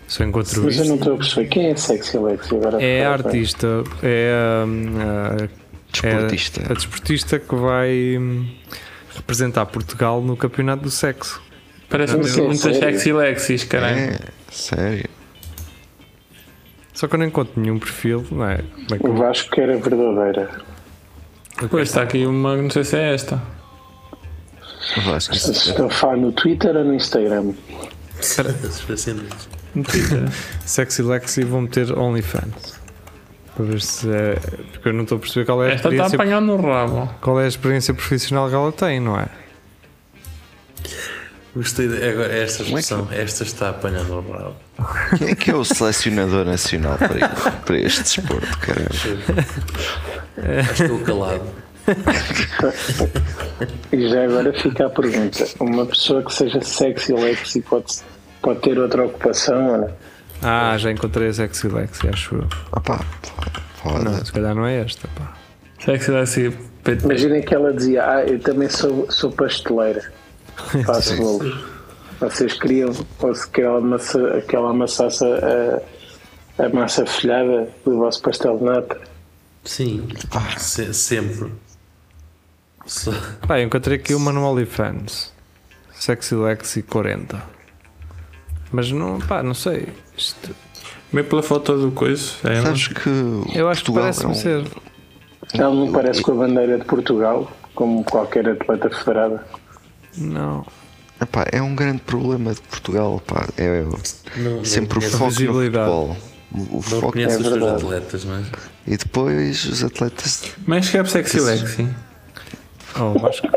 Se 0.06 0.22
eu 0.22 0.28
encontro 0.28 0.62
Mas 0.64 0.76
eu 0.76 0.82
isso. 0.82 0.88
não 0.90 0.96
estou 0.96 1.14
a 1.14 1.16
perceber. 1.16 1.48
Quem 1.48 1.66
é 1.70 1.76
Sexy 1.76 2.18
Lexi 2.18 2.54
agora? 2.54 2.82
É 2.82 3.04
a 3.06 3.12
artista, 3.12 3.66
é 4.02 4.64
hum, 4.66 4.94
a, 5.00 5.48
Desportista. 6.02 6.62
é 6.62 6.70
a 6.70 6.74
desportista 6.74 7.38
que 7.38 7.54
vai 7.54 8.16
hum, 8.18 8.48
representar 9.14 9.66
Portugal 9.66 10.20
no 10.22 10.36
Campeonato 10.36 10.82
do 10.84 10.90
Sexo. 10.90 11.42
parece 11.88 12.16
Mas 12.16 12.34
muito 12.34 12.34
sim, 12.34 12.46
muitas 12.66 12.76
sexy 12.76 13.12
lexis 13.12 13.64
caralho 13.64 13.98
É, 13.98 14.18
sério. 14.50 15.08
Só 16.94 17.06
que 17.06 17.14
eu 17.14 17.18
não 17.18 17.26
encontro 17.26 17.60
nenhum 17.60 17.78
perfil, 17.78 18.26
não 18.30 18.44
é? 18.48 18.58
Como 18.58 18.94
é 18.94 18.98
que 18.98 19.06
O 19.06 19.08
eu- 19.08 19.16
Vasco 19.16 19.50
que 19.50 19.60
era 19.60 19.76
verdadeira. 19.78 20.50
Pois 21.70 21.88
está 21.88 22.02
aqui 22.02 22.24
uma, 22.26 22.56
não 22.56 22.70
sei 22.70 22.84
se 22.84 22.96
é 22.96 23.14
esta. 23.14 23.40
A 24.96 25.90
falar 25.90 26.16
no 26.16 26.32
Twitter 26.32 26.74
ou 26.76 26.84
no 26.84 26.94
Instagram? 26.94 27.52
No 29.74 29.84
Twitter. 29.84 30.28
Sexy 30.64 31.02
Lexi 31.02 31.44
vão 31.44 31.62
meter 31.62 31.92
OnlyFans. 31.96 32.77
Para 33.58 33.66
ver 33.66 33.80
se 33.80 34.08
é. 34.08 34.34
Porque 34.70 34.88
eu 34.88 34.92
não 34.92 35.02
estou 35.02 35.18
a 35.18 35.20
perceber 35.20 35.44
qual 35.44 35.64
é 35.64 35.70
a 35.70 35.74
Esta 35.74 35.88
está 35.88 36.04
experiência, 36.04 36.16
apanhando 36.16 36.46
no 36.46 36.62
rabo. 36.62 37.10
qual 37.20 37.40
é 37.40 37.44
a 37.44 37.48
experiência 37.48 37.92
profissional 37.92 38.48
que 38.48 38.54
ela 38.54 38.70
tem, 38.70 39.00
não 39.00 39.18
é? 39.18 39.26
Gostei 41.56 41.88
de, 41.88 42.08
agora, 42.08 42.32
esta 42.36 42.62
expressão. 42.62 43.08
Esta 43.10 43.42
está 43.42 43.70
apanhando 43.70 44.14
o 44.14 44.30
rabo. 44.30 44.54
quem 45.18 45.30
é 45.30 45.34
que 45.34 45.50
é 45.50 45.56
o 45.56 45.64
selecionador 45.64 46.44
nacional 46.44 46.96
para, 46.98 47.28
para 47.66 47.78
este 47.78 48.04
desporto, 48.04 48.58
caralho? 48.58 48.88
Estou 50.72 51.00
calado. 51.00 51.42
E 53.90 54.08
já 54.08 54.22
agora 54.24 54.52
fica 54.52 54.86
a 54.86 54.90
pergunta: 54.90 55.48
uma 55.58 55.84
pessoa 55.84 56.22
que 56.22 56.32
seja 56.32 56.60
sexy 56.60 57.12
Lexi 57.12 57.60
pode, 57.62 57.92
pode 58.40 58.60
ter 58.60 58.78
outra 58.78 59.04
ocupação? 59.04 59.66
ou 59.72 59.78
não? 59.78 60.07
Ah, 60.42 60.76
já 60.78 60.90
encontrei 60.90 61.28
a 61.28 61.32
Sexy 61.32 61.68
Lexi, 61.68 62.08
acho 62.08 62.34
eu. 62.36 62.46
Opá, 62.72 63.04
pode. 63.82 64.04
Não, 64.04 64.24
se 64.24 64.32
calhar 64.32 64.54
não 64.54 64.66
é 64.66 64.80
esta, 64.80 65.08
pá. 65.08 65.34
Sexy 65.84 66.10
Lexi. 66.10 66.56
Imaginem 67.04 67.42
que 67.42 67.54
ela 67.54 67.72
dizia: 67.72 68.04
Ah, 68.08 68.24
eu 68.24 68.38
também 68.40 68.68
sou, 68.68 69.10
sou 69.10 69.30
pasteleira, 69.32 70.12
faço 70.86 71.16
bolos. 71.16 71.64
Vocês 72.20 72.54
queriam 72.58 72.90
que 73.52 73.60
ela, 73.60 73.78
amassa, 73.78 74.40
que 74.48 74.56
ela 74.56 74.70
amassasse 74.70 75.24
a, 75.24 76.64
a 76.64 76.68
massa 76.70 77.06
folhada 77.06 77.68
do 77.84 77.96
vosso 77.98 78.20
pastel 78.22 78.58
de 78.58 78.64
nata? 78.64 79.00
Sim. 79.64 80.08
Se- 80.56 80.92
sempre. 80.94 81.52
Pá, 83.46 83.60
encontrei 83.60 83.98
aqui 83.98 84.14
uma 84.14 84.32
no 84.32 84.42
OnlyFans. 84.44 85.32
Sexy 85.92 86.34
Lexi 86.34 86.82
40. 86.82 87.40
Mas 88.72 88.90
não, 88.92 89.18
pá, 89.20 89.42
não 89.42 89.54
sei. 89.54 89.88
Isto- 90.16 90.54
Meio 91.12 91.26
pela 91.26 91.42
foto 91.42 91.74
do 91.78 91.90
coisa. 91.90 92.32
É, 92.44 92.60
Sabes 92.60 92.88
que 92.88 93.08
eu 93.54 93.68
acho 93.68 93.82
que 93.82 93.90
Portugal 93.92 94.02
parece-me 94.02 94.26
é 94.26 94.28
um- 94.28 94.34
ser. 94.34 94.64
Ela 95.54 95.74
não 95.74 95.90
parece 95.92 96.20
com 96.20 96.32
a 96.32 96.34
bandeira 96.34 96.78
de 96.78 96.84
Portugal, 96.84 97.50
como 97.74 98.04
qualquer 98.04 98.46
atleta 98.50 98.90
federada. 98.90 99.42
Não. 100.16 100.66
Epá, 101.20 101.46
é 101.50 101.62
um 101.62 101.74
grande 101.74 102.02
problema 102.02 102.52
de 102.52 102.60
Portugal. 102.60 103.22
Pá. 103.26 103.48
É 103.56 103.84
Não, 104.36 104.64
sempre 104.64 104.98
o 104.98 105.02
não, 105.02 105.08
foco 105.10 105.24
no 105.24 105.30
futebol. 105.54 106.16
O, 106.52 106.58
o 106.58 106.74
Não 106.76 106.82
foco 106.82 107.18
É 107.18 107.26
os 107.26 107.46
atletas, 107.46 108.24
não 108.24 108.36
é? 108.36 108.42
e 108.86 108.96
depois 108.96 109.64
os 109.64 109.82
atletas. 109.84 110.42
Mas 110.66 110.84
escreve 110.86 111.10
Sexy 111.10 111.40
Lexi. 111.40 111.88
Oh, 113.00 113.18
Vasco. 113.18 113.48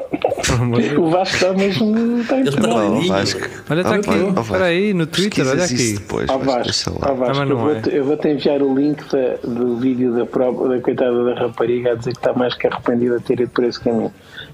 O 1.00 1.10
Vasco 1.10 1.36
está 1.36 1.54
mesmo. 1.54 2.20
Está 2.22 2.38
Ele. 2.40 2.50
Oh, 2.50 2.96
lindo. 3.00 3.08
Vasco, 3.08 3.40
Olha, 3.70 3.82
está 3.82 3.92
Oh, 3.92 3.94
aqui. 3.94 4.10
oh. 4.38 4.42
Espera 4.42 4.66
aí, 4.66 4.94
no 4.94 5.06
Twitter, 5.08 5.48
olha 5.48 5.64
aqui. 5.64 5.94
depois. 5.94 6.28
Mas 6.28 6.46
Vasco, 6.46 7.00
ó 7.02 7.14
Vasco, 7.14 7.44
Ah, 7.44 7.46
eu 7.48 7.52
é. 7.52 7.62
vou-te 7.74 7.96
eu 7.96 8.06
vou-te 8.06 8.28
enviar 8.28 8.62
o 8.62 8.76
link 8.76 9.02
da- 9.12 9.38
do 9.48 9.78
vídeo 9.78 10.14
da, 10.14 10.26
prova, 10.26 10.70
da 10.70 10.82
coitada 10.82 11.24
da 11.24 11.34
rapariga 11.40 11.92
a 11.92 11.96
dizer 11.96 12.12
que 12.12 12.18
está 12.20 12.34
mais 12.34 12.54
que 12.56 12.68
arrependida 12.68 13.20
de 13.20 13.24
ter 13.26 13.40
ido 13.40 13.50
por 13.52 13.64
esse 13.64 13.80
caminho. 13.80 14.12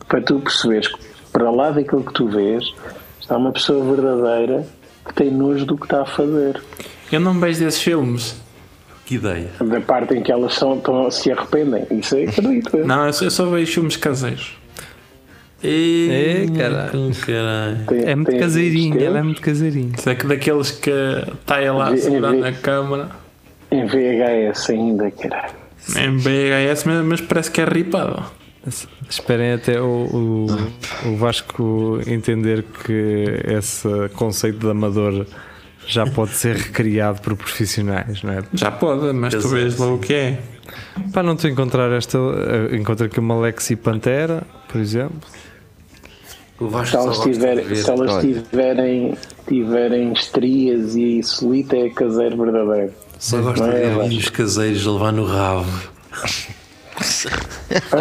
Para 0.08 0.22
tu 0.22 0.40
perceberes 0.40 0.88
que 0.88 1.00
para 1.32 1.50
lá 1.50 1.72
daquilo 1.72 2.04
que 2.04 2.14
tu 2.14 2.28
vês 2.30 2.64
está 3.20 3.38
uma 3.38 3.52
pessoa 3.52 3.84
verdadeira 3.96 4.66
que 5.06 5.14
tem 5.14 5.32
nojo 5.32 5.66
do 5.66 5.78
que 5.78 5.86
está 5.86 6.02
a 6.02 6.06
fazer. 6.06 6.62
Eu 7.12 7.20
não 7.20 7.40
vejo 7.40 7.60
desses 7.64 7.82
filmes. 7.82 8.36
Que 9.06 9.16
ideia. 9.16 9.48
Da 9.66 9.80
parte 9.80 10.14
em 10.16 10.22
que 10.22 10.30
elas 10.32 10.54
são, 10.56 10.76
estão- 10.76 11.10
se 11.10 11.32
arrependem. 11.32 11.86
Isso 11.92 12.16
é 12.18 12.24
acredito. 12.26 12.76
eu. 12.78 12.86
Não, 12.86 13.06
eu 13.08 13.14
só, 13.14 13.24
eu 13.26 13.32
só 13.32 13.46
vejo 13.46 13.72
filmes 13.72 13.96
caseiros. 13.96 14.58
Ei, 15.64 16.47
caralho. 16.55 17.12
caralho. 17.26 17.86
Tem- 17.88 18.03
É 18.05 18.16
muito 18.16 18.30
tem- 18.32 18.39
caseirinho, 18.39 18.95
tem- 18.97 19.08
ela 19.08 19.20
é 19.20 19.24
muito 19.24 19.41
caseirinho. 19.41 19.91
Isso 19.97 20.10
é 20.10 20.16
que 20.16 20.28
daqueles 20.28 20.72
que 20.72 20.91
está 21.41 21.60
ele 21.62 21.72
lá 21.72 21.89
Vi- 21.91 21.97
segurando 21.99 22.41
vi- 22.43 22.47
a 22.47 22.51
câmara. 22.53 23.10
Em 23.72 23.86
VHS 23.86 24.72
ainda, 24.72 25.12
caralho. 25.12 25.53
Em 25.97 26.18
BHS, 26.18 26.86
mas, 26.88 27.05
mas 27.05 27.22
parece 27.22 27.49
que 27.51 27.62
é 27.62 27.66
ripado. 27.66 28.24
Esperem 29.10 29.53
até 29.53 29.80
o, 29.82 29.86
o, 29.86 31.10
o 31.10 31.16
Vasco 31.16 31.99
entender 32.05 32.64
que 32.86 33.26
esse 33.47 33.88
conceito 34.14 34.60
de 34.60 34.70
amador 34.70 35.26
já 35.88 36.05
pode 36.05 36.32
ser 36.32 36.55
recriado 36.58 37.22
por 37.22 37.36
profissionais, 37.38 38.22
não 38.22 38.34
é? 38.34 38.43
Já 38.53 38.70
pode, 38.70 39.14
mas 39.14 39.34
tu 39.34 39.38
Exato. 39.39 39.53
vês 39.55 39.78
logo 39.78 39.95
o 39.95 39.99
que 39.99 40.14
é. 40.14 40.39
Para 41.14 41.24
não 41.24 41.38
te 41.38 41.47
encontrar 41.47 41.89
esta, 41.93 42.18
eh, 42.18 42.76
encontro 42.76 43.05
aqui 43.05 43.20
uma 43.22 43.39
Lexi 43.39 43.78
Pantera, 43.78 44.43
por 44.68 44.82
exemplo. 44.82 45.18
O 46.60 46.68
Vasco 46.68 46.97
Se 46.97 47.03
elas, 47.03 47.20
tiver, 47.20 47.62
ver. 47.64 47.76
se 47.76 47.89
elas 47.89 48.22
tiverem, 48.22 49.18
tiverem 49.47 50.14
estrias 50.14 50.95
e 50.95 51.22
solita 51.22 51.76
é 51.78 51.89
caseiro 51.89 52.38
verdadeiro. 52.38 52.93
Só 53.20 53.41
gosta 53.41 53.64
Não 53.66 53.72
de 53.74 53.78
é, 53.78 53.80
ver 53.82 53.95
Vasco? 53.95 54.10
vídeos 54.10 54.30
caseiros 54.30 54.88
a 54.88 54.91
levar 54.91 55.12
no 55.14 55.26
rabo. 55.26 55.72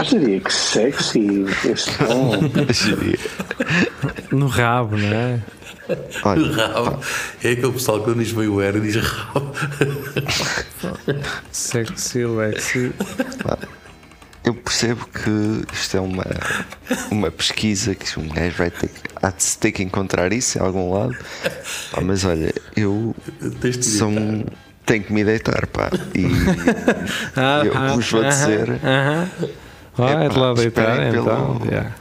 Diria 0.08 0.40
que 0.40 0.52
sexy 0.52 1.44
esse 1.64 1.90
tom. 1.98 2.32
No 4.32 4.46
rabo, 4.46 4.96
não 4.96 5.06
é? 5.14 5.40
Olha, 6.24 6.52
Rabo. 6.52 6.98
É 7.44 7.50
aquele 7.52 7.72
pessoal 7.72 7.98
que 7.98 8.04
quando 8.06 8.18
diz 8.18 8.32
meio 8.32 8.60
era 8.60 8.80
diz 8.80 8.96
rabo. 8.96 9.52
Sexy 11.52 12.24
Lexi. 12.24 12.92
Eu 14.46 14.54
percebo 14.54 15.06
que 15.08 15.64
isto 15.74 15.96
é 15.96 16.00
uma, 16.00 16.24
uma 17.10 17.30
pesquisa 17.30 17.94
que 17.94 18.18
um 18.18 18.28
gajo 18.28 18.56
vai 18.56 18.70
ter 18.70 18.88
que, 18.88 19.00
há 19.20 19.30
de 19.30 19.42
se 19.42 19.58
ter 19.58 19.72
que 19.72 19.82
encontrar 19.82 20.32
isso 20.32 20.56
em 20.58 20.62
algum 20.62 20.94
lado. 20.94 21.16
Pá, 21.90 22.00
mas 22.00 22.24
olha, 22.24 22.54
eu 22.76 23.14
sou 23.82 24.08
um- 24.08 24.44
tenho 24.86 25.02
que 25.02 25.12
me 25.12 25.24
deitar, 25.24 25.66
pá. 25.66 25.90
E 26.14 26.24
Ah, 27.36 27.62
Eu 27.64 27.76
ah, 27.76 27.92
vos 27.94 28.08
vou 28.10 28.20
aham, 28.20 28.28
dizer. 28.30 28.70
aham. 28.84 29.28
Vai 29.96 30.26
Epá, 30.26 30.36
lá 30.40 30.54
deitar 30.54 30.90
esperem 30.92 31.10
pelo- 31.10 31.22
então. 31.56 31.60
já. 31.72 31.92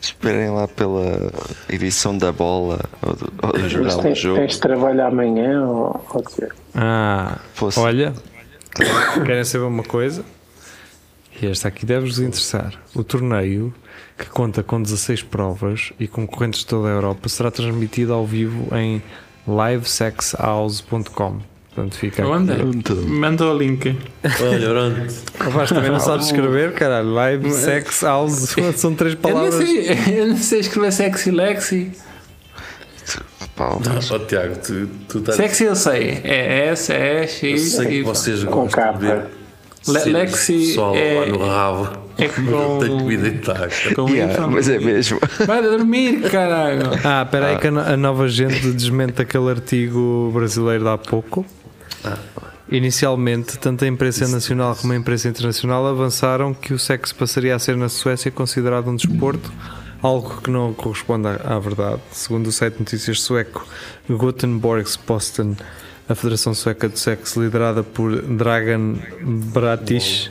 esperem 0.00 0.50
lá 0.50 0.68
pela 0.68 1.32
edição 1.68 2.16
da 2.16 2.30
bola 2.30 2.78
ou 3.02 3.14
do, 3.16 3.32
ou 3.42 3.52
do 3.54 3.68
jornal 3.68 3.96
do 3.96 4.02
tens, 4.02 4.18
jogo. 4.18 4.38
tens 4.38 4.52
de 4.52 4.60
trabalhar 4.60 5.08
amanhã 5.08 5.62
ou, 5.66 6.06
ou 6.14 6.22
quê? 6.22 6.46
Ah, 6.76 7.38
Fosse. 7.54 7.80
olha, 7.80 8.14
querem 9.26 9.42
saber 9.44 9.64
uma 9.64 9.82
coisa? 9.82 10.24
E 11.40 11.46
esta 11.46 11.68
aqui 11.68 11.86
deve-vos 11.86 12.18
interessar. 12.18 12.74
O 12.94 13.04
torneio, 13.04 13.72
que 14.16 14.26
conta 14.26 14.62
com 14.62 14.82
16 14.82 15.22
provas 15.22 15.92
e 15.98 16.08
concorrentes 16.08 16.60
de 16.60 16.66
toda 16.66 16.88
a 16.88 16.90
Europa, 16.92 17.28
será 17.28 17.50
transmitido 17.50 18.12
ao 18.12 18.26
vivo 18.26 18.68
em 18.76 19.02
livesexhouse.com. 19.46 21.40
Portanto, 21.74 21.96
fica 21.96 22.22
aqui. 22.22 22.30
Manda, 22.30 22.56
manda 23.06 23.46
o 23.46 23.56
link. 23.56 23.96
Olha, 24.42 24.68
pronto. 24.68 25.14
Vasco 25.52 25.74
também 25.76 25.92
não 25.92 26.00
sabes 26.00 26.26
escrever, 26.26 26.72
caralho. 26.72 27.12
Live, 27.12 27.52
sex, 27.52 28.02
house, 28.02 28.56
são 28.74 28.94
três 28.96 29.14
Eu 29.14 29.20
não, 29.22 29.30
palavras. 29.30 29.54
sei, 29.54 30.20
eu 30.20 30.26
não 30.26 30.36
sei 30.36 30.58
escrever 30.60 30.92
sexy 30.92 31.30
Lexi. 31.30 31.92
Ó 33.60 33.78
oh, 34.14 34.18
Tiago, 34.20 34.56
tu, 34.56 34.86
tu 35.08 35.18
estás. 35.18 35.36
Sexy 35.36 35.64
eu 35.64 35.76
sei. 35.76 36.20
É 36.24 36.66
S, 36.66 36.92
E, 36.92 37.20
Eu 37.22 37.28
X, 37.28 37.72
sei 37.72 37.86
que 37.86 38.02
vocês 38.02 38.44
Com 38.44 38.62
gostam 38.62 38.92
de 38.94 39.06
ver. 39.06 39.37
Le- 39.86 40.04
Lexi 40.12 40.76
é- 40.94 41.20
lá 41.20 41.26
no 41.26 41.38
rabo. 41.46 41.88
é 42.18 42.28
com- 42.28 42.40
eu 42.42 42.78
tenho 42.80 42.98
que 42.98 43.04
me 43.04 43.16
deitar. 43.16 43.68
Com 43.94 44.08
yeah, 44.10 44.46
mas 44.46 44.68
é 44.68 44.78
mesmo. 44.78 45.18
Vai 45.46 45.62
dormir, 45.62 46.22
caralho. 46.30 46.90
Ah, 47.04 47.22
espera 47.24 47.46
aí 47.48 47.58
que 47.58 47.68
a 47.68 47.70
no- 47.70 47.80
a 47.80 47.96
nova 47.96 48.28
gente 48.28 48.70
desmente 48.72 49.22
aquele 49.22 49.48
artigo 49.50 50.30
brasileiro 50.34 50.84
de 50.84 50.90
há 50.90 50.98
pouco. 50.98 51.46
Inicialmente, 52.70 53.58
tanto 53.58 53.84
a 53.84 53.88
imprensa 53.88 54.28
nacional 54.28 54.76
como 54.76 54.92
a 54.92 54.96
imprensa 54.96 55.28
internacional 55.28 55.86
avançaram 55.86 56.52
que 56.52 56.74
o 56.74 56.78
sexo 56.78 57.14
passaria 57.14 57.54
a 57.54 57.58
ser 57.58 57.76
na 57.76 57.88
Suécia 57.88 58.30
considerado 58.30 58.90
um 58.90 58.96
desporto, 58.96 59.50
algo 60.02 60.42
que 60.42 60.50
não 60.50 60.74
corresponde 60.74 61.28
à, 61.28 61.54
à 61.56 61.58
verdade. 61.58 62.00
Segundo 62.12 62.48
o 62.48 62.52
site 62.52 62.74
de 62.74 62.80
notícias 62.80 63.22
sueco 63.22 63.66
Göteborgs-Posten, 64.10 65.56
a 66.08 66.14
Federação 66.14 66.54
Sueca 66.54 66.88
de 66.88 66.98
Sexo, 66.98 67.42
liderada 67.42 67.82
por 67.82 68.20
Dragan 68.22 68.94
Bratish, 69.52 70.30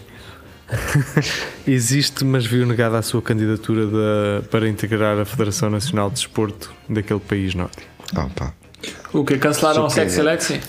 existe, 1.68 2.26
mas 2.26 2.45
viu 2.45 2.66
negada 2.66 2.98
a 2.98 3.02
sua 3.02 3.22
candidatura 3.22 3.86
da- 3.88 4.48
para 4.49 4.68
integrar 4.68 5.18
a 5.20 5.26
Federação 5.26 5.70
Nacional 5.70 6.10
de 6.10 6.16
Desporto 6.16 6.74
daquele 6.90 7.20
país 7.20 7.54
norte. 7.54 7.78
Oh, 8.16 8.30
pá. 8.30 8.54
O 9.14 9.24
que? 9.24 9.38
Cancelaram 9.38 9.86
o 9.86 9.90
Sexy 9.90 10.22
Lexi? 10.22 10.62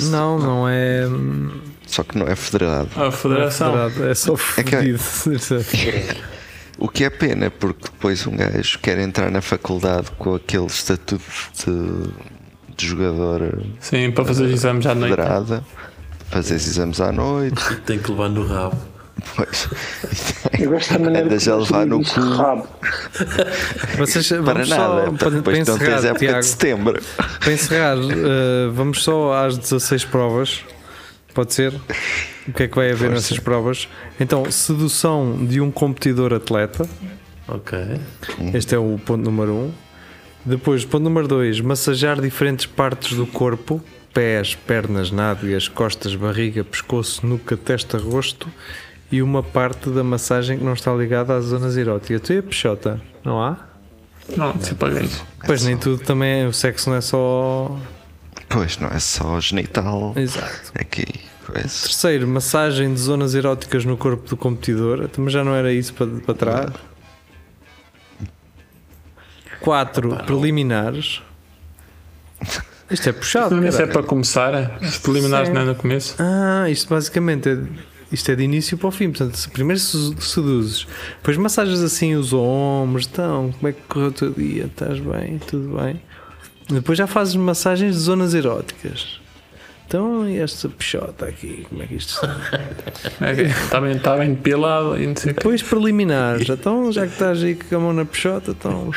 Não, 0.00 0.38
não 0.38 0.68
é. 0.68 1.02
Só 1.86 2.02
que 2.04 2.16
não 2.18 2.26
é 2.26 2.36
federado. 2.36 2.88
A 2.96 3.10
Federação. 3.10 3.72
federado, 3.72 4.08
É 4.10 4.14
só 4.14 4.34
É 4.56 4.62
que- 4.62 4.70
fedido. 4.70 4.98
O 6.80 6.88
que 6.88 7.02
é 7.02 7.10
pena, 7.10 7.50
porque 7.50 7.86
depois 7.90 8.24
um 8.24 8.36
gajo 8.36 8.78
quer 8.78 9.00
entrar 9.00 9.32
na 9.32 9.40
faculdade 9.40 10.12
com 10.16 10.36
aquele 10.36 10.66
estatuto 10.66 11.20
de, 11.66 12.12
de 12.78 12.86
jogador 12.86 13.58
Sim, 13.80 14.10
para 14.12 14.24
fazer 14.24 14.44
os 14.44 14.52
exames 14.52 14.86
à 14.86 14.94
noite. 14.94 15.10
federada, 15.16 15.64
fazer 16.30 16.54
exames 16.54 17.00
à 17.00 17.10
noite. 17.12 17.60
Tem 17.84 17.98
que 17.98 18.10
levar 18.10 18.28
no 18.28 18.46
rabo. 18.46 18.76
Pois. 19.34 19.68
Eu 20.60 20.70
gosto 20.70 20.92
da 20.92 20.98
maneira 21.00 21.26
Andas 21.26 21.42
que 21.42 21.50
a 21.50 21.56
levar 21.56 21.86
no 21.86 22.04
cu. 22.04 22.20
rabo. 22.20 22.68
Vocês, 23.98 24.28
Para 24.28 24.40
vamos 24.42 24.68
nada. 24.68 24.82
só, 24.84 25.00
para 25.02 25.12
para, 25.12 25.30
depois 25.30 25.58
para 25.64 25.72
não 25.72 25.78
tens 25.78 26.04
época 26.04 26.18
Tiago, 26.20 26.38
de 26.40 26.46
setembro. 26.46 27.02
para 27.40 27.52
encerrar 27.52 27.96
eh, 27.98 28.70
vamos 28.72 29.02
só 29.02 29.32
às 29.44 29.58
16 29.58 30.04
provas. 30.04 30.60
Pode 31.34 31.52
ser? 31.52 31.74
O 32.46 32.52
que 32.52 32.62
é 32.62 32.68
que 32.68 32.76
vai 32.76 32.92
haver 32.92 33.10
nessas 33.10 33.38
provas? 33.40 33.88
Então, 34.20 34.48
sedução 34.50 35.44
de 35.46 35.60
um 35.60 35.70
competidor 35.72 36.32
atleta. 36.32 36.88
Ok. 37.48 37.76
Este 38.54 38.74
é 38.76 38.78
o 38.78 38.98
ponto 39.04 39.24
número 39.24 39.52
1. 39.52 39.56
Um. 39.56 39.72
Depois, 40.48 40.82
ponto 40.84 41.04
número 41.04 41.28
2, 41.28 41.60
massagear 41.60 42.20
diferentes 42.20 42.64
partes 42.64 43.14
do 43.16 43.26
corpo: 43.26 43.82
pés, 44.14 44.54
pernas, 44.54 45.10
nádegas, 45.10 45.68
costas, 45.68 46.14
barriga, 46.14 46.64
pescoço, 46.64 47.26
nuca, 47.26 47.54
testa, 47.56 47.98
rosto 47.98 48.48
e 49.12 49.20
uma 49.22 49.42
parte 49.42 49.90
da 49.90 50.02
massagem 50.02 50.58
que 50.58 50.64
não 50.64 50.72
está 50.72 50.92
ligada 50.94 51.36
às 51.36 51.44
zonas 51.46 51.76
eróticas. 51.76 52.22
Tu 52.22 52.38
a 52.38 52.42
peixota, 52.42 53.00
não 53.24 53.42
há? 53.42 53.56
Não, 54.36 54.58
se 54.60 54.74
paguei. 54.74 55.08
Pois 55.44 55.64
nem 55.64 55.76
tudo 55.76 56.02
também, 56.02 56.42
é- 56.42 56.46
o 56.46 56.52
sexo 56.52 56.88
não 56.90 56.96
é 56.96 57.00
só. 57.02 57.78
Pois 58.48 58.78
não 58.78 58.88
é 58.88 58.98
só 58.98 59.38
genital. 59.40 60.14
Exato. 60.16 60.72
Aqui. 60.74 61.04
Pois. 61.46 61.82
Terceiro, 61.82 62.26
massagem 62.26 62.92
de 62.92 63.00
zonas 63.00 63.34
eróticas 63.34 63.84
no 63.84 63.96
corpo 63.96 64.26
do 64.28 64.36
competidor. 64.36 65.08
Mas 65.18 65.32
já 65.32 65.44
não 65.44 65.54
era 65.54 65.72
isso 65.72 65.92
para, 65.94 66.06
para 66.06 66.34
trás. 66.34 66.70
Quatro, 69.60 70.16
preliminares. 70.24 71.20
Isto 72.90 73.08
é 73.08 73.12
puxado. 73.12 73.66
Isso 73.66 73.82
é 73.82 73.86
para 73.86 74.02
começar. 74.02 74.78
Os 74.80 74.98
preliminares 74.98 75.48
Sim. 75.48 75.54
não 75.54 75.60
é 75.62 75.64
no 75.64 75.74
começo. 75.74 76.14
Ah, 76.18 76.68
isto 76.70 76.88
basicamente 76.88 77.48
é, 77.48 77.58
isto 78.10 78.30
é 78.30 78.34
de 78.34 78.42
início 78.44 78.78
para 78.78 78.88
o 78.88 78.90
fim. 78.90 79.10
Portanto, 79.10 79.36
se 79.36 79.48
primeiro 79.50 79.78
se- 79.80 80.14
seduzes, 80.20 80.86
depois 81.18 81.36
massagens 81.36 81.80
assim 81.80 82.14
os 82.14 82.32
ombros, 82.32 83.08
então, 83.12 83.52
como 83.58 83.68
é 83.68 83.72
que 83.72 83.80
correu 83.88 84.08
o 84.08 84.12
teu 84.12 84.30
dia? 84.30 84.64
Estás 84.66 84.98
bem? 85.00 85.38
Tudo 85.38 85.76
bem? 85.76 86.00
Depois 86.70 86.96
já 86.96 87.06
fazes 87.06 87.34
massagens 87.34 87.94
de 87.94 88.00
zonas 88.00 88.32
eróticas. 88.34 89.18
Então, 89.86 90.28
e 90.28 90.38
esta 90.38 90.68
peixota 90.68 91.24
aqui, 91.24 91.64
como 91.68 91.82
é 91.82 91.86
que 91.86 91.94
isto 91.94 92.14
está? 92.14 92.36
Está 93.64 93.80
bem, 93.80 93.98
tá 93.98 94.16
bem 94.18 94.34
depilado 94.34 95.00
e. 95.02 95.06
Depois 95.14 95.62
preliminares, 95.62 96.46
então 96.48 96.92
já 96.92 97.06
que 97.06 97.12
estás 97.14 97.42
aí 97.42 97.54
com 97.54 97.76
a 97.76 97.80
mão 97.80 97.92
na 97.94 98.04
peixota, 98.04 98.50
então. 98.50 98.90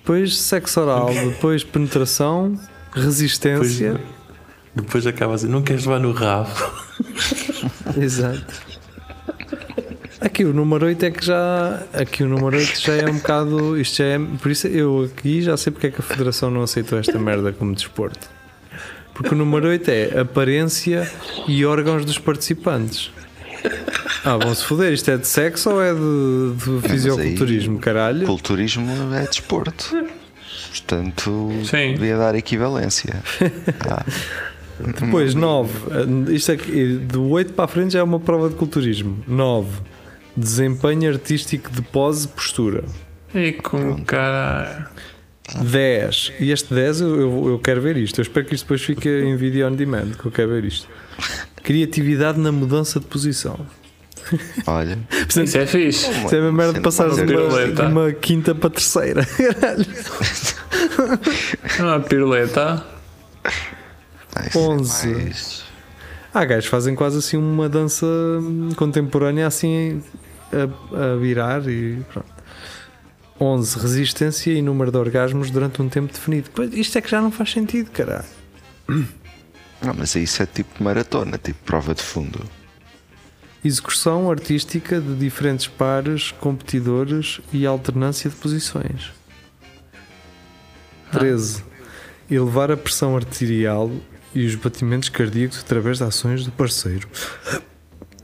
Depois 0.00 0.36
sexo 0.38 0.80
oral, 0.80 1.12
depois 1.12 1.64
penetração, 1.64 2.58
resistência. 2.92 4.00
Depois 4.74 5.06
acaba 5.06 5.34
assim, 5.34 5.48
não 5.48 5.62
queres 5.62 5.86
levar 5.86 6.00
no 6.00 6.12
rabo. 6.12 6.50
Exato. 7.96 8.74
Aqui 10.20 10.44
o 10.44 10.52
número 10.52 10.86
8 10.86 11.04
é 11.04 11.10
que 11.10 11.24
já. 11.24 11.82
Aqui 11.92 12.22
o 12.22 12.28
número 12.28 12.56
8 12.56 12.80
já 12.80 12.94
é 12.94 13.06
um 13.06 13.18
bocado. 13.18 13.78
Isto 13.78 13.98
já 13.98 14.04
é. 14.04 14.18
Por 14.18 14.50
isso 14.50 14.66
eu 14.66 15.04
aqui 15.04 15.42
já 15.42 15.56
sei 15.56 15.70
porque 15.70 15.88
é 15.88 15.90
que 15.90 16.00
a 16.00 16.02
Federação 16.02 16.50
não 16.50 16.62
aceitou 16.62 16.98
esta 16.98 17.18
merda 17.18 17.52
como 17.52 17.74
desporto. 17.74 18.28
Porque 19.12 19.34
o 19.34 19.36
número 19.38 19.68
8 19.68 19.90
é 19.90 20.20
aparência 20.20 21.10
e 21.46 21.64
órgãos 21.64 22.04
dos 22.04 22.18
participantes. 22.18 23.12
Ah, 24.24 24.36
vão-se 24.38 24.64
foder, 24.64 24.92
isto 24.92 25.10
é 25.10 25.16
de 25.18 25.26
sexo 25.26 25.70
ou 25.70 25.82
é 25.82 25.92
de, 25.92 26.80
de 26.80 26.88
fisiculturismo, 26.88 27.78
caralho? 27.78 28.26
Culturismo 28.26 29.14
é 29.14 29.26
desporto. 29.26 29.94
Portanto, 30.70 31.50
Sim. 31.64 31.94
devia 31.94 32.16
dar 32.16 32.34
equivalência. 32.34 33.22
Ah, 33.88 34.04
Depois, 35.00 35.34
9. 35.34 35.70
Isto 36.34 36.50
aqui, 36.52 36.96
do 36.96 37.28
8 37.28 37.52
para 37.52 37.64
a 37.66 37.68
frente 37.68 37.92
já 37.92 38.00
é 38.00 38.02
uma 38.02 38.18
prova 38.18 38.48
de 38.48 38.56
culturismo. 38.56 39.22
9. 39.28 39.68
Desempenho 40.36 41.08
artístico 41.12 41.70
de 41.70 41.80
pose 41.80 42.26
e 42.26 42.28
postura. 42.28 42.82
E 43.32 43.52
com 43.52 44.02
cara. 44.04 44.90
10. 45.62 46.32
E 46.40 46.50
este 46.50 46.74
10 46.74 47.00
eu, 47.02 47.20
eu, 47.20 47.48
eu 47.50 47.58
quero 47.60 47.80
ver 47.82 47.96
isto. 47.96 48.18
Eu 48.18 48.22
espero 48.22 48.46
que 48.46 48.54
isto 48.56 48.64
depois 48.64 48.82
fique 48.82 49.08
em 49.08 49.36
vídeo 49.36 49.68
on 49.68 49.72
demand, 49.72 50.10
que 50.18 50.26
eu 50.26 50.32
quero 50.32 50.48
ver 50.48 50.64
isto. 50.64 50.88
Criatividade 51.64 52.38
na 52.38 52.52
mudança 52.52 53.00
de 53.00 53.06
posição. 53.06 53.58
olha, 54.66 54.96
Isso 55.28 55.58
é 55.58 55.66
fixe. 55.66 56.08
Isso 56.10 56.34
é 56.34 56.40
uma 56.40 56.52
merda 56.52 56.74
de 56.74 56.80
passar 56.80 57.08
de 57.10 57.20
Uma 57.20 57.66
de 57.74 57.82
uma 57.82 58.12
quinta 58.12 58.54
para 58.54 58.70
terceira. 58.70 59.24
Caralho. 59.26 59.84
Uma 61.80 62.00
piruleta. 62.00 62.84
ah, 63.44 64.46
isso 64.46 64.58
é 64.58 64.60
11. 64.60 65.06
mais- 65.08 65.64
Há 66.32 66.44
gajos 66.44 66.66
fazem 66.66 66.94
quase 66.94 67.18
assim 67.18 67.36
uma 67.36 67.68
dança 67.68 68.06
contemporânea 68.76 69.46
assim 69.46 70.02
a, 70.52 71.12
a 71.12 71.16
virar 71.16 71.66
e 71.68 71.98
pronto. 72.12 72.26
11. 73.40 73.78
Resistência 73.78 74.52
e 74.52 74.60
número 74.62 74.90
de 74.90 74.96
orgasmos 74.98 75.50
durante 75.50 75.80
um 75.82 75.88
tempo 75.88 76.12
definido. 76.12 76.50
Pois, 76.54 76.72
isto 76.74 76.96
é 76.98 77.00
que 77.00 77.10
já 77.10 77.20
não 77.20 77.30
faz 77.30 77.50
sentido, 77.52 77.90
caralho. 77.90 78.24
Não, 79.84 79.92
mas 79.92 80.14
isso 80.14 80.42
é 80.42 80.46
tipo 80.46 80.82
maratona, 80.82 81.36
tipo 81.36 81.62
prova 81.64 81.94
de 81.94 82.02
fundo. 82.02 82.40
Execução 83.62 84.30
artística 84.30 84.98
de 85.00 85.14
diferentes 85.14 85.66
pares, 85.66 86.32
competidores 86.32 87.40
e 87.52 87.66
alternância 87.66 88.30
de 88.30 88.36
posições. 88.36 89.12
13. 91.12 91.62
Elevar 92.30 92.70
a 92.70 92.76
pressão 92.76 93.16
arterial 93.16 93.90
e 94.34 94.46
os 94.46 94.54
batimentos 94.54 95.10
cardíacos 95.10 95.60
através 95.60 95.98
de 95.98 96.04
ações 96.04 96.44
do 96.44 96.52
parceiro. 96.52 97.06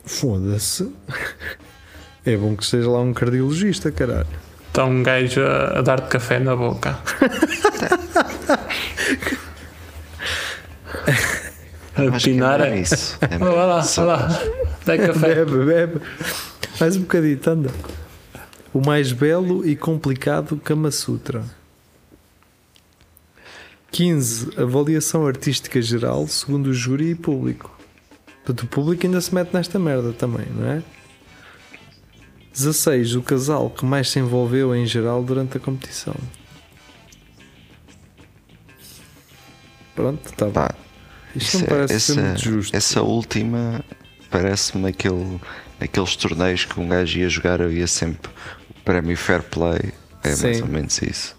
Foda-se. 0.04 0.92
É 2.24 2.36
bom 2.36 2.56
que 2.56 2.62
esteja 2.62 2.90
lá 2.90 3.00
um 3.00 3.12
cardiologista, 3.12 3.92
caralho. 3.92 4.26
Está 4.68 4.84
um 4.84 5.02
gajo 5.02 5.42
a, 5.42 5.78
a 5.78 5.82
dar-te 5.82 6.08
café 6.08 6.38
na 6.38 6.56
boca. 6.56 6.98
a 12.08 12.14
Acho 12.16 12.24
que 12.24 12.30
é 12.30 12.34
pinar. 12.34 12.60
mesmo 12.60 12.76
isso. 12.76 13.18
É 13.22 13.38
Vai 13.38 13.48
lá, 13.54 13.80
vai 13.80 14.04
lá. 14.06 14.28
Dá 14.84 14.98
café. 14.98 15.44
Bebe, 15.44 15.64
bebe. 15.64 16.00
Mais 16.80 16.96
um 16.96 17.00
bocadinho, 17.00 17.40
anda. 17.46 17.70
O 18.72 18.80
mais 18.84 19.12
belo 19.12 19.66
e 19.66 19.74
complicado 19.76 20.56
Kama 20.62 20.90
Sutra. 20.90 21.44
15. 23.90 24.60
Avaliação 24.60 25.26
artística 25.26 25.82
geral 25.82 26.26
segundo 26.28 26.68
o 26.68 26.74
júri 26.74 27.10
e 27.10 27.14
público. 27.14 27.76
Portanto, 28.44 28.62
o 28.62 28.66
público 28.68 29.04
ainda 29.06 29.20
se 29.20 29.34
mete 29.34 29.52
nesta 29.52 29.78
merda 29.78 30.12
também, 30.12 30.46
não 30.54 30.66
é? 30.70 30.82
16. 32.52 33.16
O 33.16 33.22
casal 33.22 33.68
que 33.70 33.84
mais 33.84 34.08
se 34.10 34.18
envolveu 34.18 34.74
em 34.74 34.86
geral 34.86 35.22
durante 35.22 35.56
a 35.56 35.60
competição. 35.60 36.14
Pronto, 39.94 40.24
está 40.24 40.44
bem. 40.46 40.52
Pá, 40.54 40.74
Isto 41.36 41.56
isso 41.56 41.58
não 41.58 41.64
é- 41.64 41.68
parece 41.68 41.94
essa, 41.94 42.14
ser 42.14 42.20
muito 42.22 42.40
justo. 42.40 42.76
essa 42.76 43.02
última 43.02 43.84
parece-me 44.30 44.88
aquele, 44.88 45.40
aqueles 45.80 46.16
torneios 46.16 46.64
que 46.64 46.78
um 46.80 46.88
gajo 46.88 47.18
ia 47.18 47.28
jogar, 47.28 47.60
havia 47.62 47.86
sempre 47.86 48.30
o 48.70 48.80
prémio 48.84 49.16
Fair 49.16 49.42
Play. 49.42 49.92
É 50.22 50.28
mais 50.28 50.38
Sim. 50.56 50.62
ou 50.62 50.68
menos 50.68 51.00
isso. 51.02 51.36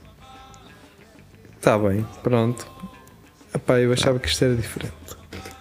Está 1.58 1.78
bem, 1.78 2.06
pronto. 2.24 2.66
Epá, 3.54 3.80
eu 3.80 3.94
achava 3.94 4.18
que 4.20 4.28
isto 4.28 4.44
era 4.44 4.56
diferente. 4.56 4.94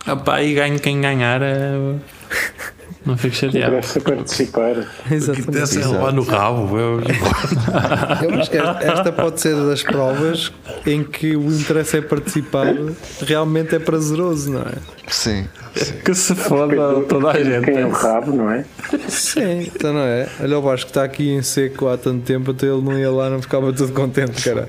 Ah 0.06 0.16
pá, 0.16 0.42
e 0.42 0.54
ganho 0.54 0.78
quem 0.80 1.00
ganhar. 1.00 1.42
é- 1.42 1.98
Não 3.04 3.16
fico 3.16 3.34
chateado. 3.34 3.76
Interessa 3.76 4.00
participar. 4.00 4.74
Que 5.08 5.14
Exatamente. 5.14 5.50
desse 5.50 5.78
Exato. 5.78 5.94
levar 5.94 6.12
no 6.12 6.22
rabo. 6.22 6.78
Eu, 6.78 7.00
Eu 8.22 8.34
acho 8.38 8.50
que 8.50 8.58
esta, 8.58 9.10
pode 9.10 9.40
ser 9.40 9.56
das 9.56 9.82
provas 9.82 10.52
em 10.86 11.02
que 11.02 11.34
o 11.34 11.50
interesse 11.50 11.96
é 11.96 12.02
participar, 12.02 12.74
realmente 13.22 13.74
é 13.74 13.78
prazeroso, 13.78 14.52
não 14.52 14.60
é? 14.60 14.74
Sim, 15.08 15.48
sim. 15.74 15.94
Que 16.04 16.14
se 16.14 16.34
foda 16.34 17.00
toda 17.08 17.30
a 17.30 17.42
gente. 17.42 17.64
Quem 17.64 17.78
é 17.78 17.86
o 17.86 17.90
rabo, 17.90 18.32
não 18.36 18.50
é? 18.50 18.64
Sim, 19.08 19.70
então 19.74 19.94
não 19.94 20.00
é? 20.00 20.28
Olha 20.40 20.58
o 20.58 20.62
Vasco 20.62 20.86
que 20.86 20.90
está 20.90 21.04
aqui 21.04 21.30
em 21.30 21.42
seco 21.42 21.88
há 21.88 21.96
tanto 21.96 22.22
tempo, 22.24 22.50
até 22.50 22.66
ele 22.66 22.82
não 22.82 22.98
ia 22.98 23.10
lá, 23.10 23.30
não 23.30 23.40
ficava 23.40 23.72
todo 23.72 23.92
contente, 23.92 24.42
cara. 24.42 24.68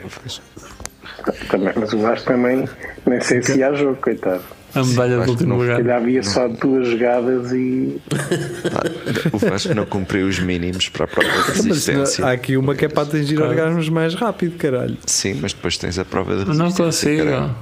Também, 1.49 1.73
mas 1.75 1.93
o 1.93 1.99
Vasco 1.99 2.27
também, 2.27 2.67
nem 3.05 3.21
sei 3.21 3.43
se 3.43 3.61
há 3.61 3.73
jogo, 3.73 3.97
coitado. 4.01 4.41
A 4.73 4.83
medalha 4.83 5.19
do 5.25 5.31
último 5.31 5.55
lugar. 5.55 5.77
Ainda 5.77 5.95
havia 5.97 6.23
só 6.23 6.47
duas 6.47 6.87
jogadas 6.87 7.51
e 7.51 7.99
O 9.33 9.37
Vasco 9.37 9.73
não 9.73 9.85
cumpriu 9.85 10.27
os 10.27 10.39
mínimos 10.39 10.87
para 10.89 11.05
a 11.05 11.07
prova 11.07 11.29
de 11.29 11.37
Mas 11.49 11.65
resistência. 11.65 12.25
há 12.25 12.31
aqui 12.31 12.55
uma 12.57 12.73
que 12.75 12.85
é 12.85 12.87
para 12.89 13.03
atingir 13.03 13.35
Claro. 13.35 13.51
orgasmos 13.51 13.89
mais 13.89 14.13
rápido, 14.15 14.57
caralho. 14.57 14.97
Sim, 15.05 15.39
mas 15.41 15.53
depois 15.53 15.77
tens 15.77 15.99
a 15.99 16.05
prova 16.05 16.35
de 16.35 16.41
Eu 16.49 16.53
Não 16.53 16.65
resistência. 16.65 17.09
consigo. 17.09 17.23
caralho. 17.31 17.55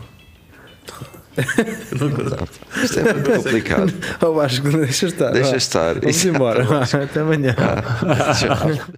Isto 2.84 2.99
é 2.99 3.14
muito 3.14 3.31
complicado. 3.31 3.94
Ó 4.22 4.31
Vasco, 4.34 4.69
deixa 4.69 5.06
estar. 5.07 5.31
Deixa 5.31 5.52
vá. 5.52 5.57
estar. 5.57 5.94
Vamos 5.95 6.15
Exato. 6.18 6.36
embora. 6.36 6.64
vá. 6.68 6.81
Até 6.84 7.19
amanhã. 7.22 7.56
Tchau. 8.38 8.88